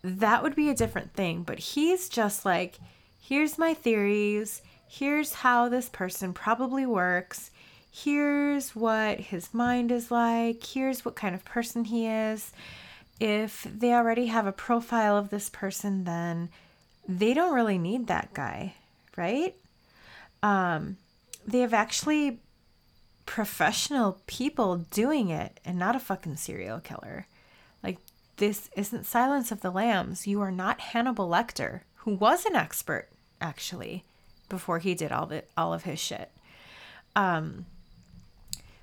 that 0.04 0.42
would 0.42 0.56
be 0.56 0.70
a 0.70 0.76
different 0.76 1.14
thing. 1.14 1.44
But 1.44 1.60
he's 1.60 2.10
just 2.10 2.46
like, 2.46 2.80
here's 3.22 3.58
my 3.58 3.74
theories. 3.74 4.62
Here's 4.88 5.34
how 5.34 5.70
this 5.70 5.90
person 5.90 6.34
probably 6.34 6.86
works. 6.86 7.52
Here's 7.92 8.76
what 8.76 9.20
his 9.20 9.54
mind 9.54 9.92
is 9.92 10.12
like. 10.12 10.64
Here's 10.66 11.06
what 11.06 11.16
kind 11.16 11.36
of 11.36 11.46
person 11.46 11.86
he 11.86 12.08
is 12.08 12.52
if 13.22 13.68
they 13.72 13.94
already 13.94 14.26
have 14.26 14.48
a 14.48 14.52
profile 14.52 15.16
of 15.16 15.30
this 15.30 15.48
person, 15.48 16.06
then 16.06 16.50
they 17.08 17.36
don't 17.36 17.54
really 17.54 17.78
need 17.78 18.08
that 18.08 18.34
guy, 18.34 18.74
right? 19.16 19.56
Um, 20.44 20.98
they 21.46 21.60
have 21.60 21.74
actually 21.74 22.40
professional 23.26 24.20
people 24.28 24.78
doing 24.92 25.30
it 25.30 25.60
and 25.64 25.78
not 25.78 25.96
a 25.96 26.00
fucking 26.00 26.38
serial 26.38 26.80
killer. 26.80 27.28
Like, 27.84 27.98
this 28.38 28.70
isn't 28.76 29.06
Silence 29.06 29.52
of 29.52 29.62
the 29.62 29.72
Lambs. 29.72 30.28
You 30.28 30.42
are 30.42 30.52
not 30.52 30.80
Hannibal 30.80 31.30
Lecter, 31.30 31.82
who 31.98 32.16
was 32.16 32.46
an 32.46 32.56
expert, 32.56 33.10
actually, 33.40 34.04
before 34.50 34.80
he 34.80 34.96
did 34.96 35.12
all 35.12 35.28
the 35.28 35.44
all 35.56 35.74
of 35.74 35.84
his 35.84 36.00
shit. 36.00 36.32
Um, 37.16 37.66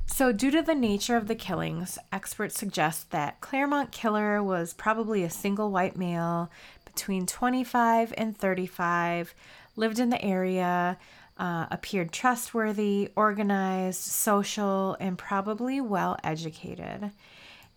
so, 0.06 0.32
due 0.32 0.50
to 0.50 0.62
the 0.62 0.74
nature 0.74 1.16
of 1.16 1.28
the 1.28 1.34
killings, 1.34 1.98
experts 2.10 2.58
suggest 2.58 3.10
that 3.10 3.40
Claremont 3.40 3.92
Killer 3.92 4.42
was 4.42 4.72
probably 4.72 5.22
a 5.22 5.30
single 5.30 5.70
white 5.70 5.96
male 5.96 6.50
between 6.84 7.26
25 7.26 8.14
and 8.16 8.36
35, 8.36 9.34
lived 9.78 9.98
in 9.98 10.10
the 10.10 10.22
area, 10.22 10.98
uh, 11.38 11.66
appeared 11.70 12.12
trustworthy, 12.12 13.10
organized, 13.14 14.00
social, 14.00 14.96
and 15.00 15.16
probably 15.16 15.80
well 15.80 16.18
educated. 16.24 17.12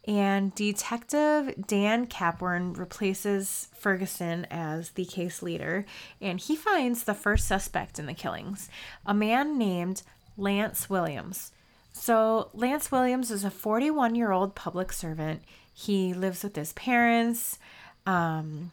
And 0.07 0.53
Detective 0.55 1.53
Dan 1.67 2.07
Caporn 2.07 2.75
replaces 2.75 3.67
Ferguson 3.75 4.47
as 4.49 4.91
the 4.91 5.05
case 5.05 5.43
leader, 5.43 5.85
and 6.19 6.39
he 6.39 6.55
finds 6.55 7.03
the 7.03 7.13
first 7.13 7.47
suspect 7.47 7.99
in 7.99 8.07
the 8.07 8.15
killings, 8.15 8.67
a 9.05 9.13
man 9.13 9.59
named 9.59 10.01
Lance 10.37 10.89
Williams. 10.89 11.51
So, 11.93 12.49
Lance 12.53 12.91
Williams 12.91 13.29
is 13.29 13.43
a 13.43 13.51
41 13.51 14.15
year 14.15 14.31
old 14.31 14.55
public 14.55 14.91
servant. 14.91 15.43
He 15.71 16.15
lives 16.15 16.41
with 16.43 16.55
his 16.55 16.73
parents 16.73 17.59
um, 18.07 18.71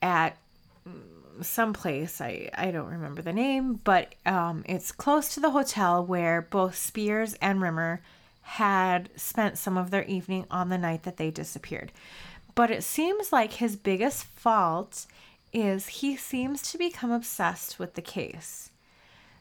at 0.00 0.38
some 1.42 1.72
place. 1.72 2.20
I, 2.20 2.50
I 2.54 2.70
don't 2.70 2.90
remember 2.90 3.22
the 3.22 3.32
name, 3.32 3.80
but 3.84 4.14
um, 4.24 4.64
it's 4.66 4.92
close 4.92 5.34
to 5.34 5.40
the 5.40 5.50
hotel 5.50 6.04
where 6.04 6.42
both 6.42 6.76
Spiers 6.76 7.34
and 7.34 7.60
Rimmer 7.60 8.02
had 8.42 9.10
spent 9.16 9.58
some 9.58 9.76
of 9.76 9.90
their 9.90 10.04
evening 10.04 10.46
on 10.50 10.68
the 10.68 10.78
night 10.78 11.02
that 11.02 11.16
they 11.16 11.30
disappeared. 11.30 11.92
But 12.54 12.70
it 12.70 12.84
seems 12.84 13.32
like 13.32 13.54
his 13.54 13.76
biggest 13.76 14.24
fault 14.24 15.06
is 15.52 15.86
he 15.86 16.16
seems 16.16 16.62
to 16.70 16.78
become 16.78 17.10
obsessed 17.10 17.78
with 17.78 17.94
the 17.94 18.02
case. 18.02 18.70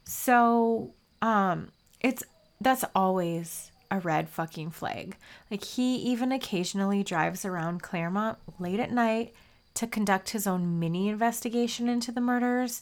So, 0.04 0.94
um, 1.22 1.70
it's 2.02 2.24
that's 2.62 2.86
always 2.94 3.72
a 3.92 4.00
red 4.00 4.30
fucking 4.30 4.72
flag. 4.72 5.16
Like 5.50 5.64
he 5.64 5.96
even 5.98 6.32
occasionally 6.32 7.04
drives 7.04 7.46
around 7.46 7.82
Claremont 7.82 8.38
late 8.60 8.80
at 8.80 8.92
night 8.92 9.34
to 9.76 9.88
conduct 9.88 10.32
his 10.32 10.48
own 10.48 10.80
mini 10.80 11.10
investigation 11.10 11.88
into 11.88 12.12
the 12.12 12.22
murders. 12.22 12.82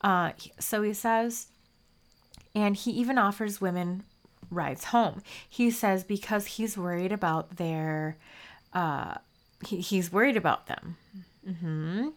Uh, 0.00 0.32
so 0.58 0.82
he 0.82 0.94
says, 0.94 1.48
and 2.54 2.76
he 2.76 2.90
even 2.92 3.18
offers 3.18 3.60
women 3.60 4.04
rides 4.50 4.84
home. 4.84 5.22
He 5.48 5.70
says 5.70 6.04
because 6.04 6.46
he's 6.46 6.78
worried 6.78 7.12
about 7.12 7.56
their, 7.56 8.16
uh, 8.72 9.16
he, 9.66 9.80
he's 9.80 10.12
worried 10.12 10.36
about 10.36 10.66
them. 10.66 10.96
Mm-hmm. 11.46 12.08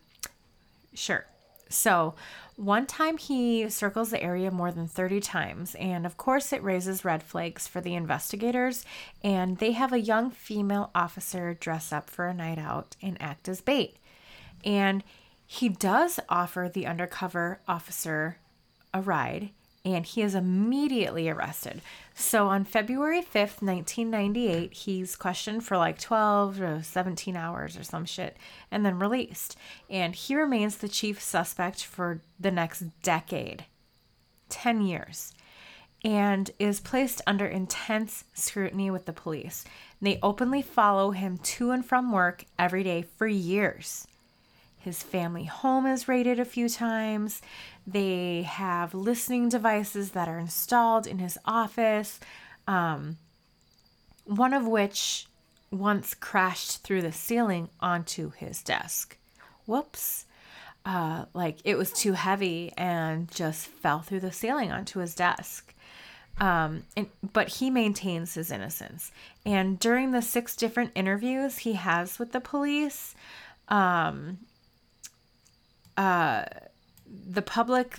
Sure. 0.93 1.25
So, 1.69 2.15
one 2.57 2.85
time 2.85 3.17
he 3.17 3.69
circles 3.69 4.11
the 4.11 4.21
area 4.21 4.51
more 4.51 4.71
than 4.71 4.87
30 4.87 5.21
times, 5.21 5.73
and 5.75 6.05
of 6.05 6.17
course, 6.17 6.51
it 6.51 6.61
raises 6.61 7.05
red 7.05 7.23
flags 7.23 7.65
for 7.65 7.81
the 7.81 7.95
investigators. 7.95 8.85
And 9.23 9.57
they 9.57 9.71
have 9.71 9.93
a 9.93 9.99
young 9.99 10.31
female 10.31 10.91
officer 10.93 11.53
dress 11.53 11.93
up 11.93 12.09
for 12.09 12.27
a 12.27 12.33
night 12.33 12.59
out 12.59 12.97
and 13.01 13.19
act 13.21 13.47
as 13.47 13.61
bait. 13.61 13.95
And 14.63 15.03
he 15.45 15.69
does 15.69 16.19
offer 16.29 16.69
the 16.71 16.87
undercover 16.87 17.59
officer 17.67 18.37
a 18.93 19.01
ride, 19.01 19.49
and 19.83 20.05
he 20.05 20.21
is 20.21 20.35
immediately 20.35 21.27
arrested. 21.29 21.81
So 22.13 22.47
on 22.47 22.65
February 22.65 23.21
5th, 23.21 23.61
1998, 23.61 24.73
he's 24.73 25.15
questioned 25.15 25.65
for 25.65 25.77
like 25.77 25.99
12 25.99 26.57
to 26.57 26.83
17 26.83 27.35
hours 27.35 27.77
or 27.77 27.83
some 27.83 28.05
shit 28.05 28.37
and 28.69 28.85
then 28.85 28.99
released. 28.99 29.57
And 29.89 30.15
he 30.15 30.35
remains 30.35 30.77
the 30.77 30.87
chief 30.87 31.21
suspect 31.21 31.83
for 31.83 32.21
the 32.39 32.51
next 32.51 32.83
decade 33.01 33.65
10 34.49 34.81
years 34.81 35.33
and 36.03 36.51
is 36.59 36.79
placed 36.79 37.21
under 37.27 37.45
intense 37.45 38.23
scrutiny 38.33 38.89
with 38.89 39.05
the 39.05 39.13
police. 39.13 39.65
They 40.01 40.19
openly 40.23 40.61
follow 40.61 41.11
him 41.11 41.37
to 41.37 41.71
and 41.71 41.85
from 41.85 42.11
work 42.11 42.45
every 42.57 42.83
day 42.83 43.03
for 43.03 43.27
years. 43.27 44.07
His 44.81 45.03
family 45.03 45.45
home 45.45 45.85
is 45.85 46.07
raided 46.07 46.39
a 46.39 46.45
few 46.45 46.67
times. 46.67 47.41
They 47.85 48.41
have 48.41 48.95
listening 48.95 49.47
devices 49.47 50.11
that 50.11 50.27
are 50.27 50.39
installed 50.39 51.05
in 51.05 51.19
his 51.19 51.37
office, 51.45 52.19
um, 52.67 53.17
one 54.25 54.53
of 54.53 54.65
which 54.65 55.27
once 55.69 56.15
crashed 56.15 56.83
through 56.83 57.03
the 57.03 57.11
ceiling 57.11 57.69
onto 57.79 58.31
his 58.31 58.63
desk. 58.63 59.17
Whoops. 59.67 60.25
Uh, 60.83 61.25
like 61.35 61.59
it 61.63 61.77
was 61.77 61.91
too 61.91 62.13
heavy 62.13 62.73
and 62.75 63.29
just 63.29 63.67
fell 63.67 63.99
through 63.99 64.19
the 64.19 64.31
ceiling 64.31 64.71
onto 64.71 64.99
his 64.99 65.13
desk. 65.13 65.75
Um, 66.39 66.85
and, 66.97 67.07
but 67.33 67.49
he 67.49 67.69
maintains 67.69 68.33
his 68.33 68.51
innocence. 68.51 69.11
And 69.45 69.77
during 69.77 70.11
the 70.11 70.23
six 70.23 70.55
different 70.55 70.91
interviews 70.95 71.59
he 71.59 71.73
has 71.73 72.17
with 72.17 72.31
the 72.31 72.41
police, 72.41 73.13
um, 73.67 74.39
uh, 75.97 76.45
the 77.05 77.41
public 77.41 77.97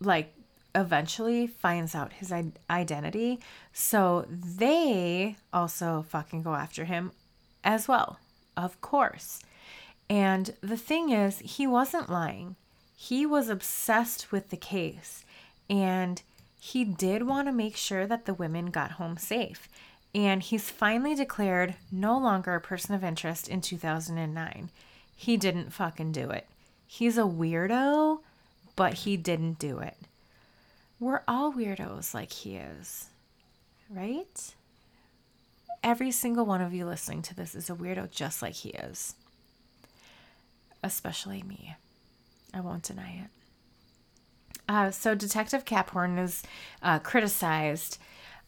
like 0.00 0.34
eventually 0.74 1.46
finds 1.46 1.94
out 1.94 2.14
his 2.14 2.32
I- 2.32 2.52
identity. 2.68 3.40
So 3.72 4.26
they 4.28 5.36
also 5.52 6.04
fucking 6.08 6.42
go 6.42 6.54
after 6.54 6.84
him 6.84 7.12
as 7.62 7.88
well, 7.88 8.18
of 8.56 8.80
course. 8.80 9.40
And 10.10 10.54
the 10.60 10.76
thing 10.76 11.10
is, 11.10 11.38
he 11.38 11.66
wasn't 11.66 12.10
lying. 12.10 12.56
He 12.96 13.24
was 13.24 13.48
obsessed 13.48 14.32
with 14.32 14.50
the 14.50 14.56
case. 14.56 15.24
And 15.70 16.22
he 16.60 16.84
did 16.84 17.26
want 17.26 17.48
to 17.48 17.52
make 17.52 17.76
sure 17.76 18.06
that 18.06 18.26
the 18.26 18.34
women 18.34 18.66
got 18.66 18.92
home 18.92 19.16
safe. 19.16 19.68
And 20.14 20.42
he's 20.42 20.70
finally 20.70 21.14
declared 21.14 21.74
no 21.90 22.18
longer 22.18 22.54
a 22.54 22.60
person 22.60 22.94
of 22.94 23.02
interest 23.02 23.48
in 23.48 23.60
2009. 23.60 24.70
He 25.16 25.36
didn't 25.36 25.72
fucking 25.72 26.12
do 26.12 26.30
it. 26.30 26.46
He's 26.94 27.18
a 27.18 27.22
weirdo, 27.22 28.20
but 28.76 28.94
he 28.94 29.16
didn't 29.16 29.58
do 29.58 29.80
it. 29.80 29.96
We're 31.00 31.22
all 31.26 31.52
weirdos 31.52 32.14
like 32.14 32.30
he 32.30 32.54
is, 32.54 33.08
right? 33.90 34.54
Every 35.82 36.12
single 36.12 36.46
one 36.46 36.60
of 36.60 36.72
you 36.72 36.86
listening 36.86 37.22
to 37.22 37.34
this 37.34 37.56
is 37.56 37.68
a 37.68 37.74
weirdo 37.74 38.12
just 38.12 38.42
like 38.42 38.54
he 38.54 38.68
is. 38.68 39.16
Especially 40.84 41.42
me. 41.42 41.74
I 42.54 42.60
won't 42.60 42.84
deny 42.84 43.24
it. 43.24 44.60
Uh, 44.68 44.92
so, 44.92 45.16
Detective 45.16 45.64
Caporn 45.64 46.16
is 46.16 46.44
uh, 46.80 47.00
criticized 47.00 47.98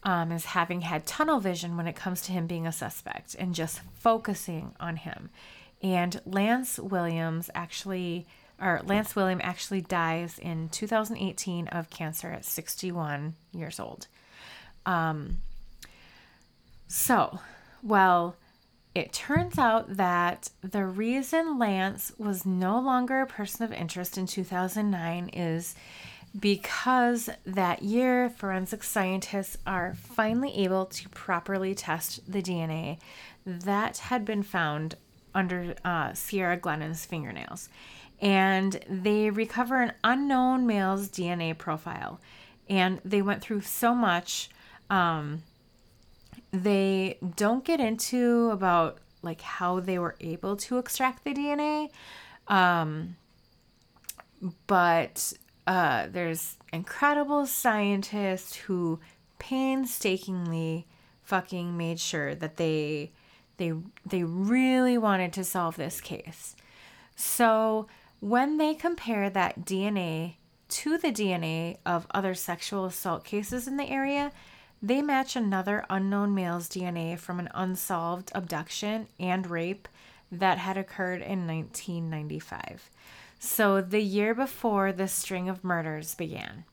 um, 0.03 0.31
as 0.31 0.45
having 0.45 0.81
had 0.81 1.05
tunnel 1.05 1.41
vision 1.41 1.75
when 1.75 1.85
it 1.85 1.97
comes 1.97 2.21
to 2.21 2.31
him 2.31 2.47
being 2.47 2.65
a 2.65 2.71
suspect 2.71 3.35
and 3.37 3.53
just 3.53 3.81
focusing 3.99 4.73
on 4.79 4.95
him. 4.95 5.31
And 5.81 6.21
Lance 6.25 6.79
Williams 6.79 7.49
actually, 7.53 8.25
or 8.61 8.81
Lance 8.85 9.15
William 9.15 9.39
actually 9.43 9.81
dies 9.81 10.39
in 10.39 10.69
2018 10.69 11.67
of 11.67 11.89
cancer 11.89 12.29
at 12.29 12.45
61 12.45 13.35
years 13.51 13.79
old. 13.79 14.07
Um, 14.85 15.37
so, 16.87 17.39
well, 17.83 18.35
it 18.95 19.13
turns 19.13 19.59
out 19.59 19.97
that 19.97 20.49
the 20.61 20.85
reason 20.85 21.59
Lance 21.59 22.11
was 22.17 22.45
no 22.45 22.79
longer 22.79 23.21
a 23.21 23.27
person 23.27 23.63
of 23.63 23.71
interest 23.71 24.17
in 24.17 24.25
2009 24.25 25.29
is 25.29 25.75
because 26.39 27.29
that 27.45 27.83
year 27.83 28.29
forensic 28.29 28.83
scientists 28.83 29.57
are 29.67 29.93
finally 29.93 30.55
able 30.57 30.85
to 30.85 31.09
properly 31.09 31.75
test 31.75 32.31
the 32.31 32.41
DNA 32.41 32.97
that 33.45 33.97
had 33.97 34.25
been 34.25 34.43
found 34.43 34.95
under 35.33 35.75
uh, 35.85 36.13
Ciara 36.13 36.57
Glennon's 36.57 37.05
fingernails. 37.05 37.69
And 38.19 38.79
they 38.89 39.29
recover 39.29 39.81
an 39.81 39.93
unknown 40.03 40.65
male's 40.65 41.09
DNA 41.09 41.57
profile. 41.57 42.19
And 42.69 42.99
they 43.05 43.21
went 43.21 43.41
through 43.41 43.61
so 43.61 43.93
much. 43.93 44.49
Um, 44.89 45.43
they 46.51 47.19
don't 47.35 47.63
get 47.63 47.79
into 47.79 48.49
about 48.51 48.99
like 49.21 49.41
how 49.41 49.79
they 49.79 49.99
were 49.99 50.15
able 50.19 50.55
to 50.55 50.77
extract 50.77 51.23
the 51.23 51.33
DNA. 51.33 51.89
Um, 52.47 53.17
but 54.67 55.33
uh, 55.65 56.07
there's 56.09 56.57
incredible 56.71 57.45
scientists 57.45 58.55
who 58.55 58.99
painstakingly 59.39 60.87
fucking 61.23 61.75
made 61.77 61.99
sure 61.99 62.33
that 62.35 62.57
they 62.57 63.11
They 63.57 63.73
they 64.05 64.23
really 64.23 64.97
wanted 64.97 65.33
to 65.33 65.43
solve 65.43 65.75
this 65.75 65.99
case. 65.99 66.55
So 67.15 67.87
when 68.19 68.57
they 68.57 68.73
compare 68.73 69.29
that 69.29 69.65
DNA 69.65 70.35
to 70.69 70.97
the 70.97 71.11
DNA 71.11 71.77
of 71.85 72.07
other 72.11 72.33
sexual 72.33 72.85
assault 72.85 73.23
cases 73.23 73.67
in 73.67 73.77
the 73.77 73.89
area, 73.89 74.31
they 74.81 75.01
match 75.01 75.35
another 75.35 75.85
unknown 75.89 76.35
male's 76.35 76.67
DNA 76.67 77.17
from 77.17 77.39
an 77.39 77.49
unsolved 77.53 78.31
abduction 78.35 79.07
and 79.19 79.49
rape 79.49 79.87
that 80.31 80.57
had 80.57 80.77
occurred 80.77 81.21
in 81.21 81.47
1995. 81.47 82.89
So, 83.39 83.81
the 83.81 84.01
year 84.01 84.33
before 84.33 84.91
the 84.91 85.07
string 85.07 85.47
of 85.47 85.63
murders 85.63 86.15
began. 86.15 86.65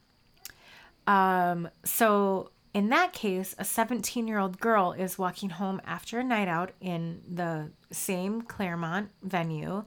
Um, 1.07 1.69
so, 1.85 2.51
in 2.73 2.89
that 2.89 3.13
case, 3.13 3.55
a 3.59 3.65
17 3.65 4.27
year 4.27 4.39
old 4.39 4.59
girl 4.59 4.93
is 4.93 5.19
walking 5.19 5.51
home 5.51 5.81
after 5.87 6.19
a 6.19 6.25
night 6.25 6.49
out 6.49 6.73
in 6.81 7.23
the 7.29 7.71
same 7.93 8.43
Claremont 8.43 9.11
venue 9.23 9.85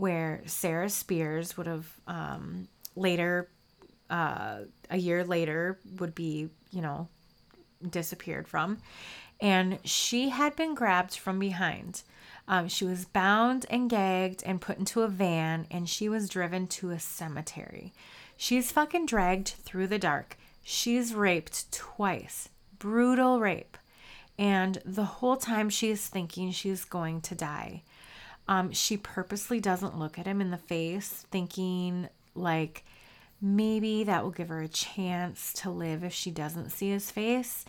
where 0.00 0.42
Sarah 0.46 0.88
Spiers 0.88 1.58
would 1.58 1.66
have 1.66 1.86
um, 2.06 2.68
later, 2.96 3.50
uh, 4.08 4.60
a 4.88 4.96
year 4.96 5.24
later, 5.24 5.78
would 5.98 6.14
be, 6.14 6.48
you 6.70 6.80
know, 6.80 7.06
disappeared 7.88 8.48
from. 8.48 8.78
And 9.40 9.78
she 9.84 10.30
had 10.30 10.56
been 10.56 10.74
grabbed 10.74 11.16
from 11.16 11.38
behind. 11.38 12.02
Um, 12.48 12.66
she 12.68 12.86
was 12.86 13.04
bound 13.04 13.66
and 13.68 13.90
gagged 13.90 14.42
and 14.44 14.60
put 14.60 14.78
into 14.78 15.02
a 15.02 15.08
van, 15.08 15.66
and 15.70 15.88
she 15.88 16.08
was 16.08 16.30
driven 16.30 16.66
to 16.68 16.90
a 16.90 16.98
cemetery. 16.98 17.92
She's 18.36 18.72
fucking 18.72 19.04
dragged 19.04 19.48
through 19.48 19.88
the 19.88 19.98
dark. 19.98 20.38
She's 20.62 21.14
raped 21.14 21.70
twice. 21.72 22.48
Brutal 22.78 23.38
rape. 23.38 23.76
And 24.38 24.80
the 24.86 25.04
whole 25.04 25.36
time 25.36 25.68
she's 25.68 26.08
thinking 26.08 26.50
she's 26.50 26.84
going 26.86 27.20
to 27.22 27.34
die. 27.34 27.82
Um, 28.50 28.72
she 28.72 28.96
purposely 28.96 29.60
doesn't 29.60 29.96
look 29.96 30.18
at 30.18 30.26
him 30.26 30.40
in 30.40 30.50
the 30.50 30.58
face, 30.58 31.24
thinking 31.30 32.08
like 32.34 32.84
maybe 33.40 34.02
that 34.04 34.24
will 34.24 34.32
give 34.32 34.48
her 34.48 34.60
a 34.60 34.68
chance 34.68 35.52
to 35.54 35.70
live 35.70 36.02
if 36.02 36.12
she 36.12 36.32
doesn't 36.32 36.70
see 36.70 36.90
his 36.90 37.12
face. 37.12 37.64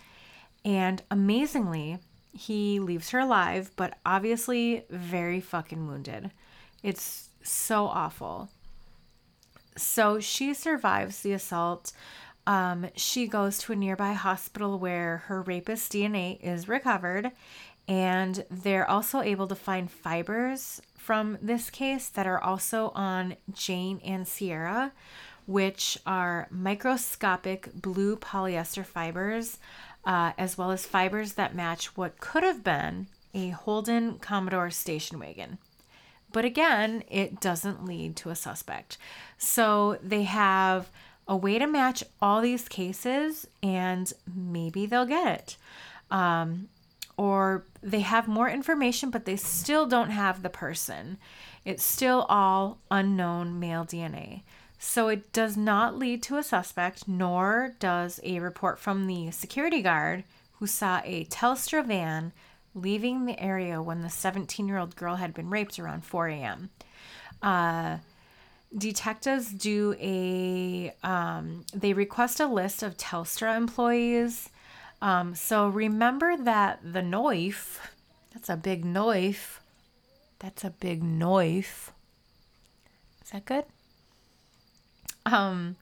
And 0.66 1.04
amazingly, 1.12 2.00
he 2.34 2.80
leaves 2.80 3.12
her 3.12 3.20
alive, 3.20 3.70
but 3.76 4.00
obviously 4.08 4.84
very 4.90 5.40
fucking 5.40 5.88
wounded. 5.88 6.32
It's 6.82 7.30
so 7.44 7.86
awful. 7.86 8.50
So 9.78 10.20
she 10.20 10.56
survives 10.56 11.22
the 11.22 11.34
assault. 11.34 11.94
Um, 12.48 12.88
she 12.96 13.28
goes 13.28 13.60
to 13.60 13.74
a 13.74 13.76
nearby 13.76 14.14
hospital 14.14 14.80
where 14.80 15.18
her 15.28 15.44
rapist 15.44 15.92
DNA 15.92 16.42
is 16.42 16.68
recovered 16.68 17.32
and 17.88 18.46
they're 18.50 18.90
also 18.90 19.22
able 19.22 19.48
to 19.48 19.56
find 19.56 19.90
fibers 19.90 20.82
from 20.96 21.38
this 21.42 21.70
case 21.70 22.10
that 22.10 22.28
are 22.28 22.42
also 22.42 22.92
on 22.96 23.36
Jane 23.52 24.00
and 24.06 24.28
Ciara, 24.28 24.92
which 25.46 25.98
are 26.06 26.48
microscopic 26.52 27.74
blue 27.74 28.16
polyester 28.16 28.86
fibers, 28.86 29.58
uh, 30.06 30.32
as 30.38 30.58
well 30.58 30.72
as 30.72 30.86
fibers 30.86 31.34
that 31.34 31.56
match 31.56 31.98
what 31.98 32.20
could 32.20 32.44
have 32.44 32.64
been 32.64 33.08
a 33.34 33.50
Holden 33.50 34.20
Commodore 34.20 34.70
station 34.70 35.20
wagon. 35.20 35.58
But 36.32 36.46
again, 36.46 37.04
it 37.10 37.40
doesn't 37.42 37.86
lead 37.86 38.16
to 38.18 38.30
a 38.30 38.36
suspect. 38.36 38.98
So 39.38 39.98
they 40.02 40.24
have 40.24 40.90
a 41.28 41.36
way 41.36 41.60
to 41.60 41.68
match 41.68 42.04
all 42.22 42.42
these 42.42 42.68
cases 42.68 43.48
and 43.62 44.12
maybe 44.34 44.86
they'll 44.86 45.06
get 45.06 45.28
it. 45.28 45.58
Um, 46.10 46.70
or 47.22 47.64
they 47.84 48.00
have 48.00 48.28
more 48.28 48.50
information, 48.50 49.12
but 49.12 49.26
they 49.26 49.36
still 49.36 49.86
don't 49.86 50.10
have 50.10 50.42
the 50.42 50.50
person. 50.50 51.20
It's 51.64 51.84
still 51.84 52.26
all 52.30 52.80
unknown 52.90 53.60
male 53.60 53.86
DNA. 53.86 54.42
So 54.80 55.08
it 55.08 55.32
does 55.32 55.56
not 55.56 56.00
lead 56.00 56.24
to 56.24 56.38
a 56.38 56.44
suspect, 56.44 57.08
nor 57.08 57.76
does 57.78 58.20
a 58.24 58.40
report 58.40 58.80
from 58.80 59.06
the 59.06 59.30
security 59.30 59.84
guard 59.84 60.24
who 60.54 60.66
saw 60.66 61.00
a 61.06 61.26
Telstra 61.26 61.86
van 61.86 62.34
leaving 62.74 63.28
the 63.28 63.40
area 63.40 63.84
when 63.84 64.02
the 64.02 64.10
17 64.10 64.68
year 64.68 64.80
old 64.80 64.96
girl 64.96 65.18
had 65.18 65.36
been 65.36 65.52
raped 65.52 65.78
around 65.78 66.04
4 66.04 66.28
a.m. 66.30 66.72
Uh, 67.44 67.98
detectives 68.76 69.52
do 69.52 69.94
a, 70.00 70.92
um, 71.04 71.66
they 71.72 71.94
request 71.94 72.40
a 72.40 72.48
list 72.48 72.82
of 72.82 72.98
Telstra 72.98 73.56
employees 73.56 74.50
um, 75.02 75.36
so 75.36 75.68
remember 75.68 76.38
that 76.38 76.80
the 76.84 77.02
knife, 77.02 77.92
that's 78.34 78.50
a 78.50 78.56
big 78.56 78.86
knife. 78.86 79.60
That's 80.40 80.64
a 80.64 80.70
big 80.70 81.04
knife. 81.04 81.92
Is 83.24 83.32
that 83.32 83.46
good? 83.46 83.66
Um, 85.26 85.76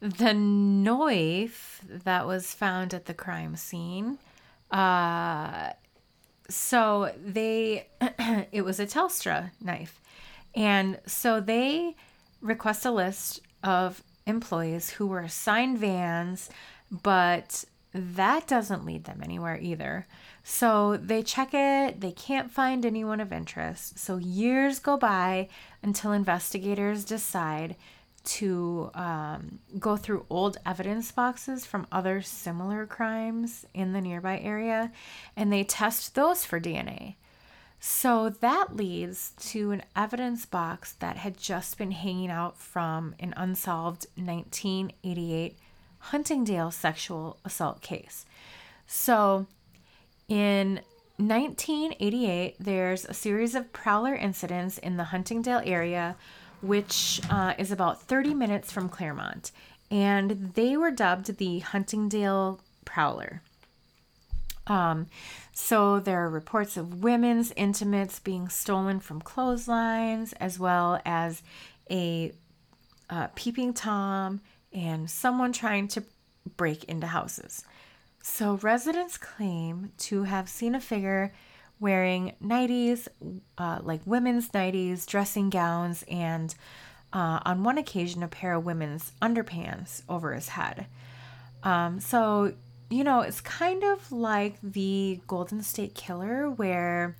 the 0.00 0.34
knife 0.34 1.80
that 1.88 2.26
was 2.26 2.52
found 2.52 2.94
at 2.94 3.06
the 3.06 3.14
crime 3.14 3.56
scene. 3.56 4.18
Uh, 4.70 5.70
so 6.48 7.12
they, 7.24 7.86
it 8.52 8.64
was 8.64 8.80
a 8.80 8.86
Telstra 8.86 9.50
knife. 9.60 10.00
And 10.54 10.98
so 11.06 11.40
they 11.40 11.96
request 12.40 12.84
a 12.84 12.90
list 12.90 13.40
of 13.62 14.02
employees 14.26 14.90
who 14.90 15.06
were 15.06 15.20
assigned 15.20 15.78
vans, 15.78 16.50
but 16.90 17.64
that 17.94 18.46
doesn't 18.46 18.86
lead 18.86 19.04
them 19.04 19.20
anywhere 19.22 19.58
either. 19.60 20.06
So 20.42 20.96
they 20.96 21.22
check 21.22 21.50
it, 21.52 22.00
they 22.00 22.12
can't 22.12 22.50
find 22.50 22.84
anyone 22.84 23.20
of 23.20 23.32
interest. 23.32 23.98
So 23.98 24.16
years 24.16 24.78
go 24.78 24.96
by 24.96 25.48
until 25.82 26.12
investigators 26.12 27.04
decide 27.04 27.76
to 28.24 28.90
um, 28.94 29.58
go 29.78 29.96
through 29.96 30.26
old 30.30 30.56
evidence 30.64 31.10
boxes 31.10 31.66
from 31.66 31.86
other 31.90 32.22
similar 32.22 32.86
crimes 32.86 33.66
in 33.74 33.92
the 33.92 34.00
nearby 34.00 34.38
area 34.38 34.92
and 35.36 35.52
they 35.52 35.64
test 35.64 36.14
those 36.14 36.44
for 36.44 36.60
DNA. 36.60 37.16
So 37.84 38.28
that 38.28 38.76
leads 38.76 39.32
to 39.50 39.72
an 39.72 39.82
evidence 39.96 40.46
box 40.46 40.92
that 41.00 41.16
had 41.16 41.36
just 41.36 41.78
been 41.78 41.90
hanging 41.90 42.30
out 42.30 42.56
from 42.56 43.16
an 43.18 43.34
unsolved 43.36 44.06
1988 44.14 45.58
Huntingdale 46.06 46.70
sexual 46.70 47.38
assault 47.44 47.80
case. 47.80 48.26
So 48.86 49.46
in 50.28 50.80
1988, 51.16 52.56
there's 52.58 53.04
a 53.04 53.14
series 53.14 53.54
of 53.54 53.72
prowler 53.72 54.14
incidents 54.14 54.78
in 54.78 54.96
the 54.96 55.04
Huntingdale 55.04 55.62
area, 55.64 56.16
which 56.60 57.20
uh, 57.30 57.54
is 57.56 57.70
about 57.70 58.02
30 58.02 58.34
minutes 58.34 58.72
from 58.72 58.88
Claremont. 58.88 59.52
And 59.90 60.54
they 60.54 60.76
were 60.76 60.90
dubbed 60.90 61.36
the 61.36 61.60
Huntingdale 61.60 62.60
Prowler. 62.84 63.42
Um, 64.66 65.06
so 65.52 66.00
there 66.00 66.24
are 66.24 66.30
reports 66.30 66.76
of 66.76 67.02
women's 67.04 67.52
intimates 67.52 68.18
being 68.18 68.48
stolen 68.48 69.00
from 69.00 69.20
clotheslines, 69.20 70.32
as 70.34 70.58
well 70.58 71.00
as 71.04 71.42
a 71.90 72.32
uh, 73.10 73.28
peeping 73.34 73.74
Tom 73.74 74.40
and 74.74 75.10
someone 75.10 75.52
trying 75.52 75.88
to 75.88 76.02
break 76.56 76.84
into 76.84 77.06
houses. 77.06 77.64
So 78.22 78.54
residents 78.62 79.18
claim 79.18 79.92
to 79.98 80.24
have 80.24 80.48
seen 80.48 80.74
a 80.74 80.80
figure 80.80 81.32
wearing 81.80 82.34
nighties, 82.42 83.08
uh, 83.58 83.80
like 83.82 84.00
women's 84.06 84.50
nighties, 84.50 85.06
dressing 85.06 85.50
gowns, 85.50 86.04
and 86.08 86.54
uh, 87.12 87.40
on 87.44 87.64
one 87.64 87.78
occasion, 87.78 88.22
a 88.22 88.28
pair 88.28 88.54
of 88.54 88.64
women's 88.64 89.12
underpants 89.20 90.02
over 90.08 90.32
his 90.32 90.48
head. 90.48 90.86
Um, 91.64 92.00
so, 92.00 92.54
you 92.88 93.04
know, 93.04 93.20
it's 93.20 93.40
kind 93.40 93.82
of 93.82 94.12
like 94.12 94.56
the 94.62 95.20
Golden 95.26 95.62
State 95.62 95.94
Killer, 95.94 96.48
where 96.48 97.16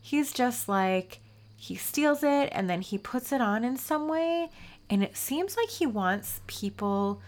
he's 0.00 0.32
just 0.32 0.68
like, 0.68 1.20
he 1.56 1.76
steals 1.76 2.24
it 2.24 2.48
and 2.50 2.68
then 2.68 2.80
he 2.80 2.98
puts 2.98 3.30
it 3.30 3.40
on 3.40 3.64
in 3.64 3.76
some 3.76 4.08
way 4.08 4.50
and 4.92 5.02
it 5.02 5.16
seems 5.16 5.56
like 5.56 5.70
he 5.70 5.86
wants 5.86 6.42
people 6.46 7.22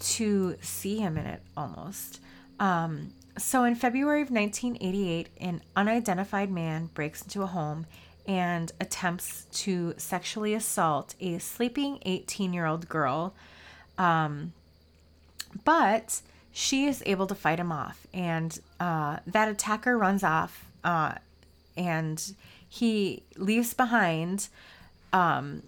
to 0.00 0.56
see 0.60 0.98
him 0.98 1.16
in 1.16 1.24
it 1.24 1.40
almost. 1.56 2.20
Um, 2.58 3.12
so 3.38 3.62
in 3.62 3.76
February 3.76 4.22
of 4.22 4.30
1988, 4.32 5.28
an 5.40 5.62
unidentified 5.76 6.50
man 6.50 6.90
breaks 6.94 7.22
into 7.22 7.42
a 7.42 7.46
home 7.46 7.86
and 8.26 8.72
attempts 8.80 9.44
to 9.52 9.94
sexually 9.96 10.52
assault 10.52 11.14
a 11.20 11.38
sleeping 11.38 12.00
18 12.04 12.52
year 12.52 12.66
old 12.66 12.88
girl. 12.88 13.34
Um, 13.98 14.52
but 15.64 16.22
she 16.50 16.86
is 16.86 17.04
able 17.06 17.28
to 17.28 17.36
fight 17.36 17.60
him 17.60 17.70
off, 17.70 18.04
and 18.12 18.58
uh, 18.80 19.18
that 19.28 19.48
attacker 19.48 19.96
runs 19.96 20.24
off 20.24 20.66
uh, 20.82 21.14
and 21.76 22.34
he 22.68 23.22
leaves 23.36 23.74
behind 23.74 24.48
um, 25.12 25.62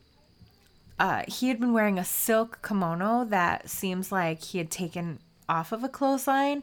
uh, 0.99 1.23
he 1.29 1.49
had 1.49 1.61
been 1.61 1.73
wearing 1.73 1.99
a 1.99 2.05
silk 2.05 2.67
kimono 2.67 3.25
that 3.25 3.69
seems 3.71 4.11
like 4.11 4.43
he 4.43 4.59
had 4.59 4.71
taken 4.71 5.21
off 5.49 5.73
of 5.73 5.85
a 5.85 5.89
clothesline 5.89 6.63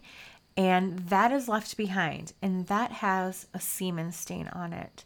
and 0.58 1.00
that 1.10 1.32
is 1.32 1.50
left 1.50 1.76
behind, 1.76 2.34
and 2.42 2.68
that 2.68 2.92
has 2.92 3.48
a 3.54 3.60
semen 3.60 4.12
stain 4.12 4.48
on 4.50 4.72
it. 4.72 5.04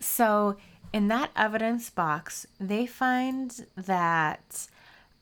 So, 0.00 0.56
in 0.92 1.08
that 1.08 1.30
evidence 1.34 1.90
box, 1.90 2.46
they 2.60 2.86
find 2.86 3.66
that 3.76 4.68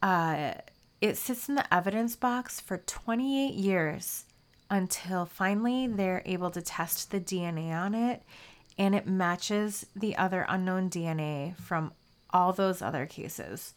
uh, 0.02 0.52
it 1.00 1.16
sits 1.16 1.48
in 1.48 1.54
the 1.54 1.74
evidence 1.74 2.14
box 2.14 2.60
for 2.60 2.78
28 2.78 3.54
years 3.54 4.26
until 4.70 5.24
finally 5.24 5.86
they're 5.86 6.22
able 6.26 6.50
to 6.50 6.60
test 6.60 7.10
the 7.10 7.20
DNA 7.20 7.70
on 7.70 7.94
it 7.94 8.22
and 8.76 8.94
it 8.94 9.06
matches 9.06 9.86
the 9.94 10.16
other 10.16 10.44
unknown 10.48 10.90
DNA 10.90 11.56
from 11.56 11.92
all 12.34 12.52
those 12.52 12.82
other 12.82 13.06
cases. 13.06 13.72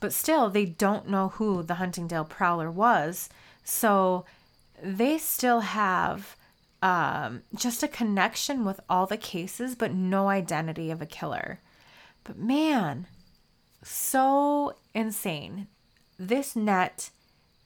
But 0.00 0.12
still, 0.12 0.48
they 0.48 0.64
don't 0.64 1.08
know 1.08 1.28
who 1.28 1.62
the 1.62 1.74
Huntingdale 1.74 2.24
Prowler 2.24 2.70
was. 2.70 3.28
So 3.62 4.24
they 4.82 5.18
still 5.18 5.60
have 5.60 6.36
um, 6.82 7.42
just 7.54 7.82
a 7.82 7.88
connection 7.88 8.64
with 8.64 8.80
all 8.88 9.06
the 9.06 9.18
cases, 9.18 9.74
but 9.74 9.92
no 9.92 10.28
identity 10.28 10.90
of 10.90 11.02
a 11.02 11.06
killer. 11.06 11.60
But 12.24 12.38
man, 12.38 13.06
so 13.82 14.74
insane. 14.94 15.68
This 16.18 16.56
net 16.56 17.10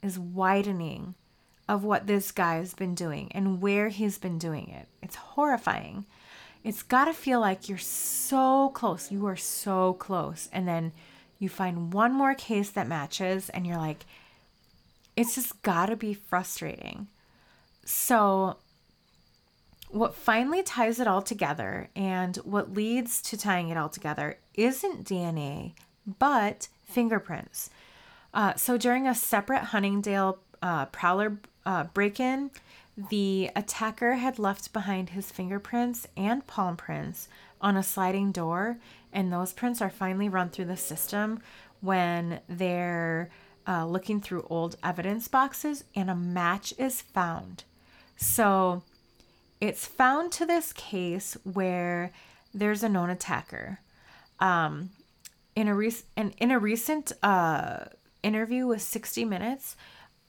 is 0.02 0.18
widening 0.18 1.14
of 1.68 1.82
what 1.82 2.06
this 2.06 2.30
guy 2.30 2.56
has 2.56 2.74
been 2.74 2.94
doing 2.94 3.30
and 3.32 3.62
where 3.62 3.88
he's 3.88 4.18
been 4.18 4.38
doing 4.38 4.68
it. 4.68 4.88
It's 5.02 5.16
horrifying. 5.16 6.04
It's 6.64 6.82
got 6.82 7.04
to 7.04 7.12
feel 7.12 7.40
like 7.40 7.68
you're 7.68 7.76
so 7.76 8.70
close. 8.70 9.12
You 9.12 9.26
are 9.26 9.36
so 9.36 9.92
close. 9.92 10.48
And 10.50 10.66
then 10.66 10.92
you 11.38 11.50
find 11.50 11.92
one 11.92 12.12
more 12.12 12.34
case 12.34 12.70
that 12.70 12.88
matches, 12.88 13.50
and 13.50 13.66
you're 13.66 13.76
like, 13.76 14.06
it's 15.14 15.34
just 15.34 15.60
got 15.62 15.86
to 15.86 15.96
be 15.96 16.14
frustrating. 16.14 17.08
So, 17.84 18.56
what 19.90 20.14
finally 20.14 20.62
ties 20.62 20.98
it 20.98 21.06
all 21.06 21.22
together 21.22 21.88
and 21.94 22.36
what 22.38 22.72
leads 22.72 23.20
to 23.22 23.36
tying 23.36 23.68
it 23.68 23.76
all 23.76 23.90
together 23.90 24.38
isn't 24.54 25.04
DNA, 25.04 25.72
but 26.18 26.68
fingerprints. 26.84 27.70
Uh, 28.32 28.54
so, 28.54 28.78
during 28.78 29.06
a 29.06 29.14
separate 29.14 29.64
Huntingdale 29.64 30.38
uh, 30.62 30.86
Prowler 30.86 31.38
uh, 31.66 31.84
break 31.84 32.18
in, 32.18 32.50
the 32.96 33.50
attacker 33.56 34.14
had 34.14 34.38
left 34.38 34.72
behind 34.72 35.10
his 35.10 35.30
fingerprints 35.30 36.06
and 36.16 36.46
palm 36.46 36.76
prints 36.76 37.28
on 37.60 37.76
a 37.76 37.82
sliding 37.82 38.30
door, 38.30 38.78
and 39.12 39.32
those 39.32 39.52
prints 39.52 39.80
are 39.80 39.90
finally 39.90 40.28
run 40.28 40.50
through 40.50 40.66
the 40.66 40.76
system 40.76 41.40
when 41.80 42.40
they're 42.48 43.30
uh, 43.66 43.86
looking 43.86 44.20
through 44.20 44.46
old 44.50 44.76
evidence 44.82 45.28
boxes 45.28 45.84
and 45.94 46.10
a 46.10 46.14
match 46.14 46.72
is 46.78 47.00
found. 47.00 47.64
So 48.16 48.82
it's 49.60 49.86
found 49.86 50.32
to 50.32 50.46
this 50.46 50.72
case 50.72 51.36
where 51.44 52.12
there's 52.52 52.82
a 52.82 52.88
known 52.88 53.10
attacker. 53.10 53.80
Um, 54.38 54.90
in 55.56 55.68
a 55.68 55.74
rec- 55.74 56.04
in 56.16 56.50
a 56.50 56.58
recent 56.58 57.12
uh, 57.22 57.84
interview 58.22 58.66
with 58.66 58.82
60 58.82 59.24
Minutes, 59.24 59.76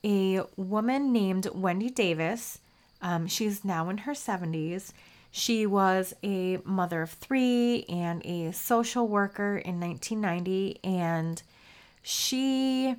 a 0.06 0.41
woman 0.56 1.12
named 1.12 1.47
Wendy 1.53 1.89
Davis. 1.89 2.60
Um, 3.01 3.28
she's 3.28 3.66
now 3.66 3.89
in 3.89 3.99
her 3.99 4.14
70s. 4.14 4.91
She 5.32 5.66
was 5.66 6.14
a 6.24 6.60
mother 6.64 7.01
of 7.01 7.10
three 7.10 7.84
and 7.89 8.26
a 8.26 8.53
social 8.53 9.08
worker 9.08 9.58
in 9.58 9.80
1990. 9.80 10.80
And 10.84 11.41
she, 12.03 12.95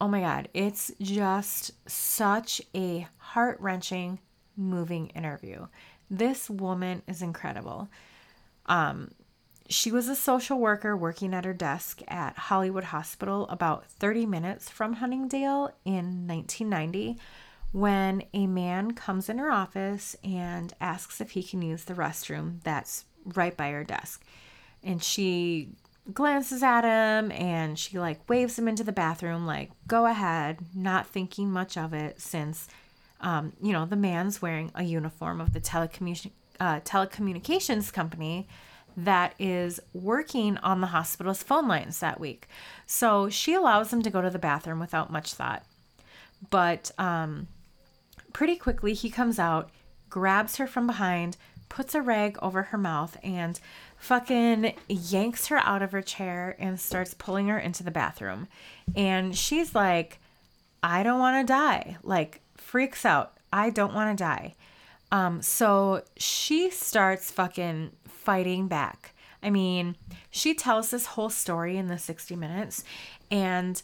oh 0.00 0.08
my 0.08 0.20
God, 0.20 0.48
it's 0.54 0.90
just 1.00 1.72
such 1.88 2.62
a 2.74 3.06
heart 3.18 3.58
wrenching, 3.60 4.18
moving 4.56 5.08
interview. 5.08 5.66
This 6.10 6.50
woman 6.50 7.02
is 7.06 7.22
incredible. 7.22 7.88
Um, 8.66 9.10
she 9.72 9.92
was 9.92 10.08
a 10.08 10.16
social 10.16 10.58
worker 10.58 10.96
working 10.96 11.34
at 11.34 11.44
her 11.44 11.54
desk 11.54 12.00
at 12.08 12.36
Hollywood 12.36 12.84
Hospital 12.84 13.46
about 13.48 13.86
30 13.86 14.26
minutes 14.26 14.68
from 14.68 14.94
Huntingdale 14.94 15.70
in 15.84 16.26
1990 16.26 17.18
when 17.72 18.22
a 18.34 18.46
man 18.46 18.92
comes 18.92 19.28
in 19.28 19.38
her 19.38 19.50
office 19.50 20.14
and 20.22 20.74
asks 20.80 21.20
if 21.20 21.30
he 21.30 21.42
can 21.42 21.62
use 21.62 21.84
the 21.84 21.94
restroom 21.94 22.62
that's 22.64 23.04
right 23.34 23.56
by 23.56 23.70
her 23.70 23.84
desk. 23.84 24.24
And 24.82 25.02
she 25.02 25.70
glances 26.12 26.62
at 26.62 26.82
him 26.82 27.30
and 27.32 27.78
she 27.78 27.98
like 27.98 28.28
waves 28.28 28.58
him 28.58 28.66
into 28.66 28.82
the 28.82 28.92
bathroom 28.92 29.46
like 29.46 29.70
go 29.86 30.06
ahead 30.06 30.58
not 30.74 31.06
thinking 31.06 31.48
much 31.48 31.76
of 31.76 31.94
it 31.94 32.20
since 32.20 32.66
um, 33.20 33.52
you 33.62 33.72
know 33.72 33.86
the 33.86 33.94
man's 33.94 34.42
wearing 34.42 34.72
a 34.74 34.82
uniform 34.82 35.40
of 35.40 35.52
the 35.52 35.60
telecommun- 35.60 36.32
uh, 36.58 36.80
telecommunications 36.80 37.92
company 37.92 38.48
that 38.96 39.34
is 39.38 39.80
working 39.92 40.58
on 40.58 40.80
the 40.80 40.88
hospital's 40.88 41.42
phone 41.42 41.68
lines 41.68 42.00
that 42.00 42.20
week. 42.20 42.48
So 42.86 43.28
she 43.28 43.54
allows 43.54 43.92
him 43.92 44.02
to 44.02 44.10
go 44.10 44.20
to 44.20 44.30
the 44.30 44.38
bathroom 44.38 44.80
without 44.80 45.10
much 45.10 45.34
thought. 45.34 45.64
But 46.50 46.90
um, 46.98 47.48
pretty 48.32 48.56
quickly, 48.56 48.94
he 48.94 49.10
comes 49.10 49.38
out, 49.38 49.70
grabs 50.10 50.56
her 50.56 50.66
from 50.66 50.86
behind, 50.86 51.36
puts 51.68 51.94
a 51.94 52.02
rag 52.02 52.38
over 52.42 52.64
her 52.64 52.78
mouth, 52.78 53.16
and 53.22 53.58
fucking 53.96 54.74
yanks 54.88 55.46
her 55.46 55.58
out 55.58 55.80
of 55.80 55.92
her 55.92 56.02
chair 56.02 56.56
and 56.58 56.78
starts 56.78 57.14
pulling 57.14 57.48
her 57.48 57.58
into 57.58 57.82
the 57.82 57.90
bathroom. 57.90 58.48
And 58.96 59.36
she's 59.36 59.74
like, 59.74 60.18
I 60.82 61.02
don't 61.02 61.20
want 61.20 61.46
to 61.46 61.52
die. 61.52 61.96
Like, 62.02 62.40
freaks 62.56 63.04
out. 63.04 63.38
I 63.52 63.70
don't 63.70 63.94
want 63.94 64.18
to 64.18 64.24
die. 64.24 64.54
Um, 65.12 65.42
so 65.42 66.02
she 66.16 66.70
starts 66.70 67.30
fucking 67.30 67.92
fighting 68.24 68.68
back. 68.68 69.14
I 69.42 69.50
mean, 69.50 69.96
she 70.30 70.54
tells 70.54 70.90
this 70.90 71.06
whole 71.06 71.30
story 71.30 71.76
in 71.76 71.88
the 71.88 71.98
60 71.98 72.36
minutes 72.36 72.84
and 73.30 73.82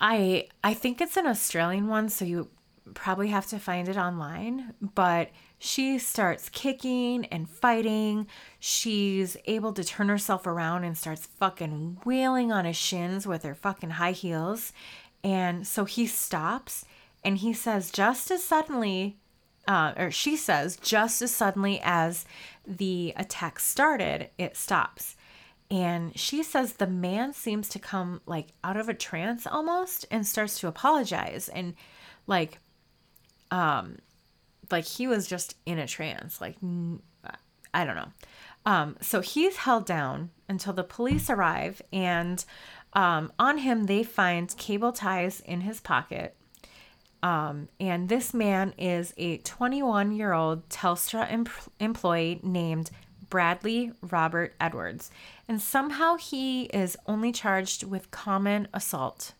I 0.00 0.48
I 0.64 0.74
think 0.74 1.00
it's 1.00 1.16
an 1.16 1.26
Australian 1.26 1.86
one 1.86 2.08
so 2.08 2.24
you 2.24 2.48
probably 2.94 3.28
have 3.28 3.46
to 3.46 3.58
find 3.58 3.88
it 3.88 3.96
online, 3.96 4.74
but 4.80 5.30
she 5.58 5.98
starts 5.98 6.48
kicking 6.48 7.26
and 7.26 7.48
fighting. 7.48 8.26
She's 8.58 9.36
able 9.46 9.72
to 9.74 9.84
turn 9.84 10.08
herself 10.08 10.46
around 10.46 10.84
and 10.84 10.98
starts 10.98 11.26
fucking 11.26 12.00
wheeling 12.04 12.50
on 12.50 12.64
his 12.64 12.76
shins 12.76 13.26
with 13.26 13.44
her 13.44 13.54
fucking 13.54 13.90
high 13.90 14.12
heels. 14.12 14.72
And 15.22 15.66
so 15.66 15.84
he 15.84 16.06
stops 16.06 16.84
and 17.24 17.38
he 17.38 17.52
says 17.52 17.92
just 17.92 18.30
as 18.32 18.42
suddenly 18.42 19.18
uh, 19.68 19.92
or 19.96 20.10
she 20.10 20.36
says, 20.36 20.76
just 20.76 21.22
as 21.22 21.30
suddenly 21.30 21.80
as 21.82 22.24
the 22.66 23.12
attack 23.16 23.60
started, 23.60 24.30
it 24.38 24.56
stops. 24.56 25.16
And 25.70 26.18
she 26.18 26.42
says 26.42 26.74
the 26.74 26.86
man 26.86 27.32
seems 27.32 27.68
to 27.70 27.78
come 27.78 28.20
like 28.26 28.48
out 28.62 28.76
of 28.76 28.88
a 28.88 28.94
trance 28.94 29.46
almost 29.46 30.04
and 30.10 30.26
starts 30.26 30.58
to 30.60 30.68
apologize. 30.68 31.48
And 31.48 31.74
like, 32.26 32.58
um, 33.50 33.98
like 34.70 34.84
he 34.84 35.06
was 35.06 35.26
just 35.26 35.56
in 35.64 35.78
a 35.78 35.86
trance. 35.86 36.40
Like, 36.40 36.56
I 37.72 37.84
don't 37.84 37.96
know. 37.96 38.12
Um, 38.66 38.96
so 39.00 39.20
he's 39.20 39.56
held 39.56 39.86
down 39.86 40.30
until 40.48 40.72
the 40.72 40.84
police 40.84 41.30
arrive. 41.30 41.80
And 41.92 42.44
um, 42.92 43.32
on 43.38 43.58
him, 43.58 43.84
they 43.84 44.02
find 44.02 44.54
cable 44.56 44.92
ties 44.92 45.40
in 45.40 45.62
his 45.62 45.80
pocket 45.80 46.36
um, 47.22 47.68
and 47.78 48.08
this 48.08 48.34
man 48.34 48.74
is 48.76 49.14
a 49.16 49.38
21 49.38 50.12
year 50.12 50.32
old 50.32 50.68
Telstra 50.68 51.30
em- 51.30 51.46
employee 51.78 52.40
named 52.42 52.90
Bradley 53.30 53.92
Robert 54.02 54.54
Edwards. 54.60 55.10
And 55.48 55.62
somehow 55.62 56.16
he 56.16 56.64
is 56.64 56.96
only 57.06 57.32
charged 57.32 57.84
with 57.84 58.10
common 58.10 58.68
assault. 58.74 59.32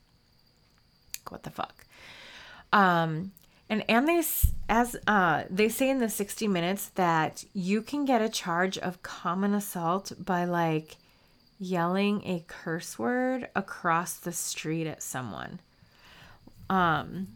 What 1.29 1.43
the 1.43 1.51
fuck? 1.51 1.85
Um, 2.73 3.33
and 3.69 3.85
and 3.89 4.09
they 4.09 4.23
as 4.69 4.97
uh, 5.07 5.45
they 5.51 5.69
say 5.69 5.91
in 5.91 5.99
the 5.99 6.09
60 6.09 6.49
minutes 6.49 6.89
that 6.95 7.45
you 7.53 7.83
can 7.83 8.05
get 8.05 8.23
a 8.23 8.29
charge 8.29 8.79
of 8.79 9.03
common 9.03 9.55
assault 9.55 10.13
by 10.19 10.45
like 10.45 10.97
yelling 11.59 12.23
a 12.25 12.45
curse 12.49 12.99
word 12.99 13.49
across 13.55 14.15
the 14.15 14.33
street 14.33 14.87
at 14.87 15.03
someone. 15.03 15.61
Um, 16.69 17.29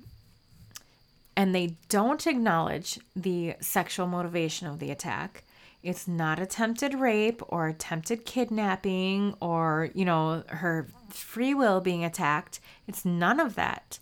and 1.37 1.55
they 1.55 1.77
don't 1.89 2.27
acknowledge 2.27 2.99
the 3.15 3.55
sexual 3.61 4.07
motivation 4.07 4.67
of 4.67 4.79
the 4.79 4.91
attack. 4.91 5.45
It's 5.83 6.09
not 6.09 6.41
attempted 6.41 6.95
rape 6.95 7.43
or 7.49 7.69
attempted 7.69 8.25
kidnapping 8.25 9.35
or, 9.41 9.91
you 9.95 10.05
know, 10.05 10.43
her 10.49 10.89
free 11.11 11.55
will 11.55 11.81
being 11.81 12.05
attacked. 12.05 12.59
It's 12.89 13.05
none 13.05 13.39
of 13.39 13.55
that. 13.55 13.99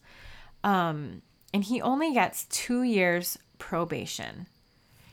Um, 0.62 1.22
and 1.52 1.64
he 1.64 1.82
only 1.82 2.14
gets 2.14 2.44
two 2.44 2.82
years 2.82 3.38
probation. 3.58 4.46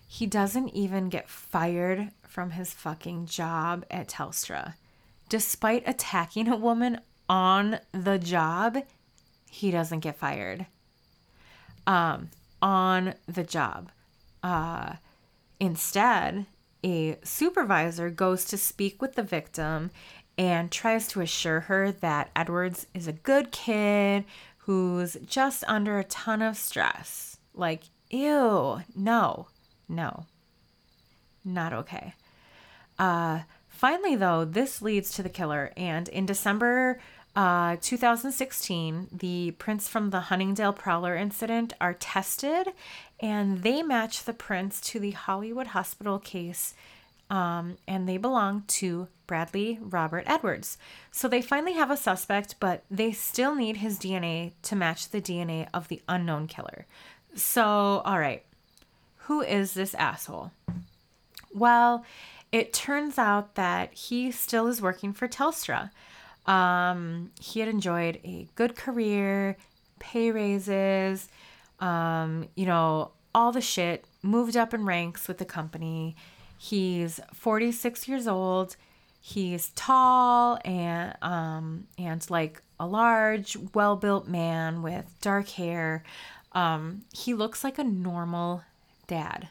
He 0.07 0.25
doesn't 0.25 0.69
even 0.69 1.09
get 1.09 1.29
fired 1.29 2.11
from 2.27 2.51
his 2.51 2.73
fucking 2.73 3.25
job 3.25 3.85
at 3.89 4.07
Telstra. 4.07 4.75
Despite 5.27 5.87
attacking 5.87 6.47
a 6.47 6.55
woman 6.55 7.01
on 7.27 7.79
the 7.91 8.17
job, 8.17 8.77
he 9.49 9.71
doesn't 9.71 9.99
get 9.99 10.17
fired. 10.17 10.67
Um, 11.87 12.29
on 12.61 13.15
the 13.27 13.43
job. 13.43 13.91
Uh, 14.43 14.93
instead, 15.59 16.45
a 16.83 17.17
supervisor 17.23 18.09
goes 18.09 18.45
to 18.45 18.57
speak 18.57 19.01
with 19.01 19.15
the 19.15 19.23
victim 19.23 19.91
and 20.37 20.71
tries 20.71 21.07
to 21.07 21.21
assure 21.21 21.61
her 21.61 21.91
that 21.91 22.31
Edwards 22.35 22.87
is 22.93 23.07
a 23.07 23.13
good 23.13 23.51
kid 23.51 24.25
who's 24.59 25.17
just 25.25 25.63
under 25.67 25.99
a 25.99 26.03
ton 26.03 26.41
of 26.41 26.57
stress. 26.57 27.37
Like, 27.53 27.83
ew, 28.09 28.81
no, 28.95 29.47
no, 29.89 30.25
not 31.43 31.73
okay. 31.73 32.13
Uh, 32.97 33.41
finally, 33.67 34.15
though, 34.15 34.45
this 34.45 34.81
leads 34.81 35.11
to 35.13 35.23
the 35.23 35.29
killer, 35.29 35.73
and 35.75 36.07
in 36.09 36.25
December 36.25 36.99
uh, 37.35 37.77
2016, 37.81 39.07
the 39.11 39.51
prints 39.51 39.87
from 39.87 40.09
the 40.09 40.21
Huntingdale 40.21 40.73
Prowler 40.73 41.15
incident 41.15 41.73
are 41.79 41.93
tested, 41.93 42.73
and 43.19 43.63
they 43.63 43.81
match 43.81 44.25
the 44.25 44.33
prints 44.33 44.81
to 44.81 44.99
the 44.99 45.11
Hollywood 45.11 45.67
Hospital 45.67 46.19
case, 46.19 46.73
um, 47.29 47.77
and 47.87 48.07
they 48.07 48.17
belong 48.17 48.65
to 48.67 49.07
Bradley 49.27 49.79
Robert 49.81 50.25
Edwards. 50.27 50.77
So 51.09 51.29
they 51.29 51.41
finally 51.41 51.73
have 51.73 51.89
a 51.89 51.95
suspect, 51.95 52.55
but 52.59 52.83
they 52.91 53.13
still 53.13 53.55
need 53.55 53.77
his 53.77 53.97
DNA 53.97 54.51
to 54.63 54.75
match 54.75 55.09
the 55.09 55.21
DNA 55.21 55.67
of 55.73 55.87
the 55.87 56.01
unknown 56.09 56.47
killer. 56.47 56.85
So, 57.33 58.01
all 58.03 58.19
right, 58.19 58.43
who 59.19 59.39
is 59.39 59.73
this 59.73 59.95
asshole? 59.95 60.51
Well, 61.53 62.03
it 62.51 62.73
turns 62.73 63.17
out 63.17 63.55
that 63.55 63.93
he 63.93 64.31
still 64.31 64.67
is 64.67 64.81
working 64.81 65.13
for 65.13 65.29
Telstra. 65.29 65.91
Um, 66.45 67.31
he 67.39 67.59
had 67.59 67.69
enjoyed 67.69 68.19
a 68.23 68.47
good 68.55 68.75
career, 68.75 69.57
pay 69.99 70.31
raises, 70.31 71.29
um, 71.79 72.47
you 72.55 72.65
know, 72.65 73.11
all 73.33 73.51
the 73.51 73.61
shit, 73.61 74.05
moved 74.21 74.57
up 74.57 74.73
in 74.73 74.85
ranks 74.85 75.27
with 75.27 75.37
the 75.37 75.45
company. 75.45 76.15
He's 76.57 77.19
46 77.33 78.07
years 78.07 78.27
old. 78.27 78.75
He's 79.23 79.69
tall 79.75 80.59
and 80.65 81.15
um 81.21 81.87
and 81.97 82.27
like 82.29 82.61
a 82.79 82.87
large, 82.87 83.55
well-built 83.75 84.27
man 84.27 84.81
with 84.81 85.05
dark 85.21 85.49
hair. 85.49 86.03
Um, 86.53 87.03
he 87.13 87.35
looks 87.35 87.63
like 87.63 87.77
a 87.77 87.83
normal 87.83 88.63
dad. 89.05 89.49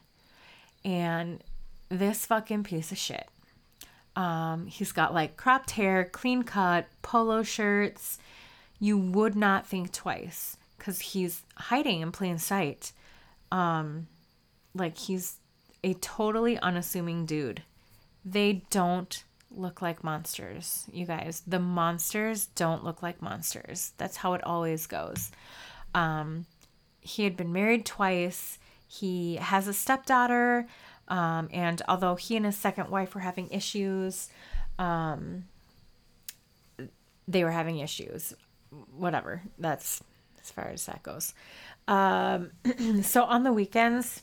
And 0.85 1.43
this 1.89 2.27
fucking 2.27 2.65
piece 2.65 2.91
of 2.91 2.99
shit 2.99 3.29
um, 4.17 4.67
he's 4.67 4.93
got 4.93 5.15
like 5.15 5.37
cropped 5.37 5.73
hair, 5.73 6.05
clean 6.05 6.43
cut, 6.43 6.87
polo 7.03 7.43
shirts. 7.43 8.19
You 8.79 8.99
would 8.99 9.37
not 9.37 9.67
think 9.67 9.93
twice 9.93 10.57
because 10.79 11.01
he's 11.01 11.43
hiding 11.57 12.01
in 12.01 12.13
plain 12.13 12.39
sight. 12.39 12.93
Um, 13.53 14.09
like 14.75 14.97
he's 14.97 15.37
a 15.85 15.95
totally 15.95 16.59
unassuming 16.59 17.27
dude. 17.27 17.63
They 18.25 18.63
don't 18.71 19.25
look 19.51 19.83
like 19.83 20.05
monsters, 20.05 20.87
you 20.93 21.07
guys. 21.07 21.43
The 21.47 21.59
monsters 21.59 22.47
don't 22.47 22.85
look 22.85 23.03
like 23.03 23.21
monsters. 23.23 23.93
That's 23.99 24.17
how 24.17 24.35
it 24.35 24.45
always 24.45 24.87
goes. 24.87 25.31
Um, 25.95 26.47
he 27.01 27.25
had 27.25 27.37
been 27.37 27.53
married 27.53 27.85
twice. 27.87 28.59
He 28.87 29.37
has 29.37 29.67
a 29.69 29.73
stepdaughter. 29.73 30.67
Um, 31.11 31.49
and 31.53 31.83
although 31.89 32.15
he 32.15 32.37
and 32.37 32.47
his 32.47 32.57
second 32.57 32.89
wife 32.89 33.15
were 33.15 33.21
having 33.21 33.51
issues, 33.51 34.29
um, 34.79 35.45
they 37.29 37.45
were 37.45 37.51
having 37.51 37.79
issues. 37.79 38.33
Whatever. 38.97 39.43
That's 39.59 40.03
as 40.41 40.51
far 40.51 40.69
as 40.69 40.87
that 40.87 41.03
goes. 41.03 41.35
Um, 41.89 42.53
so 43.03 43.25
on 43.25 43.43
the 43.43 43.53
weekends, 43.53 44.23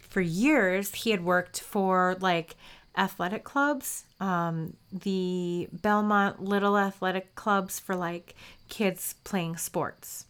for 0.00 0.20
years, 0.20 0.92
he 0.92 1.10
had 1.10 1.24
worked 1.24 1.60
for 1.60 2.16
like 2.20 2.56
athletic 2.96 3.44
clubs, 3.44 4.04
um, 4.20 4.76
the 4.92 5.68
Belmont 5.72 6.42
Little 6.42 6.78
Athletic 6.78 7.34
Clubs 7.34 7.78
for 7.78 7.94
like 7.94 8.34
kids 8.68 9.14
playing 9.24 9.56
sports. 9.56 10.26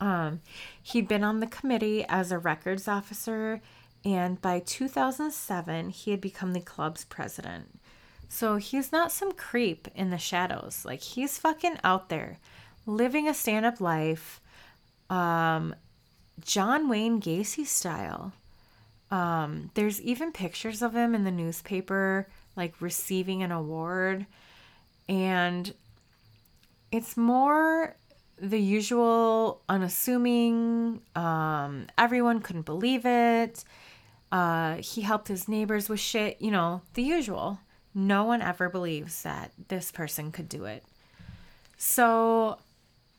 Um, 0.00 0.40
he'd 0.82 1.08
been 1.08 1.24
on 1.24 1.40
the 1.40 1.46
committee 1.46 2.04
as 2.08 2.32
a 2.32 2.38
records 2.38 2.88
officer 2.88 3.60
and 4.04 4.40
by 4.40 4.60
2007, 4.60 5.90
he 5.90 6.10
had 6.10 6.20
become 6.20 6.52
the 6.52 6.60
club's 6.60 7.04
president. 7.04 7.78
So 8.28 8.56
he's 8.56 8.92
not 8.92 9.12
some 9.12 9.32
creep 9.32 9.88
in 9.94 10.10
the 10.10 10.18
shadows. 10.18 10.84
Like 10.84 11.02
he's 11.02 11.38
fucking 11.38 11.78
out 11.84 12.08
there, 12.08 12.38
living 12.86 13.28
a 13.28 13.34
stand 13.34 13.66
up 13.66 13.80
life, 13.80 14.40
um, 15.10 15.74
John 16.40 16.88
Wayne 16.88 17.20
Gacy 17.20 17.66
style. 17.66 18.32
Um, 19.10 19.70
there's 19.74 20.00
even 20.00 20.32
pictures 20.32 20.80
of 20.80 20.94
him 20.94 21.14
in 21.14 21.24
the 21.24 21.32
newspaper, 21.32 22.28
like 22.56 22.80
receiving 22.80 23.42
an 23.42 23.50
award. 23.50 24.26
And 25.08 25.74
it's 26.92 27.16
more 27.16 27.96
the 28.40 28.60
usual 28.60 29.60
unassuming, 29.68 31.02
um, 31.14 31.88
everyone 31.98 32.40
couldn't 32.40 32.64
believe 32.64 33.04
it. 33.04 33.64
Uh, 34.32 34.76
he 34.76 35.02
helped 35.02 35.28
his 35.28 35.48
neighbors 35.48 35.88
with 35.88 36.00
shit, 36.00 36.40
you 36.40 36.50
know, 36.50 36.82
the 36.94 37.02
usual. 37.02 37.58
No 37.94 38.24
one 38.24 38.42
ever 38.42 38.68
believes 38.68 39.22
that 39.22 39.50
this 39.68 39.90
person 39.90 40.30
could 40.30 40.48
do 40.48 40.64
it. 40.64 40.84
So 41.76 42.58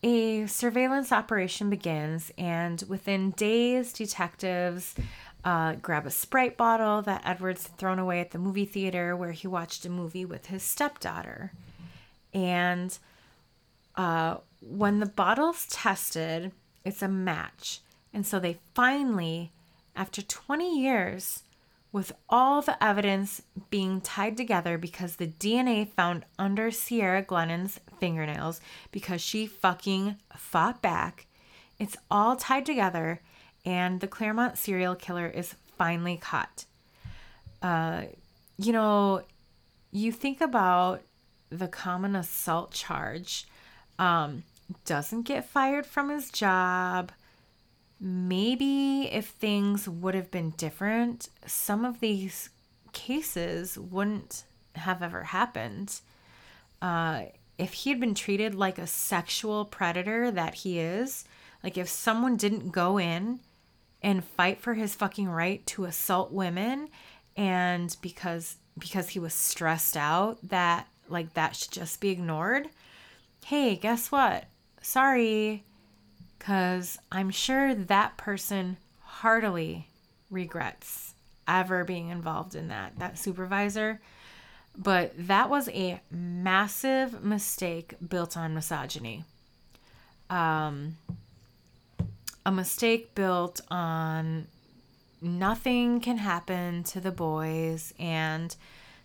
a 0.03 0.47
surveillance 0.47 1.11
operation 1.11 1.69
begins, 1.69 2.31
and 2.37 2.83
within 2.87 3.31
days, 3.31 3.91
detectives 3.91 4.95
uh, 5.43 5.73
grab 5.73 6.05
a 6.05 6.11
Sprite 6.11 6.57
bottle 6.57 7.01
that 7.01 7.23
Edwards 7.25 7.67
had 7.67 7.77
thrown 7.77 7.99
away 7.99 8.19
at 8.19 8.31
the 8.31 8.39
movie 8.39 8.65
theater 8.65 9.15
where 9.15 9.31
he 9.31 9.47
watched 9.47 9.85
a 9.85 9.89
movie 9.89 10.25
with 10.25 10.47
his 10.47 10.63
stepdaughter. 10.63 11.51
And 12.33 12.97
uh, 13.95 14.37
when 14.61 14.99
the 14.99 15.05
bottle's 15.05 15.67
tested, 15.67 16.51
it's 16.85 17.01
a 17.01 17.07
match. 17.07 17.81
And 18.13 18.25
so 18.25 18.39
they 18.39 18.59
finally 18.73 19.51
after 19.95 20.21
20 20.21 20.79
years, 20.79 21.43
with 21.91 22.13
all 22.29 22.61
the 22.61 22.81
evidence 22.81 23.41
being 23.69 23.99
tied 23.99 24.37
together 24.37 24.77
because 24.77 25.17
the 25.17 25.27
DNA 25.27 25.87
found 25.87 26.25
under 26.39 26.71
Ciara 26.71 27.21
Glennon's 27.21 27.79
fingernails 27.99 28.61
because 28.91 29.21
she 29.21 29.45
fucking 29.45 30.15
fought 30.37 30.81
back, 30.81 31.27
it's 31.79 31.97
all 32.09 32.35
tied 32.35 32.65
together, 32.65 33.21
and 33.65 33.99
the 33.99 34.07
Claremont 34.07 34.57
serial 34.57 34.95
killer 34.95 35.27
is 35.27 35.55
finally 35.77 36.17
caught. 36.17 36.65
Uh, 37.61 38.03
you 38.57 38.71
know, 38.71 39.21
you 39.91 40.11
think 40.11 40.39
about 40.39 41.01
the 41.49 41.67
common 41.67 42.15
assault 42.15 42.71
charge, 42.71 43.45
um, 43.99 44.43
doesn't 44.85 45.23
get 45.23 45.43
fired 45.43 45.85
from 45.85 46.09
his 46.09 46.31
job 46.31 47.11
maybe 48.01 49.07
if 49.11 49.27
things 49.27 49.87
would 49.87 50.15
have 50.15 50.31
been 50.31 50.49
different, 50.57 51.29
some 51.45 51.85
of 51.85 51.99
these 51.99 52.49
cases 52.91 53.77
wouldn't 53.77 54.43
have 54.75 55.03
ever 55.03 55.23
happened. 55.25 56.01
Uh, 56.81 57.25
if 57.59 57.73
he 57.73 57.91
had 57.91 57.99
been 57.99 58.15
treated 58.15 58.55
like 58.55 58.79
a 58.79 58.87
sexual 58.87 59.65
predator 59.65 60.31
that 60.31 60.55
he 60.55 60.79
is, 60.79 61.25
like 61.63 61.77
if 61.77 61.87
someone 61.87 62.37
didn't 62.37 62.71
go 62.71 62.97
in 62.97 63.39
and 64.01 64.25
fight 64.25 64.59
for 64.59 64.73
his 64.73 64.95
fucking 64.95 65.29
right 65.29 65.63
to 65.67 65.85
assault 65.85 66.31
women 66.31 66.89
and 67.37 67.95
because 68.01 68.57
because 68.79 69.09
he 69.09 69.19
was 69.19 69.33
stressed 69.33 69.95
out 69.95 70.39
that 70.49 70.87
like 71.07 71.33
that 71.35 71.55
should 71.55 71.71
just 71.71 72.01
be 72.01 72.09
ignored. 72.09 72.69
Hey, 73.45 73.75
guess 73.75 74.11
what? 74.11 74.45
Sorry, 74.81 75.63
because 76.41 76.97
I'm 77.11 77.29
sure 77.29 77.75
that 77.75 78.17
person 78.17 78.77
heartily 79.01 79.87
regrets 80.31 81.13
ever 81.47 81.83
being 81.83 82.09
involved 82.09 82.55
in 82.55 82.69
that, 82.69 82.97
that 82.97 83.19
supervisor. 83.19 84.01
But 84.75 85.13
that 85.27 85.51
was 85.51 85.69
a 85.69 86.01
massive 86.09 87.23
mistake 87.23 87.93
built 88.09 88.35
on 88.35 88.55
misogyny. 88.55 89.23
Um, 90.31 90.97
a 92.43 92.51
mistake 92.51 93.13
built 93.13 93.61
on 93.69 94.47
nothing 95.21 95.99
can 95.99 96.17
happen 96.17 96.83
to 96.85 96.99
the 96.99 97.11
boys 97.11 97.93
and 97.99 98.55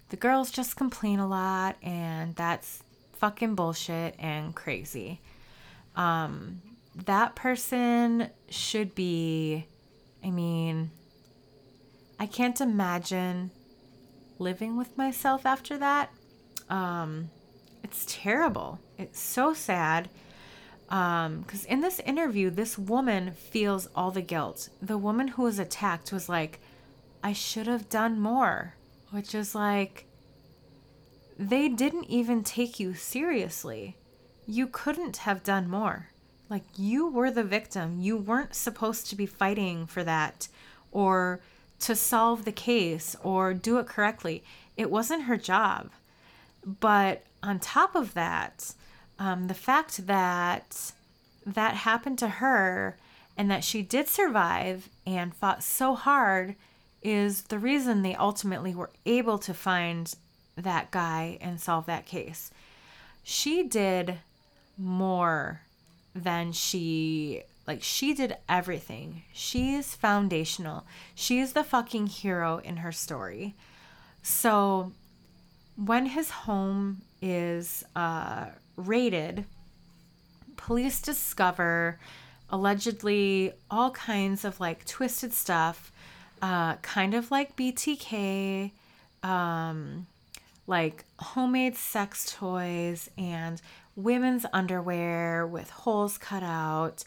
the 0.08 0.16
girls 0.16 0.50
just 0.50 0.74
complain 0.74 1.18
a 1.18 1.28
lot 1.28 1.76
and 1.82 2.34
that's 2.34 2.82
fucking 3.12 3.56
bullshit 3.56 4.14
and 4.18 4.54
crazy. 4.54 5.20
Um, 5.96 6.62
that 7.04 7.36
person 7.36 8.30
should 8.48 8.94
be, 8.94 9.66
I 10.24 10.30
mean, 10.30 10.90
I 12.18 12.26
can't 12.26 12.60
imagine 12.60 13.50
living 14.38 14.76
with 14.76 14.96
myself 14.96 15.44
after 15.44 15.76
that. 15.78 16.10
Um, 16.70 17.30
it's 17.84 18.06
terrible. 18.08 18.80
It's 18.98 19.20
so 19.20 19.52
sad. 19.52 20.08
because 20.88 21.64
in 21.68 21.80
this 21.80 22.00
interview, 22.00 22.48
this 22.50 22.78
woman 22.78 23.32
feels 23.32 23.88
all 23.94 24.10
the 24.10 24.22
guilt. 24.22 24.70
The 24.80 24.98
woman 24.98 25.28
who 25.28 25.42
was 25.42 25.58
attacked 25.58 26.12
was 26.12 26.28
like, 26.28 26.60
I 27.22 27.32
should 27.32 27.66
have 27.66 27.88
done 27.88 28.20
more, 28.20 28.74
which 29.10 29.34
is 29.34 29.54
like, 29.54 30.06
they 31.38 31.68
didn't 31.68 32.04
even 32.04 32.42
take 32.42 32.80
you 32.80 32.94
seriously. 32.94 33.96
You 34.46 34.66
couldn't 34.66 35.18
have 35.18 35.42
done 35.42 35.68
more. 35.68 36.10
Like, 36.48 36.64
you 36.76 37.08
were 37.08 37.30
the 37.30 37.42
victim. 37.42 38.00
You 38.00 38.16
weren't 38.16 38.54
supposed 38.54 39.08
to 39.08 39.16
be 39.16 39.26
fighting 39.26 39.86
for 39.86 40.04
that 40.04 40.48
or 40.92 41.40
to 41.80 41.94
solve 41.94 42.44
the 42.44 42.52
case 42.52 43.16
or 43.22 43.52
do 43.52 43.78
it 43.78 43.86
correctly. 43.86 44.44
It 44.76 44.90
wasn't 44.90 45.24
her 45.24 45.36
job. 45.36 45.90
But 46.64 47.24
on 47.42 47.58
top 47.58 47.94
of 47.94 48.14
that, 48.14 48.74
um, 49.18 49.48
the 49.48 49.54
fact 49.54 50.06
that 50.06 50.92
that 51.44 51.74
happened 51.74 52.18
to 52.18 52.28
her 52.28 52.96
and 53.36 53.50
that 53.50 53.64
she 53.64 53.82
did 53.82 54.08
survive 54.08 54.88
and 55.06 55.34
fought 55.34 55.62
so 55.62 55.94
hard 55.94 56.56
is 57.02 57.42
the 57.42 57.58
reason 57.58 58.02
they 58.02 58.14
ultimately 58.14 58.74
were 58.74 58.90
able 59.04 59.38
to 59.38 59.54
find 59.54 60.14
that 60.56 60.90
guy 60.90 61.38
and 61.40 61.60
solve 61.60 61.86
that 61.86 62.06
case. 62.06 62.50
She 63.22 63.62
did 63.62 64.18
more 64.78 65.60
than 66.22 66.52
she 66.52 67.42
like 67.66 67.82
she 67.82 68.14
did 68.14 68.36
everything. 68.48 69.22
She's 69.32 69.94
foundational. 69.94 70.86
She's 71.14 71.52
the 71.52 71.64
fucking 71.64 72.06
hero 72.06 72.58
in 72.58 72.78
her 72.78 72.92
story. 72.92 73.54
So 74.22 74.92
when 75.76 76.06
his 76.06 76.30
home 76.30 77.02
is 77.20 77.84
uh, 77.94 78.46
raided, 78.76 79.44
police 80.56 81.00
discover 81.00 81.98
allegedly 82.50 83.52
all 83.70 83.90
kinds 83.90 84.44
of 84.44 84.60
like 84.60 84.84
twisted 84.84 85.32
stuff, 85.32 85.90
uh, 86.40 86.76
kind 86.76 87.14
of 87.14 87.30
like 87.30 87.56
BTK, 87.56 88.70
um, 89.22 90.06
like 90.66 91.04
homemade 91.18 91.76
sex 91.76 92.34
toys 92.36 93.10
and 93.18 93.60
women's 93.96 94.46
underwear 94.52 95.46
with 95.46 95.70
holes 95.70 96.18
cut 96.18 96.42
out, 96.42 97.04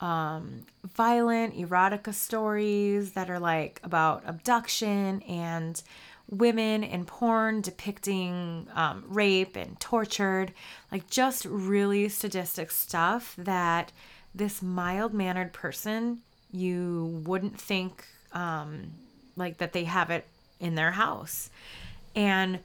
um, 0.00 0.62
violent 0.94 1.54
erotica 1.56 2.12
stories 2.12 3.12
that 3.12 3.30
are 3.30 3.38
like 3.38 3.80
about 3.84 4.22
abduction 4.26 5.22
and 5.22 5.82
women 6.28 6.82
in 6.82 7.04
porn 7.04 7.60
depicting 7.60 8.66
um, 8.74 9.04
rape 9.06 9.54
and 9.54 9.78
tortured, 9.78 10.52
like 10.90 11.08
just 11.08 11.44
really 11.44 12.08
sadistic 12.08 12.70
stuff 12.70 13.34
that 13.36 13.92
this 14.34 14.62
mild 14.62 15.12
mannered 15.12 15.52
person 15.52 16.20
you 16.52 17.22
wouldn't 17.24 17.58
think 17.58 18.06
um, 18.32 18.92
like 19.36 19.58
that 19.58 19.72
they 19.72 19.84
have 19.84 20.10
it 20.10 20.26
in 20.60 20.74
their 20.74 20.92
house. 20.92 21.50
And 22.14 22.60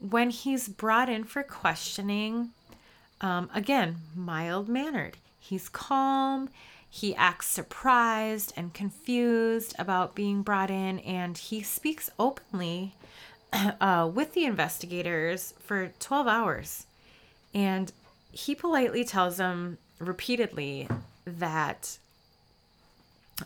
when 0.00 0.30
he's 0.30 0.68
brought 0.68 1.08
in 1.08 1.24
for 1.24 1.42
questioning, 1.42 2.50
um, 3.20 3.50
again, 3.54 3.96
mild 4.14 4.68
mannered, 4.68 5.16
he's 5.38 5.68
calm. 5.68 6.50
He 6.90 7.14
acts 7.16 7.46
surprised 7.46 8.52
and 8.56 8.72
confused 8.72 9.74
about 9.78 10.14
being 10.14 10.42
brought 10.42 10.70
in, 10.70 11.00
and 11.00 11.36
he 11.36 11.62
speaks 11.62 12.10
openly 12.18 12.94
uh, 13.52 14.10
with 14.12 14.32
the 14.32 14.44
investigators 14.44 15.52
for 15.58 15.92
12 15.98 16.26
hours. 16.26 16.86
And 17.52 17.92
he 18.32 18.54
politely 18.54 19.04
tells 19.04 19.36
them 19.36 19.78
repeatedly 19.98 20.88
that 21.26 21.98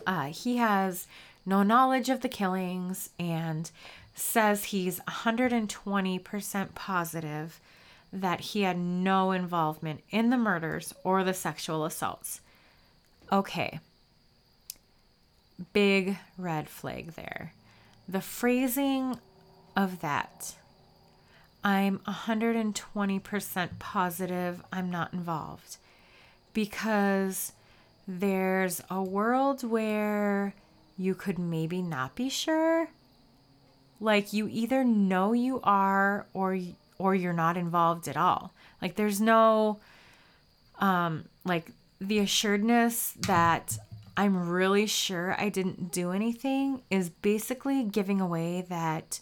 uh, 0.07 0.25
he 0.27 0.57
has 0.57 1.07
no 1.45 1.63
knowledge 1.63 2.09
of 2.09 2.21
the 2.21 2.29
killings 2.29 3.09
and 3.19 3.69
says 4.15 4.65
he's 4.65 4.99
120% 5.01 6.75
positive 6.75 7.59
that 8.13 8.39
he 8.39 8.61
had 8.61 8.77
no 8.77 9.31
involvement 9.31 10.01
in 10.11 10.29
the 10.29 10.37
murders 10.37 10.93
or 11.03 11.23
the 11.23 11.33
sexual 11.33 11.83
assaults. 11.83 12.41
Okay. 13.31 13.79
Big 15.73 16.17
red 16.37 16.69
flag 16.69 17.13
there. 17.13 17.53
The 18.07 18.21
phrasing 18.21 19.17
of 19.75 20.01
that. 20.01 20.55
I'm 21.63 21.99
120% 21.99 23.69
positive 23.79 24.63
I'm 24.71 24.91
not 24.91 25.13
involved 25.13 25.77
because 26.53 27.53
there's 28.07 28.81
a 28.89 29.01
world 29.01 29.63
where 29.63 30.53
you 30.97 31.15
could 31.15 31.39
maybe 31.39 31.81
not 31.81 32.15
be 32.15 32.29
sure. 32.29 32.89
Like 33.99 34.33
you 34.33 34.47
either 34.51 34.83
know 34.83 35.31
you 35.33 35.61
are 35.63 36.27
or 36.33 36.59
or 36.97 37.15
you're 37.15 37.33
not 37.33 37.57
involved 37.57 38.07
at 38.07 38.17
all. 38.17 38.53
Like 38.81 38.95
there's 38.95 39.21
no 39.21 39.79
um 40.79 41.25
like 41.45 41.71
the 41.99 42.19
assuredness 42.19 43.13
that 43.27 43.77
I'm 44.15 44.49
really 44.49 44.85
sure 44.85 45.35
I 45.39 45.49
didn't 45.49 45.91
do 45.91 46.11
anything 46.11 46.83
is 46.89 47.09
basically 47.09 47.83
giving 47.83 48.21
away 48.21 48.65
that 48.69 49.19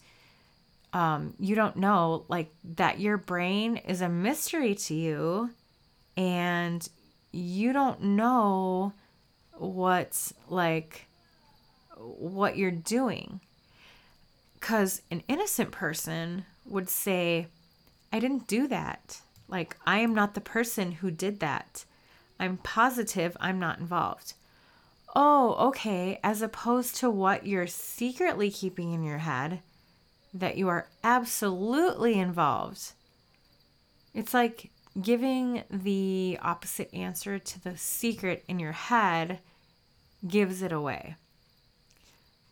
um, 0.93 1.33
you 1.39 1.55
don't 1.55 1.77
know, 1.77 2.25
like 2.27 2.53
that 2.75 2.99
your 2.99 3.17
brain 3.17 3.77
is 3.77 4.01
a 4.01 4.09
mystery 4.09 4.75
to 4.75 4.93
you 4.93 5.51
and 6.17 6.87
you 7.31 7.71
don't 7.71 8.01
know 8.01 8.91
what's 9.53 10.33
like 10.49 11.07
what 11.95 12.57
you're 12.57 12.71
doing. 12.71 13.39
Because 14.59 15.01
an 15.09 15.23
innocent 15.27 15.71
person 15.71 16.45
would 16.65 16.89
say, 16.89 17.47
I 18.11 18.19
didn't 18.19 18.47
do 18.47 18.67
that. 18.67 19.21
Like, 19.47 19.77
I 19.85 19.99
am 19.99 20.13
not 20.13 20.33
the 20.33 20.41
person 20.41 20.93
who 20.93 21.11
did 21.11 21.39
that. 21.39 21.85
I'm 22.39 22.57
positive 22.57 23.37
I'm 23.39 23.59
not 23.59 23.79
involved. 23.79 24.33
Oh, 25.15 25.55
okay. 25.67 26.19
As 26.23 26.41
opposed 26.41 26.95
to 26.97 27.09
what 27.09 27.45
you're 27.45 27.67
secretly 27.67 28.49
keeping 28.49 28.93
in 28.93 29.03
your 29.03 29.19
head 29.19 29.61
that 30.33 30.57
you 30.57 30.69
are 30.69 30.87
absolutely 31.03 32.17
involved. 32.17 32.93
It's 34.13 34.33
like 34.33 34.71
giving 34.99 35.63
the 35.69 36.37
opposite 36.41 36.93
answer 36.93 37.39
to 37.39 37.63
the 37.63 37.77
secret 37.77 38.43
in 38.47 38.59
your 38.59 38.71
head 38.71 39.39
gives 40.27 40.61
it 40.61 40.71
away. 40.71 41.15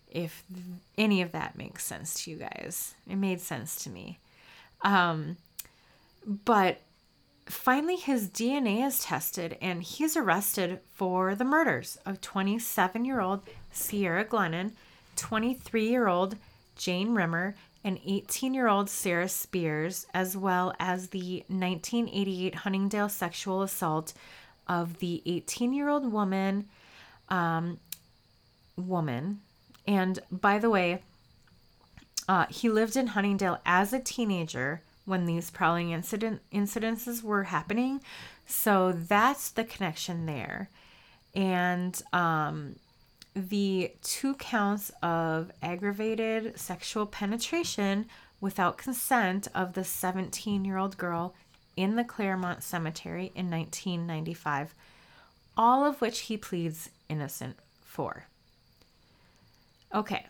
If 0.10 0.44
any 0.98 1.22
of 1.22 1.32
that 1.34 1.58
makes 1.58 1.86
sense 1.86 2.24
to 2.24 2.32
you 2.32 2.38
guys, 2.38 2.96
it 3.08 3.16
made 3.16 3.42
sense 3.42 3.84
to 3.84 3.90
me. 3.90 4.20
Um, 4.82 5.38
but 6.26 6.82
finally, 7.46 7.96
his 7.96 8.30
DNA 8.30 8.86
is 8.86 9.04
tested 9.04 9.58
and 9.62 9.84
he's 9.84 10.16
arrested 10.16 10.80
for 10.94 11.36
the 11.36 11.46
murders 11.46 11.98
of 12.06 12.22
27 12.22 13.06
year 13.06 13.22
old 13.22 13.41
Ciara 13.74 14.26
Glennon, 14.26 14.72
23 15.16 15.88
year 15.88 16.08
old 16.08 16.36
Jane 16.76 17.14
Rimmer, 17.14 17.56
and 17.84 18.00
18 18.06 18.54
year 18.54 18.68
old 18.68 18.90
Sarah 18.90 19.30
Spiers, 19.30 20.06
as 20.14 20.36
well 20.36 20.74
as 20.80 21.10
the 21.10 21.44
1988 21.48 22.56
Huntingdale 22.56 23.10
sexual 23.10 23.62
assault 23.62 24.14
of 24.68 25.00
the 25.00 25.22
18 25.26 25.74
year 25.74 25.90
old 25.90 26.12
woman. 26.12 26.68
Um, 27.30 27.80
woman. 28.80 29.41
And 29.88 30.20
by 30.32 30.60
the 30.60 30.70
way, 30.70 31.04
uh, 32.28 32.46
he 32.50 32.70
lived 32.70 32.96
in 32.96 33.08
Huntingdale 33.08 33.60
as 33.66 33.94
a 33.94 34.00
teenager 34.00 34.82
when 35.10 35.26
these 35.26 35.49
prowling 35.49 35.91
incident 35.91 36.41
incidences 36.53 37.23
were 37.23 37.45
happening. 37.45 38.02
So 38.45 38.91
that's 38.94 39.49
the 39.49 39.64
connection 39.64 40.26
there. 40.26 40.69
And 41.36 41.99
um, 42.14 42.76
the 43.36 43.91
two 44.03 44.36
counts 44.36 44.91
of 45.02 45.52
aggravated 45.61 46.60
sexual 46.60 47.06
penetration 47.06 48.06
without 48.40 48.77
consent 48.77 49.48
of 49.53 49.73
the 49.73 49.84
17 49.84 50.64
year 50.64 50.77
old 50.77 50.98
girl 50.98 51.34
in 51.76 51.95
the 51.95 52.03
Claremont 52.03 52.61
Cemetery 52.64 53.31
in 53.36 53.49
1995, 53.49 54.73
all 55.57 55.86
of 55.86 56.02
which 56.02 56.19
he 56.22 56.38
pleads 56.38 56.90
innocent 57.10 57.57
for. 57.81 58.26
Okay, 59.94 60.26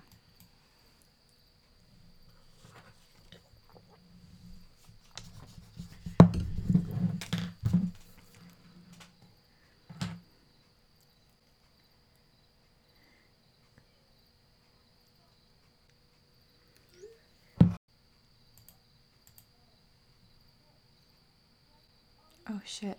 Oh 22.60 22.61
shit. 22.65 22.98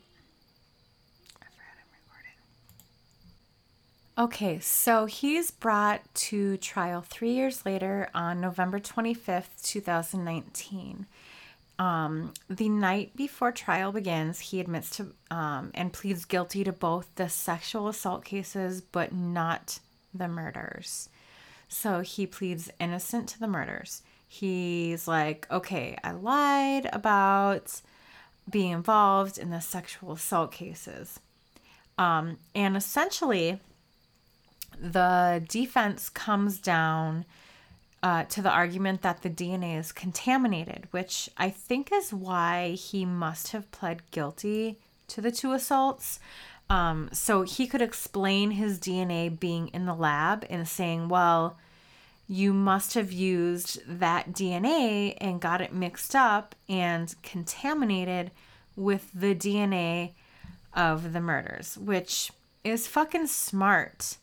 I 4.19 4.23
Okay, 4.23 4.59
so 4.59 5.05
he's 5.05 5.51
brought 5.51 6.01
to 6.15 6.57
trial 6.57 7.05
three 7.07 7.33
years 7.33 7.67
later 7.67 8.09
on 8.15 8.41
November 8.41 8.81
25th, 8.81 9.63
2019. 9.63 11.07
Um, 11.79 12.33
the 12.49 12.71
night 12.71 13.15
before 13.17 13.53
trial 13.53 13.93
begins, 13.93 14.41
he 14.41 14.61
admits 14.61 14.89
to 14.97 15.13
um, 15.31 15.73
and 15.75 15.93
pleads 15.93 16.25
guilty 16.25 16.65
to 16.65 16.73
both 16.73 17.15
the 17.17 17.29
sexual 17.29 17.87
assault 17.89 18.25
cases, 18.25 18.81
but 18.81 19.13
not 19.13 19.79
the 20.15 20.29
murders. 20.29 21.11
So 21.69 22.01
he 22.01 22.27
pleads 22.27 22.71
innocent 22.81 23.29
to 23.31 23.39
the 23.39 23.47
murders. 23.47 24.01
He's 24.27 25.07
like, 25.07 25.47
okay, 25.51 25.99
I 26.03 26.13
lied 26.13 26.89
about 26.95 27.81
being 28.51 28.73
involved 28.73 29.39
in 29.39 29.51
the 29.51 29.61
sexual 29.61 30.13
assault 30.13 30.53
cases. 30.53 31.21
Um, 31.99 32.39
and 32.55 32.77
essentially, 32.77 33.61
the 34.79 35.45
defense 35.49 36.09
comes 36.09 36.59
down 36.59 37.25
uh, 38.03 38.25
to 38.25 38.41
the 38.41 38.51
argument 38.51 39.03
that 39.03 39.23
the 39.23 39.31
DNA 39.31 39.79
is 39.79 39.93
contaminated, 39.93 40.89
which 40.91 41.29
I 41.37 41.51
think 41.51 41.91
is 41.93 42.13
why 42.13 42.71
he 42.71 43.05
must 43.05 43.53
have 43.53 43.71
pled 43.71 44.11
guilty 44.11 44.79
to 45.09 45.21
the 45.21 45.31
two 45.31 45.53
assaults. 45.53 46.19
Um, 46.71 47.11
so 47.13 47.43
he 47.43 47.67
could 47.67 47.83
explain 47.83 48.53
his 48.53 48.79
DNA 48.79 49.39
being 49.39 49.69
in 49.69 49.85
the 49.85 49.95
lab 49.95 50.47
and 50.49 50.67
saying, 50.67 51.09
well, 51.09 51.59
you 52.31 52.53
must 52.53 52.95
have 52.95 53.11
used 53.11 53.81
that 53.89 54.31
DNA 54.31 55.17
and 55.21 55.41
got 55.41 55.61
it 55.61 55.75
mixed 55.75 56.15
up 56.15 56.55
and 56.69 57.13
contaminated 57.25 58.31
with 58.77 59.11
the 59.13 59.35
DNA 59.35 60.13
of 60.73 61.13
the 61.13 61.21
murders, 61.21 61.77
which 61.77 62.31
is 62.63 62.87
fucking 62.87 63.27
smart. 63.27 64.17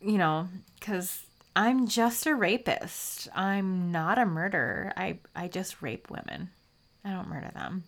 You 0.00 0.16
know, 0.16 0.48
because 0.78 1.22
I'm 1.54 1.86
just 1.86 2.26
a 2.26 2.34
rapist. 2.34 3.28
I'm 3.34 3.92
not 3.92 4.18
a 4.18 4.24
murderer. 4.24 4.94
I, 4.96 5.18
I 5.36 5.48
just 5.48 5.82
rape 5.82 6.10
women, 6.10 6.48
I 7.04 7.10
don't 7.10 7.28
murder 7.28 7.50
them. 7.52 7.84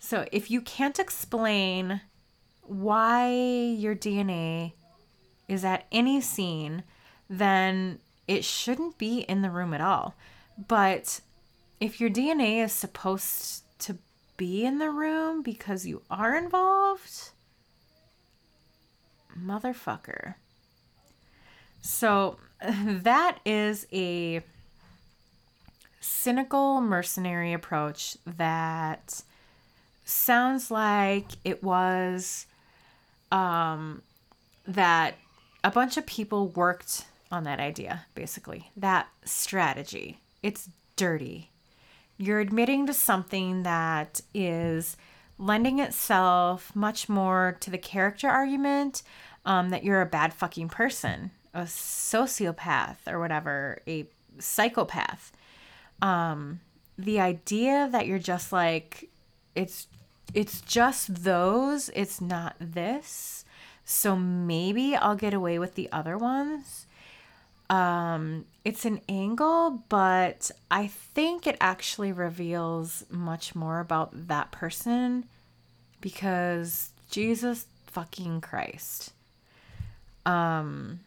So 0.00 0.26
if 0.32 0.50
you 0.50 0.62
can't 0.62 0.98
explain 0.98 2.00
why 2.62 3.32
your 3.32 3.94
DNA 3.94 4.72
is 5.46 5.64
at 5.64 5.86
any 5.92 6.20
scene, 6.20 6.82
then 7.30 8.00
it 8.26 8.44
shouldn't 8.44 8.98
be 8.98 9.20
in 9.20 9.42
the 9.42 9.50
room 9.50 9.72
at 9.72 9.80
all. 9.80 10.14
But 10.68 11.20
if 11.80 12.00
your 12.00 12.10
DNA 12.10 12.64
is 12.64 12.72
supposed 12.72 13.62
to 13.80 13.98
be 14.36 14.64
in 14.64 14.78
the 14.78 14.90
room 14.90 15.42
because 15.42 15.86
you 15.86 16.02
are 16.10 16.36
involved, 16.36 17.30
motherfucker. 19.38 20.34
So 21.80 22.38
that 22.62 23.38
is 23.44 23.86
a 23.92 24.42
cynical 26.00 26.80
mercenary 26.80 27.52
approach 27.52 28.16
that 28.26 29.22
sounds 30.04 30.70
like 30.70 31.26
it 31.44 31.62
was 31.62 32.46
um, 33.32 34.02
that 34.66 35.14
a 35.64 35.70
bunch 35.70 35.96
of 35.96 36.06
people 36.06 36.48
worked 36.48 37.06
on 37.30 37.44
that 37.44 37.60
idea, 37.60 38.06
basically, 38.14 38.70
that 38.76 39.08
strategy. 39.24 40.18
It's 40.42 40.68
dirty. 40.96 41.50
You're 42.18 42.40
admitting 42.40 42.86
to 42.86 42.94
something 42.94 43.62
that 43.64 44.20
is 44.32 44.96
lending 45.38 45.78
itself 45.80 46.74
much 46.74 47.08
more 47.08 47.56
to 47.60 47.70
the 47.70 47.78
character 47.78 48.28
argument 48.28 49.02
um, 49.44 49.70
that 49.70 49.84
you're 49.84 50.00
a 50.00 50.06
bad 50.06 50.32
fucking 50.32 50.68
person, 50.68 51.30
a 51.52 51.62
sociopath 51.62 52.96
or 53.06 53.20
whatever, 53.20 53.80
a 53.86 54.06
psychopath. 54.38 55.32
Um, 56.00 56.60
the 56.98 57.20
idea 57.20 57.88
that 57.92 58.06
you're 58.06 58.18
just 58.18 58.52
like, 58.52 59.08
it's 59.54 59.86
it's 60.34 60.60
just 60.60 61.22
those, 61.24 61.90
it's 61.94 62.20
not 62.20 62.56
this. 62.58 63.44
So 63.84 64.16
maybe 64.16 64.96
I'll 64.96 65.14
get 65.14 65.32
away 65.32 65.58
with 65.58 65.76
the 65.76 65.88
other 65.92 66.18
ones. 66.18 66.85
Um, 67.68 68.44
it's 68.64 68.84
an 68.84 69.00
angle, 69.08 69.82
but 69.88 70.50
I 70.70 70.86
think 70.86 71.46
it 71.46 71.56
actually 71.60 72.12
reveals 72.12 73.04
much 73.10 73.54
more 73.54 73.80
about 73.80 74.28
that 74.28 74.52
person 74.52 75.24
because 76.00 76.90
Jesus 77.10 77.66
fucking 77.86 78.40
Christ. 78.40 79.12
Um, 80.24 81.00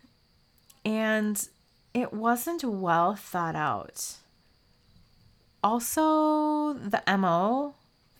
and 0.84 1.48
it 1.94 2.14
wasn't 2.14 2.64
well 2.64 3.16
thought 3.16 3.56
out. 3.56 4.16
Also, 5.64 6.74
the 6.74 7.04
MO 7.18 7.76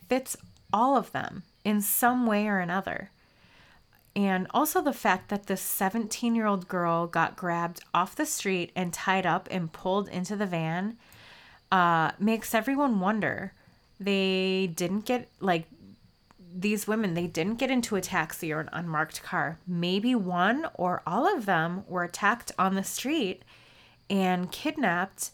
fits 0.08 0.36
all 0.72 0.96
of 0.96 1.12
them 1.12 1.42
in 1.64 1.80
some 1.80 2.26
way 2.26 2.46
or 2.46 2.58
another. 2.58 3.10
And 4.16 4.48
also 4.50 4.82
the 4.82 4.92
fact 4.92 5.28
that 5.28 5.46
this 5.46 5.62
17 5.62 6.34
year 6.34 6.46
old 6.46 6.68
girl 6.68 7.06
got 7.06 7.36
grabbed 7.36 7.82
off 7.94 8.16
the 8.16 8.26
street 8.26 8.72
and 8.74 8.92
tied 8.92 9.26
up 9.26 9.48
and 9.50 9.72
pulled 9.72 10.08
into 10.08 10.36
the 10.36 10.46
van 10.46 10.96
uh, 11.70 12.12
makes 12.18 12.54
everyone 12.54 13.00
wonder. 13.00 13.52
They 14.00 14.72
didn't 14.74 15.04
get, 15.04 15.28
like, 15.40 15.66
these 16.52 16.88
women, 16.88 17.14
they 17.14 17.26
didn't 17.26 17.58
get 17.58 17.70
into 17.70 17.96
a 17.96 18.00
taxi 18.00 18.52
or 18.52 18.60
an 18.60 18.70
unmarked 18.72 19.22
car. 19.22 19.58
Maybe 19.66 20.14
one 20.14 20.66
or 20.74 21.02
all 21.06 21.32
of 21.32 21.46
them 21.46 21.84
were 21.86 22.02
attacked 22.02 22.50
on 22.58 22.74
the 22.74 22.82
street 22.82 23.42
and 24.08 24.50
kidnapped. 24.50 25.30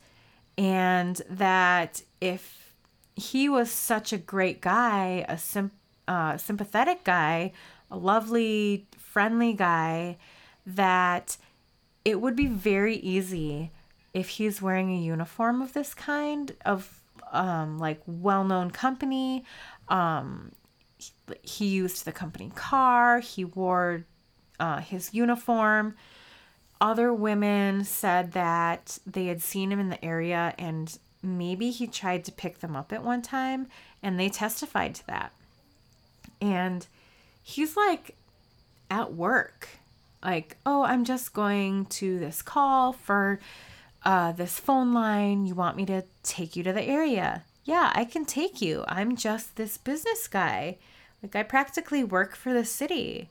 And 0.59 1.21
that 1.31 2.03
if 2.21 2.75
he 3.15 3.49
was 3.49 3.71
such 3.71 4.13
a 4.13 4.19
great 4.19 4.61
guy, 4.61 5.25
a 5.29 5.39
sim- 5.39 5.71
uh, 6.07 6.37
sympathetic 6.37 7.05
guy, 7.05 7.53
a 7.91 7.97
lovely, 7.97 8.87
friendly 8.99 9.53
guy, 9.53 10.17
that 10.67 11.37
it 12.05 12.21
would 12.21 12.37
be 12.37 12.47
very 12.47 12.97
easy 12.97 13.71
if 14.15 14.31
he's 14.31 14.63
wearing 14.63 14.91
a 14.91 14.99
uniform 14.99 15.61
of 15.61 15.73
this 15.73 15.95
kind 15.95 16.55
of 16.65 17.01
um, 17.33 17.79
like 17.79 18.01
well-known 18.07 18.71
company. 18.71 19.45
Um, 19.89 20.53
he 21.43 21.67
used 21.67 22.05
the 22.05 22.13
company 22.13 22.51
car. 22.55 23.21
He 23.21 23.45
wore 23.45 24.05
uh, 24.59 24.81
his 24.81 25.13
uniform. 25.13 25.97
Other 26.81 27.13
women 27.13 27.85
said 27.85 28.33
that 28.33 28.99
they 29.07 29.27
had 29.27 29.43
seen 29.43 29.73
him 29.73 29.81
in 29.81 29.89
the 29.89 30.05
area 30.05 30.55
and 30.59 30.99
maybe 31.23 31.71
he 31.71 31.87
tried 31.87 32.25
to 32.27 32.33
pick 32.33 32.61
them 32.61 32.77
up 32.77 32.93
at 32.93 33.03
one 33.03 33.23
time 33.23 33.67
and 34.03 34.19
they 34.19 34.29
testified 34.29 34.95
to 34.97 35.07
that. 35.07 35.33
And 36.41 36.87
he's 37.47 37.77
like 37.77 38.17
at 38.91 39.15
work. 39.15 39.69
Like 40.23 40.57
oh 40.67 40.83
i'm 40.83 41.05
just 41.05 41.33
going 41.33 41.87
to 41.87 42.19
this 42.19 42.43
call 42.43 42.93
for 42.93 43.39
uh, 44.05 44.33
this 44.33 44.59
phone 44.59 44.93
line. 44.93 45.47
You 45.47 45.55
want 45.55 45.77
me 45.77 45.87
to 45.87 46.03
take 46.23 46.57
you 46.57 46.63
to 46.65 46.73
the 46.73 46.83
area? 46.83 47.45
Yeah 47.65 47.93
i 47.95 48.05
can 48.05 48.25
take 48.25 48.61
you. 48.61 48.85
I'm 48.89 49.17
just 49.17 49.55
this 49.55 49.79
business 49.79 50.27
guy. 50.27 50.79
Like 51.23 51.37
i 51.37 51.45
practically 51.45 52.03
work 52.03 52.35
for 52.35 52.53
the 52.53 52.65
city. 52.65 53.29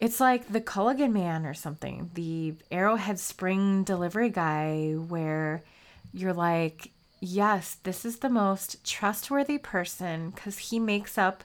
It's 0.00 0.20
like 0.20 0.52
the 0.52 0.60
Culligan 0.60 1.12
man 1.12 1.44
or 1.44 1.54
something, 1.54 2.10
the 2.14 2.54
Arrowhead 2.70 3.18
Spring 3.18 3.82
delivery 3.82 4.30
guy, 4.30 4.92
where 4.92 5.64
you're 6.12 6.32
like, 6.32 6.92
yes, 7.18 7.76
this 7.82 8.04
is 8.04 8.18
the 8.18 8.28
most 8.28 8.84
trustworthy 8.84 9.58
person 9.58 10.30
because 10.30 10.58
he 10.58 10.78
makes 10.78 11.18
up 11.18 11.42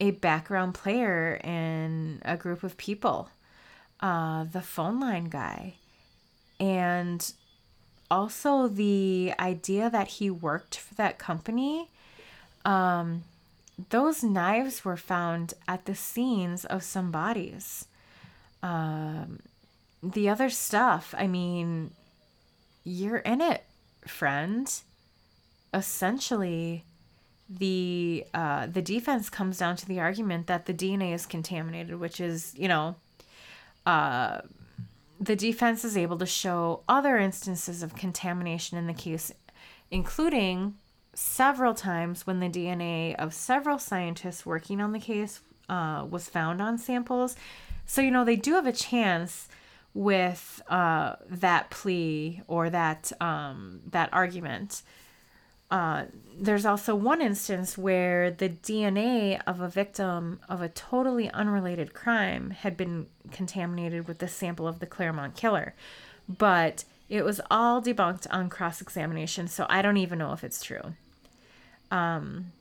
a 0.00 0.12
background 0.12 0.74
player 0.74 1.40
in 1.42 2.20
a 2.24 2.36
group 2.36 2.62
of 2.62 2.76
people, 2.76 3.30
uh, 4.00 4.44
the 4.44 4.62
phone 4.62 5.00
line 5.00 5.24
guy. 5.24 5.74
And 6.60 7.32
also 8.10 8.68
the 8.68 9.32
idea 9.38 9.90
that 9.90 10.08
he 10.08 10.30
worked 10.30 10.76
for 10.76 10.94
that 10.94 11.18
company. 11.18 11.88
Um, 12.64 13.24
those 13.90 14.24
knives 14.24 14.84
were 14.84 14.96
found 14.96 15.54
at 15.66 15.84
the 15.84 15.94
scenes 15.94 16.64
of 16.64 16.82
some 16.82 17.10
bodies. 17.10 17.86
Um, 18.62 19.40
the 20.02 20.28
other 20.28 20.50
stuff, 20.50 21.14
I 21.16 21.26
mean, 21.26 21.92
you're 22.84 23.18
in 23.18 23.40
it, 23.40 23.64
friend. 24.06 24.72
Essentially, 25.72 26.84
the 27.48 28.24
uh, 28.34 28.66
the 28.66 28.82
defense 28.82 29.30
comes 29.30 29.58
down 29.58 29.76
to 29.76 29.86
the 29.86 30.00
argument 30.00 30.46
that 30.46 30.66
the 30.66 30.74
DNA 30.74 31.14
is 31.14 31.26
contaminated, 31.26 31.98
which 31.98 32.20
is 32.20 32.54
you 32.56 32.68
know, 32.68 32.96
uh, 33.86 34.40
the 35.20 35.36
defense 35.36 35.84
is 35.84 35.96
able 35.96 36.18
to 36.18 36.26
show 36.26 36.82
other 36.88 37.16
instances 37.16 37.82
of 37.82 37.94
contamination 37.94 38.78
in 38.78 38.86
the 38.86 38.94
case, 38.94 39.32
including 39.90 40.74
several 41.14 41.74
times 41.74 42.26
when 42.26 42.38
the 42.38 42.48
DNA 42.48 43.14
of 43.16 43.34
several 43.34 43.78
scientists 43.78 44.46
working 44.46 44.80
on 44.80 44.92
the 44.92 45.00
case 45.00 45.40
uh, 45.68 46.06
was 46.08 46.28
found 46.28 46.62
on 46.62 46.78
samples, 46.78 47.36
So, 47.86 48.00
you 48.02 48.10
know, 48.10 48.24
they 48.24 48.36
do 48.36 48.52
have 48.54 48.66
a 48.66 48.72
chance 48.72 49.48
with 49.94 50.62
uh, 50.68 51.16
that 51.28 51.70
plea 51.70 52.42
or 52.46 52.70
that 52.70 53.10
um, 53.20 53.80
that 53.90 54.10
argument. 54.12 54.82
Uh, 55.70 56.04
there's 56.40 56.64
also 56.64 56.94
one 56.94 57.20
instance 57.20 57.76
where 57.76 58.30
the 58.30 58.48
DNA 58.48 59.40
of 59.46 59.60
a 59.60 59.68
victim 59.68 60.40
of 60.48 60.62
a 60.62 60.68
totally 60.68 61.30
unrelated 61.30 61.92
crime 61.92 62.50
had 62.50 62.76
been 62.76 63.06
contaminated 63.30 64.06
with 64.08 64.18
the 64.18 64.28
sample 64.28 64.66
of 64.66 64.78
the 64.78 64.86
Claremont 64.86 65.36
killer. 65.36 65.74
But 66.28 66.84
it 67.08 67.24
was 67.24 67.40
all 67.50 67.82
debunked 67.82 68.26
on 68.30 68.48
cross 68.48 68.80
examination, 68.80 69.48
so 69.48 69.66
I 69.68 69.82
don't 69.82 69.96
even 69.96 70.18
know 70.18 70.32
if 70.32 70.44
it's 70.44 70.62
true. 70.62 70.94
Um, 71.90 72.52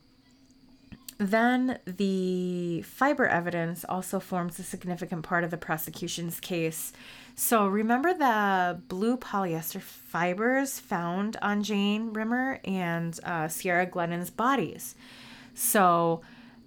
then 1.18 1.80
the 1.86 2.82
fiber 2.84 3.28
evidence 3.28 3.84
also 3.88 4.20
forms 4.20 4.60
a 4.60 4.64
significant 4.64 5.24
part 5.24 5.44
of 5.44 5.52
the 5.52 5.58
prosecution's 5.58 6.40
case. 6.40 6.94
So 7.40 7.68
remember 7.68 8.16
the 8.16 8.82
blue 8.88 9.16
polyester 9.16 9.80
fibers 9.80 10.80
found 10.80 11.38
on 11.40 11.62
Jane 11.62 12.12
Rimmer 12.12 12.60
and 12.66 13.18
uh, 13.24 13.48
Ciara 13.48 13.86
Glennon's 13.86 14.32
bodies. 14.32 14.96
So 15.54 16.22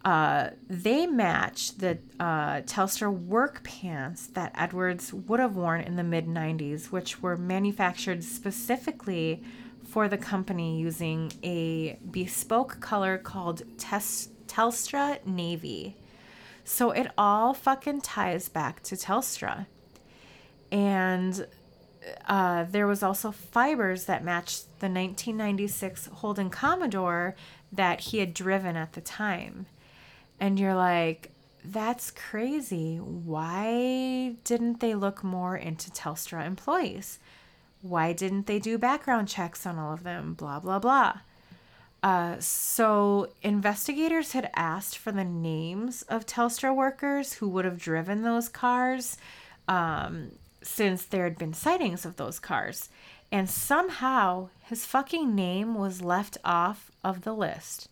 uh, 0.05 0.51
they 0.69 1.09
match 1.09 1.77
the 1.77 1.99
uh, 2.21 2.61
Telstra 2.61 3.13
work 3.13 3.65
pants 3.65 4.29
that 4.29 4.53
Edwards 4.57 5.13
would 5.13 5.41
have 5.41 5.57
worn 5.57 5.81
in 5.81 5.97
the 5.97 6.05
mid 6.05 6.29
90s, 6.29 6.93
which 6.93 7.21
were 7.21 7.37
manufactured 7.37 8.23
specifically 8.23 9.43
for 9.83 10.07
the 10.07 10.19
company 10.19 10.79
using 10.79 11.33
a 11.43 11.99
bespoke 12.13 12.79
color 12.79 13.19
called 13.19 13.63
Tes- 13.77 14.29
Telstra 14.47 15.19
Navy. 15.27 15.97
So 16.63 16.93
it 16.93 17.11
all 17.19 17.55
fucking 17.55 18.03
ties 18.03 18.49
back 18.49 18.85
to 18.85 18.95
Telstra. 18.95 19.67
And 20.71 21.47
uh, 22.27 22.65
there 22.71 22.87
was 22.87 23.03
also 23.03 23.31
fibers 23.31 24.05
that 24.05 24.25
matched 24.25 24.65
the 24.81 24.87
1996 24.87 26.07
Holden 26.07 26.51
Commodore 26.51 27.35
that 27.73 28.01
he 28.01 28.19
had 28.19 28.35
driven 28.35 28.77
at 28.77 28.95
the 28.95 29.01
time. 29.01 29.67
And 30.39 30.59
you're 30.59 30.75
like, 30.75 31.31
that's 31.65 32.11
crazy. 32.11 32.97
Why 32.97 34.37
didn't 34.45 34.81
they 34.81 34.95
look 34.95 35.23
more 35.23 35.57
into 35.57 35.91
Telstra 35.91 36.47
employees? 36.47 37.19
Why 37.83 38.13
didn't 38.13 38.47
they 38.47 38.59
do 38.59 38.79
background 38.79 39.29
checks 39.29 39.67
on 39.67 39.79
all 39.79 39.93
of 39.93 40.03
them? 40.03 40.35
Blah, 40.35 40.61
blah, 40.61 40.79
blah. 40.79 41.21
Uh, 42.03 42.37
so, 42.39 43.29
investigators 43.43 44.33
had 44.33 44.51
asked 44.57 44.97
for 44.97 45.13
the 45.13 45.25
names 45.25 46.01
of 46.03 46.25
Telstra 46.25 46.75
workers 46.75 47.35
who 47.35 47.49
would 47.51 47.67
have 47.67 47.79
driven 47.79 48.23
those 48.23 48.49
cars 48.49 49.19
um, 49.69 50.33
since 50.63 51.05
there 51.05 51.25
had 51.25 51.39
been 51.39 51.55
sightings 51.55 52.05
of 52.05 52.17
those 52.17 52.39
cars. 52.39 52.89
And 53.33 53.49
somehow 53.49 54.49
his 54.63 54.85
fucking 54.85 55.35
name 55.35 55.75
was 55.75 56.03
left 56.03 56.37
off 56.45 56.91
of 57.05 57.23
the 57.23 57.33
list 57.33 57.89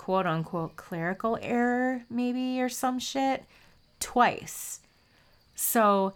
quote 0.00 0.24
unquote 0.24 0.76
clerical 0.76 1.38
error, 1.42 2.04
maybe, 2.08 2.58
or 2.58 2.70
some 2.70 2.98
shit, 2.98 3.44
twice. 4.00 4.80
So 5.54 6.14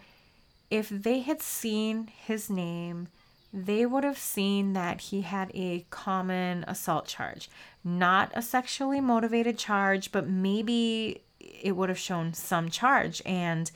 if 0.71 0.89
they 0.89 1.21
had 1.21 1.43
seen 1.43 2.09
his 2.27 2.49
name, 2.49 3.09
they 3.53 3.85
would 3.85 4.03
have 4.03 4.17
seen 4.17 4.73
that 4.73 5.03
he 5.03 5.21
had 5.21 5.51
a 5.53 5.85
common 5.91 6.65
assault 6.67 7.07
charge. 7.07 7.51
Not 7.85 8.33
a 8.35 8.41
sexually 8.41 9.03
motivated 9.03 9.59
charge, 9.59 10.11
but 10.11 10.27
maybe 10.27 11.21
it 11.39 11.77
would 11.77 11.91
have 11.91 11.99
shown 11.99 12.33
some 12.33 12.71
charge 12.71 13.21
and 13.27 13.71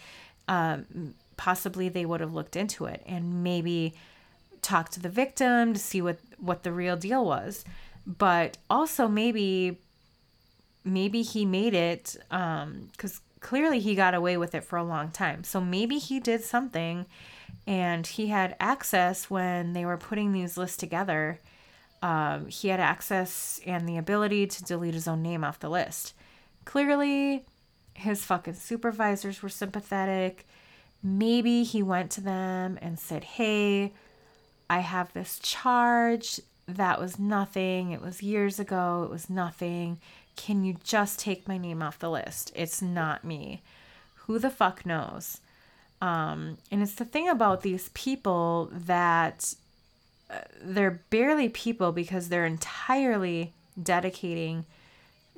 um, 0.49 1.15
possibly 1.39 1.89
they 1.89 2.05
would 2.05 2.21
have 2.21 2.35
looked 2.35 2.57
into 2.57 2.85
it 2.85 3.03
and 3.07 3.43
maybe 3.43 3.95
talked 4.61 4.93
to 4.93 5.01
the 5.01 5.09
victim 5.09 5.73
to 5.73 5.79
see 5.79 6.03
what, 6.03 6.19
what 6.37 6.65
the 6.65 6.73
real 6.73 6.97
deal 6.97 7.25
was. 7.25 7.65
But 8.07 8.59
also 8.69 9.09
maybe 9.09 9.79
maybe 10.85 11.23
he 11.23 11.45
made 11.45 11.75
it 11.75 12.17
um 12.31 12.89
cuz 12.97 13.21
clearly 13.41 13.79
he 13.79 13.95
got 13.95 14.15
away 14.15 14.37
with 14.37 14.55
it 14.55 14.65
for 14.65 14.77
a 14.77 14.85
long 14.85 15.11
time. 15.11 15.45
So 15.45 15.61
maybe 15.61 15.99
he 15.99 16.21
did 16.21 16.43
something 16.43 17.07
and 17.67 18.07
he 18.07 18.29
had 18.29 18.57
access 18.59 19.29
when 19.31 19.75
they 19.75 19.85
were 19.85 19.99
putting 19.99 20.33
these 20.33 20.57
lists 20.57 20.77
together. 20.77 21.39
Um, 22.03 22.47
he 22.49 22.69
had 22.69 22.81
access 22.81 23.61
and 23.67 23.89
the 23.89 23.99
ability 23.99 24.47
to 24.47 24.65
delete 24.65 24.95
his 24.95 25.09
own 25.09 25.23
name 25.23 25.45
off 25.45 25.61
the 25.61 25.69
list. 25.69 26.15
Clearly, 26.65 27.45
his 27.95 28.25
fucking 28.25 28.55
supervisors 28.55 29.43
were 29.43 29.49
sympathetic. 29.49 30.47
Maybe 31.03 31.63
he 31.63 31.83
went 31.83 32.11
to 32.13 32.21
them 32.21 32.79
and 32.83 32.99
said, 32.99 33.25
Hey, 33.25 33.93
I 34.69 34.81
have 34.81 35.13
this 35.13 35.39
charge. 35.39 36.41
That 36.67 37.01
was 37.01 37.19
nothing. 37.19 37.93
It 37.93 38.03
was 38.03 38.23
years 38.23 38.59
ago. 38.61 39.05
It 39.05 39.11
was 39.11 39.31
nothing. 39.31 39.99
Can 40.37 40.65
you 40.65 40.77
just 40.85 41.19
take 41.19 41.49
my 41.49 41.59
name 41.59 41.83
off 41.83 41.99
the 41.99 42.11
list? 42.11 42.53
It's 42.55 42.83
not 42.83 43.25
me. 43.25 43.63
Who 44.27 44.39
the 44.39 44.51
fuck 44.51 44.85
knows? 44.85 45.41
Um, 46.01 46.59
and 46.71 46.83
it's 46.83 46.95
the 46.95 47.05
thing 47.05 47.29
about 47.29 47.63
these 47.63 47.89
people 47.95 48.71
that 48.73 49.55
uh, 50.31 50.41
they're 50.63 51.03
barely 51.11 51.49
people 51.49 51.91
because 51.93 52.29
they're 52.29 52.47
entirely 52.47 53.53
dedicating 53.81 54.65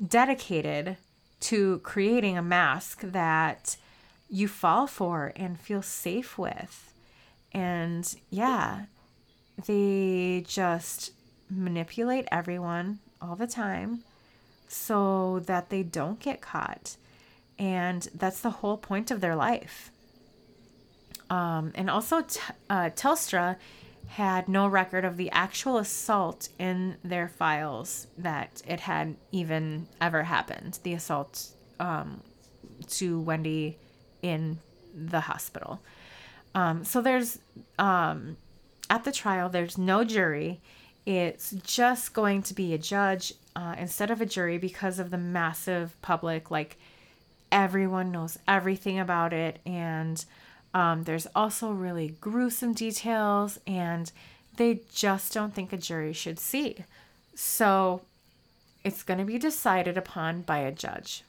dedicated 0.06 0.96
to 1.38 1.78
creating 1.80 2.36
a 2.36 2.42
mask 2.42 3.02
that 3.02 3.76
you 4.30 4.46
fall 4.48 4.86
for 4.86 5.32
and 5.34 5.60
feel 5.60 5.82
safe 5.82 6.38
with. 6.38 6.94
And 7.52 8.14
yeah, 8.30 8.84
they 9.66 10.44
just 10.46 11.12
manipulate 11.50 12.26
everyone 12.30 13.00
all 13.20 13.34
the 13.34 13.46
time 13.46 14.04
so 14.68 15.40
that 15.40 15.68
they 15.68 15.82
don't 15.82 16.20
get 16.20 16.40
caught. 16.40 16.96
And 17.58 18.08
that's 18.14 18.40
the 18.40 18.50
whole 18.50 18.78
point 18.78 19.10
of 19.10 19.20
their 19.20 19.34
life. 19.34 19.90
Um, 21.28 21.72
and 21.74 21.90
also, 21.90 22.22
t- 22.22 22.40
uh, 22.70 22.90
Telstra 22.90 23.56
had 24.06 24.48
no 24.48 24.66
record 24.66 25.04
of 25.04 25.16
the 25.16 25.30
actual 25.30 25.78
assault 25.78 26.48
in 26.58 26.96
their 27.04 27.28
files 27.28 28.06
that 28.18 28.62
it 28.66 28.80
had 28.80 29.16
even 29.30 29.86
ever 30.00 30.24
happened 30.24 30.80
the 30.82 30.94
assault 30.94 31.50
um, 31.78 32.20
to 32.88 33.20
Wendy 33.20 33.78
in 34.22 34.58
the 34.94 35.20
hospital. 35.20 35.80
Um, 36.54 36.84
so 36.84 37.00
there's, 37.00 37.38
um, 37.78 38.36
at 38.88 39.04
the 39.04 39.12
trial, 39.12 39.48
there's 39.48 39.78
no 39.78 40.04
jury. 40.04 40.60
It's 41.06 41.52
just 41.62 42.12
going 42.12 42.42
to 42.42 42.54
be 42.54 42.74
a 42.74 42.78
judge 42.78 43.34
uh, 43.56 43.74
instead 43.78 44.10
of 44.10 44.20
a 44.20 44.26
jury 44.26 44.58
because 44.58 44.98
of 44.98 45.10
the 45.10 45.18
massive 45.18 46.00
public. 46.02 46.50
Like 46.50 46.76
everyone 47.50 48.12
knows 48.12 48.38
everything 48.46 48.98
about 48.98 49.32
it, 49.32 49.60
and 49.64 50.24
um, 50.74 51.04
there's 51.04 51.26
also 51.34 51.72
really 51.72 52.16
gruesome 52.20 52.74
details, 52.74 53.58
and 53.66 54.12
they 54.56 54.80
just 54.92 55.32
don't 55.32 55.54
think 55.54 55.72
a 55.72 55.76
jury 55.76 56.12
should 56.12 56.38
see. 56.38 56.84
So 57.34 58.02
it's 58.84 59.02
going 59.02 59.18
to 59.18 59.24
be 59.24 59.38
decided 59.38 59.96
upon 59.96 60.42
by 60.42 60.58
a 60.58 60.72
judge. 60.72 61.24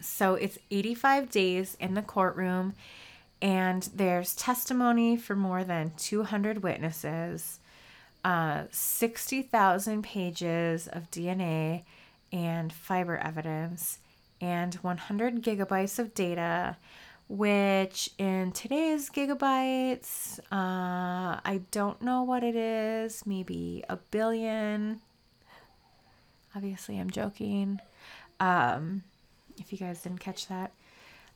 So 0.00 0.34
it's 0.34 0.58
85 0.70 1.30
days 1.30 1.76
in 1.80 1.94
the 1.94 2.02
courtroom, 2.02 2.74
and 3.42 3.88
there's 3.94 4.34
testimony 4.34 5.16
for 5.16 5.36
more 5.36 5.64
than 5.64 5.92
200 5.96 6.62
witnesses 6.62 7.60
uh, 8.24 8.64
60,000 8.70 10.02
pages 10.02 10.88
of 10.88 11.10
DNA 11.10 11.84
and 12.32 12.72
fiber 12.72 13.16
evidence, 13.16 13.98
and 14.40 14.74
100 14.74 15.42
gigabytes 15.42 15.98
of 15.98 16.14
data, 16.14 16.76
which 17.28 18.10
in 18.18 18.52
today's 18.52 19.08
gigabytes, 19.08 20.38
uh, 20.52 21.40
I 21.42 21.62
don't 21.70 22.02
know 22.02 22.22
what 22.22 22.42
it 22.42 22.54
is, 22.54 23.26
maybe 23.26 23.82
a 23.88 23.96
billion. 23.96 25.00
Obviously, 26.54 26.98
I'm 26.98 27.10
joking. 27.10 27.80
Um, 28.40 29.04
if 29.60 29.72
you 29.72 29.78
guys 29.78 30.02
didn't 30.02 30.20
catch 30.20 30.48
that. 30.48 30.72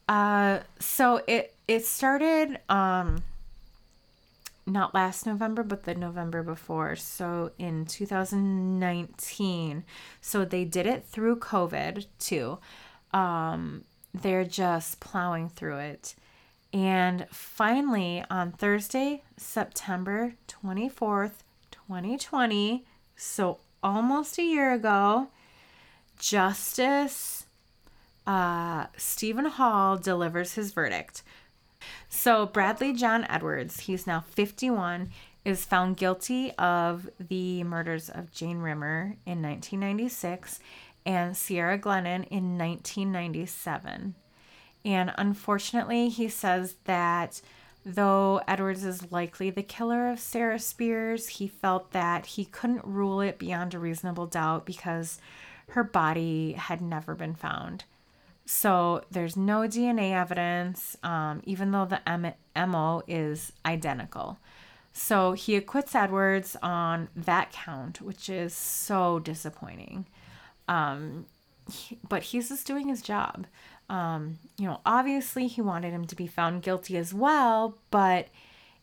Uh, 0.08 0.60
so 0.78 1.22
it 1.26 1.54
it 1.68 1.86
started 1.86 2.58
um 2.68 3.22
not 4.66 4.94
last 4.94 5.26
November, 5.26 5.62
but 5.62 5.84
the 5.84 5.94
November 5.94 6.42
before. 6.42 6.96
So 6.96 7.50
in 7.58 7.84
2019. 7.84 9.84
So 10.20 10.44
they 10.44 10.64
did 10.64 10.86
it 10.86 11.04
through 11.04 11.40
COVID 11.40 12.06
too. 12.18 12.58
Um, 13.12 13.84
they're 14.14 14.44
just 14.44 15.00
plowing 15.00 15.48
through 15.48 15.78
it. 15.78 16.14
And 16.72 17.26
finally, 17.30 18.24
on 18.30 18.52
Thursday, 18.52 19.22
September 19.36 20.34
24th, 20.48 21.42
2020, 21.70 22.84
so 23.14 23.58
almost 23.82 24.38
a 24.38 24.42
year 24.42 24.72
ago, 24.72 25.28
Justice 26.18 27.41
uh, 28.26 28.86
Stephen 28.96 29.46
Hall 29.46 29.96
delivers 29.96 30.54
his 30.54 30.72
verdict. 30.72 31.22
So, 32.08 32.46
Bradley 32.46 32.92
John 32.92 33.26
Edwards, 33.28 33.80
he's 33.80 34.06
now 34.06 34.20
51, 34.20 35.10
is 35.44 35.64
found 35.64 35.96
guilty 35.96 36.52
of 36.52 37.10
the 37.18 37.64
murders 37.64 38.08
of 38.08 38.30
Jane 38.30 38.58
Rimmer 38.58 39.16
in 39.26 39.42
1996 39.42 40.60
and 41.04 41.36
Ciara 41.36 41.78
Glennon 41.78 42.26
in 42.28 42.56
1997. 42.58 44.14
And 44.84 45.12
unfortunately, 45.16 46.08
he 46.08 46.28
says 46.28 46.76
that 46.84 47.40
though 47.84 48.40
Edwards 48.46 48.84
is 48.84 49.10
likely 49.10 49.50
the 49.50 49.62
killer 49.62 50.08
of 50.10 50.20
Sarah 50.20 50.58
Spiers, 50.58 51.28
he 51.28 51.48
felt 51.48 51.92
that 51.92 52.26
he 52.26 52.44
couldn't 52.44 52.84
rule 52.84 53.20
it 53.20 53.38
beyond 53.38 53.74
a 53.74 53.78
reasonable 53.78 54.26
doubt 54.26 54.64
because 54.64 55.20
her 55.70 55.82
body 55.82 56.52
had 56.52 56.80
never 56.80 57.14
been 57.14 57.34
found. 57.34 57.84
So 58.44 59.04
there's 59.10 59.36
no 59.36 59.60
DNA 59.60 60.12
evidence, 60.12 60.96
um, 61.02 61.42
even 61.44 61.70
though 61.70 61.84
the 61.84 62.06
M- 62.08 62.34
MO 62.56 63.02
is 63.06 63.52
identical. 63.64 64.38
So 64.92 65.32
he 65.32 65.56
acquits 65.56 65.94
Edwards 65.94 66.56
on 66.62 67.08
that 67.16 67.52
count, 67.52 68.00
which 68.00 68.28
is 68.28 68.52
so 68.54 69.18
disappointing. 69.18 70.06
Um, 70.68 71.26
he, 71.70 71.98
but 72.08 72.24
he's 72.24 72.48
just 72.48 72.66
doing 72.66 72.88
his 72.88 73.00
job. 73.00 73.46
Um, 73.88 74.38
you 74.58 74.66
know, 74.66 74.80
obviously 74.84 75.46
he 75.46 75.60
wanted 75.60 75.92
him 75.92 76.06
to 76.06 76.16
be 76.16 76.26
found 76.26 76.62
guilty 76.62 76.96
as 76.96 77.14
well, 77.14 77.78
but 77.90 78.28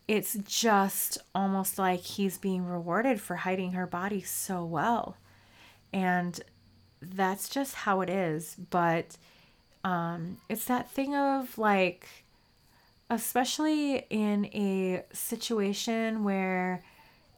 it's 0.08 0.36
just 0.46 1.20
almost 1.36 1.78
like 1.78 2.02
he's 2.02 2.38
being 2.38 2.66
rewarded 2.66 3.22
for 3.22 3.36
hiding 3.36 3.74
her 3.74 3.86
body 3.86 4.22
so 4.22 4.66
well. 4.66 5.18
And 5.94 6.40
that's 7.02 7.50
just 7.50 7.76
how 7.76 8.02
it 8.02 8.10
is. 8.10 8.56
But 8.72 9.18
um, 9.84 10.38
it's 10.50 10.66
that 10.66 10.92
thing 10.92 11.16
of 11.16 11.58
like, 11.58 12.08
especially 13.10 14.06
in 14.10 14.46
a 14.48 15.04
situation 15.14 16.24
where 16.24 16.84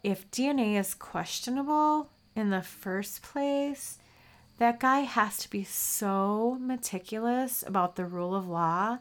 if 0.04 0.30
DNA 0.32 0.80
is 0.80 0.94
questionable 0.94 2.10
in 2.36 2.50
the 2.50 2.62
first 2.62 3.22
place, 3.22 4.00
that 4.58 4.80
guy 4.80 5.00
has 5.00 5.38
to 5.40 5.50
be 5.50 5.64
so 5.64 6.58
meticulous 6.60 7.64
about 7.66 7.96
the 7.96 8.06
rule 8.06 8.36
of 8.36 8.48
law 8.48 8.98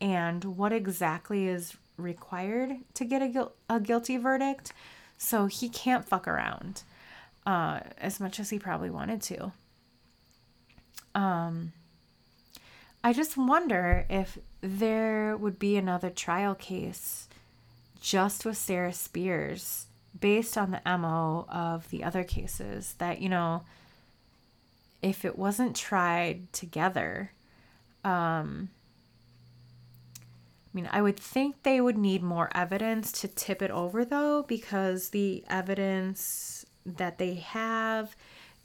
and 0.00 0.44
what 0.44 0.72
exactly 0.72 1.48
is 1.48 1.76
required 1.96 2.76
to 2.94 3.04
get 3.04 3.22
a, 3.22 3.28
gu- 3.28 3.50
a 3.68 3.80
guilty 3.80 4.16
verdict. 4.16 4.72
So 5.18 5.46
he 5.46 5.68
can't 5.68 6.08
fuck 6.08 6.28
around 6.28 6.82
uh, 7.46 7.80
as 7.98 8.20
much 8.20 8.38
as 8.38 8.50
he 8.50 8.58
probably 8.58 8.90
wanted 8.90 9.20
to. 9.22 9.52
Um, 11.14 11.72
I 13.02 13.12
just 13.12 13.36
wonder 13.36 14.06
if 14.08 14.38
there 14.60 15.36
would 15.36 15.58
be 15.58 15.76
another 15.76 16.10
trial 16.10 16.54
case 16.54 17.28
just 18.00 18.44
with 18.44 18.56
Sarah 18.56 18.92
Spiers 18.92 19.86
based 20.18 20.58
on 20.58 20.70
the 20.70 20.98
MO 20.98 21.46
of 21.48 21.88
the 21.90 22.02
other 22.02 22.24
cases 22.24 22.94
that, 22.98 23.20
you 23.20 23.28
know, 23.28 23.62
if 25.00 25.24
it 25.24 25.38
wasn't 25.38 25.76
tried 25.76 26.52
together, 26.52 27.32
um, 28.04 28.70
I 30.18 30.70
mean, 30.72 30.88
I 30.90 31.02
would 31.02 31.16
think 31.16 31.62
they 31.62 31.80
would 31.80 31.96
need 31.96 32.22
more 32.22 32.50
evidence 32.54 33.12
to 33.20 33.28
tip 33.28 33.62
it 33.62 33.70
over, 33.70 34.04
though, 34.04 34.42
because 34.42 35.10
the 35.10 35.44
evidence 35.48 36.66
that 36.84 37.18
they 37.18 37.34
have 37.34 38.16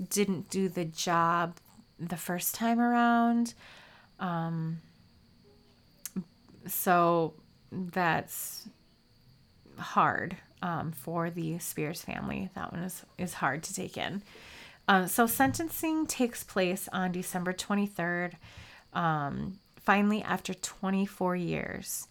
didn't 0.10 0.50
do 0.50 0.70
the 0.70 0.86
job 0.86 1.58
the 2.00 2.18
first 2.18 2.56
time 2.56 2.80
around. 2.80 3.54
Um, 4.20 4.80
so 6.68 7.34
that's 7.72 8.68
hard 9.78 10.38
um, 10.62 10.92
for 10.92 11.30
the 11.30 11.60
Spiers 11.60 12.02
family. 12.02 12.50
That 12.56 12.72
one 12.72 12.84
is, 12.84 13.04
is 13.18 13.34
hard 13.36 13.64
to 13.64 13.74
take 13.74 13.98
in. 13.98 14.22
Um, 14.88 15.08
so 15.08 15.28
sentencing 15.28 16.08
takes 16.08 16.44
place 16.44 16.90
on 16.92 17.12
December 17.12 17.54
23rd, 17.54 18.34
um, 18.94 19.60
finally 19.78 20.22
after 20.24 20.54
24 20.54 21.36
years. 21.36 22.08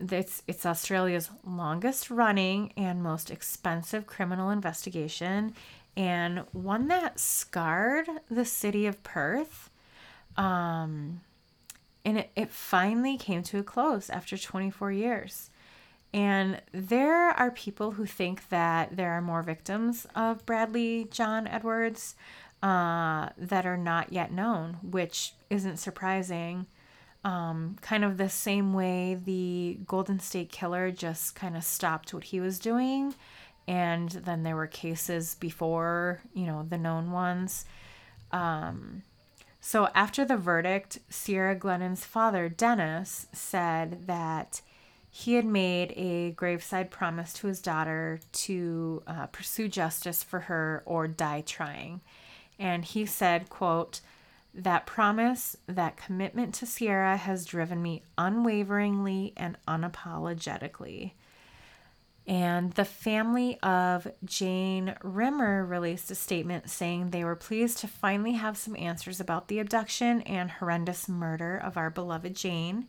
It's, 0.00 0.42
it's 0.46 0.66
Australia's 0.66 1.30
longest 1.44 2.10
running 2.10 2.72
and 2.76 3.02
most 3.02 3.30
expensive 3.30 4.06
criminal 4.06 4.50
investigation, 4.50 5.54
and 5.96 6.40
one 6.52 6.88
that 6.88 7.18
scarred 7.18 8.08
the 8.30 8.44
city 8.44 8.86
of 8.86 9.02
Perth. 9.02 9.70
Um, 10.36 11.20
and 12.04 12.18
it, 12.18 12.30
it 12.36 12.50
finally 12.50 13.16
came 13.16 13.42
to 13.44 13.58
a 13.58 13.62
close 13.62 14.10
after 14.10 14.36
24 14.36 14.92
years. 14.92 15.50
And 16.14 16.62
there 16.72 17.30
are 17.30 17.50
people 17.50 17.92
who 17.92 18.06
think 18.06 18.48
that 18.48 18.96
there 18.96 19.12
are 19.12 19.20
more 19.20 19.42
victims 19.42 20.06
of 20.14 20.46
Bradley 20.46 21.08
John 21.10 21.46
Edwards 21.46 22.14
uh, 22.62 23.30
that 23.36 23.66
are 23.66 23.76
not 23.76 24.12
yet 24.12 24.32
known, 24.32 24.78
which 24.82 25.34
isn't 25.50 25.76
surprising. 25.76 26.66
Um, 27.24 27.76
kind 27.80 28.04
of 28.04 28.18
the 28.18 28.28
same 28.28 28.72
way 28.72 29.18
the 29.22 29.78
Golden 29.84 30.20
State 30.20 30.50
Killer 30.52 30.90
just 30.92 31.34
kind 31.34 31.56
of 31.56 31.64
stopped 31.64 32.14
what 32.14 32.24
he 32.24 32.40
was 32.40 32.58
doing. 32.58 33.14
And 33.68 34.10
then 34.10 34.44
there 34.44 34.54
were 34.54 34.68
cases 34.68 35.34
before, 35.34 36.20
you 36.32 36.46
know, 36.46 36.64
the 36.68 36.78
known 36.78 37.10
ones. 37.10 37.64
Um, 38.30 39.02
so 39.66 39.88
after 39.96 40.24
the 40.24 40.36
verdict, 40.36 41.00
Ciara 41.10 41.56
Glennon's 41.56 42.04
father, 42.04 42.48
Dennis, 42.48 43.26
said 43.32 44.06
that 44.06 44.60
he 45.10 45.34
had 45.34 45.44
made 45.44 45.92
a 45.96 46.30
graveside 46.30 46.88
promise 46.88 47.32
to 47.32 47.48
his 47.48 47.60
daughter 47.60 48.20
to 48.30 49.02
uh, 49.08 49.26
pursue 49.26 49.66
justice 49.66 50.22
for 50.22 50.38
her 50.38 50.84
or 50.86 51.08
die 51.08 51.40
trying. 51.40 52.00
And 52.60 52.84
he 52.84 53.06
said, 53.06 53.50
quote, 53.50 54.02
that 54.54 54.86
promise, 54.86 55.56
that 55.66 55.96
commitment 55.96 56.54
to 56.54 56.66
Ciara 56.66 57.16
has 57.16 57.44
driven 57.44 57.82
me 57.82 58.04
unwaveringly 58.16 59.32
and 59.36 59.58
unapologetically. 59.66 61.10
And 62.26 62.72
the 62.72 62.84
family 62.84 63.58
of 63.62 64.08
Jane 64.24 64.96
Rimmer 65.02 65.64
released 65.64 66.10
a 66.10 66.16
statement 66.16 66.68
saying 66.68 67.10
they 67.10 67.24
were 67.24 67.36
pleased 67.36 67.78
to 67.78 67.88
finally 67.88 68.32
have 68.32 68.56
some 68.56 68.76
answers 68.76 69.20
about 69.20 69.46
the 69.46 69.60
abduction 69.60 70.22
and 70.22 70.50
horrendous 70.50 71.08
murder 71.08 71.56
of 71.56 71.76
our 71.76 71.88
beloved 71.88 72.34
Jane. 72.34 72.88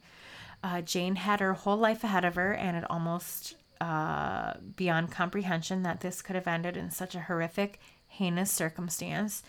Uh, 0.64 0.82
Jane 0.82 1.18
had 1.18 1.40
her 1.40 1.54
whole 1.54 1.78
life 1.78 2.04
ahead 2.04 2.26
of 2.26 2.34
her, 2.34 2.54
and 2.54 2.76
it 2.76 2.90
almost 2.90 3.56
uh, 3.80 4.54
beyond 4.76 5.12
comprehension 5.12 5.84
that 5.84 6.00
this 6.00 6.24
could 6.24 6.36
have 6.36 6.48
ended 6.48 6.76
in 6.76 6.90
such 6.90 7.14
a 7.14 7.22
horrific, 7.22 7.80
heinous 8.08 8.52
circumstance. 8.52 9.44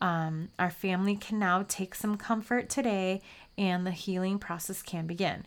Um, 0.00 0.48
our 0.58 0.70
family 0.70 1.14
can 1.14 1.38
now 1.38 1.64
take 1.68 1.94
some 1.94 2.16
comfort 2.16 2.70
today, 2.70 3.20
and 3.58 3.86
the 3.86 3.90
healing 3.90 4.38
process 4.38 4.80
can 4.80 5.06
begin. 5.06 5.46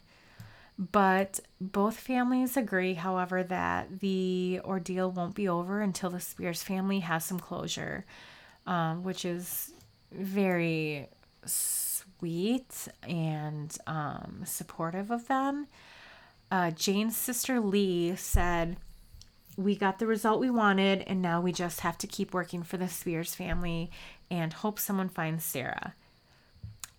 But 0.80 1.41
both 1.60 1.97
families 1.97 2.56
agree, 2.56 2.93
however, 2.93 3.43
that 3.43 3.99
the 3.99 4.61
ordeal 4.64 5.11
won't 5.11 5.35
be 5.35 5.49
over 5.49 5.81
until 5.81 6.10
the 6.10 6.22
Spiers 6.22 6.64
family 6.64 7.01
has 7.01 7.26
some 7.26 7.38
closure, 7.38 8.06
um, 8.65 9.03
which 9.03 9.26
is 9.26 9.73
very 10.14 11.10
sweet 11.45 12.88
and 13.03 13.77
um, 13.88 14.43
supportive 14.45 15.11
of 15.11 15.27
them. 15.27 15.68
Uh, 16.49 16.72
Jane's 16.72 17.18
sister 17.18 17.60
Lee 17.60 18.15
said, 18.15 18.77
We 19.57 19.76
got 19.76 19.99
the 19.99 20.07
result 20.07 20.39
we 20.39 20.49
wanted, 20.49 21.01
and 21.01 21.22
now 21.22 21.41
we 21.41 21.51
just 21.51 21.81
have 21.81 21.97
to 21.97 22.07
keep 22.07 22.34
working 22.34 22.64
for 22.64 22.77
the 22.77 22.88
Spiers 22.88 23.35
family 23.35 23.91
and 24.31 24.53
hope 24.53 24.80
someone 24.80 25.10
finds 25.10 25.43
Sarah. 25.43 25.93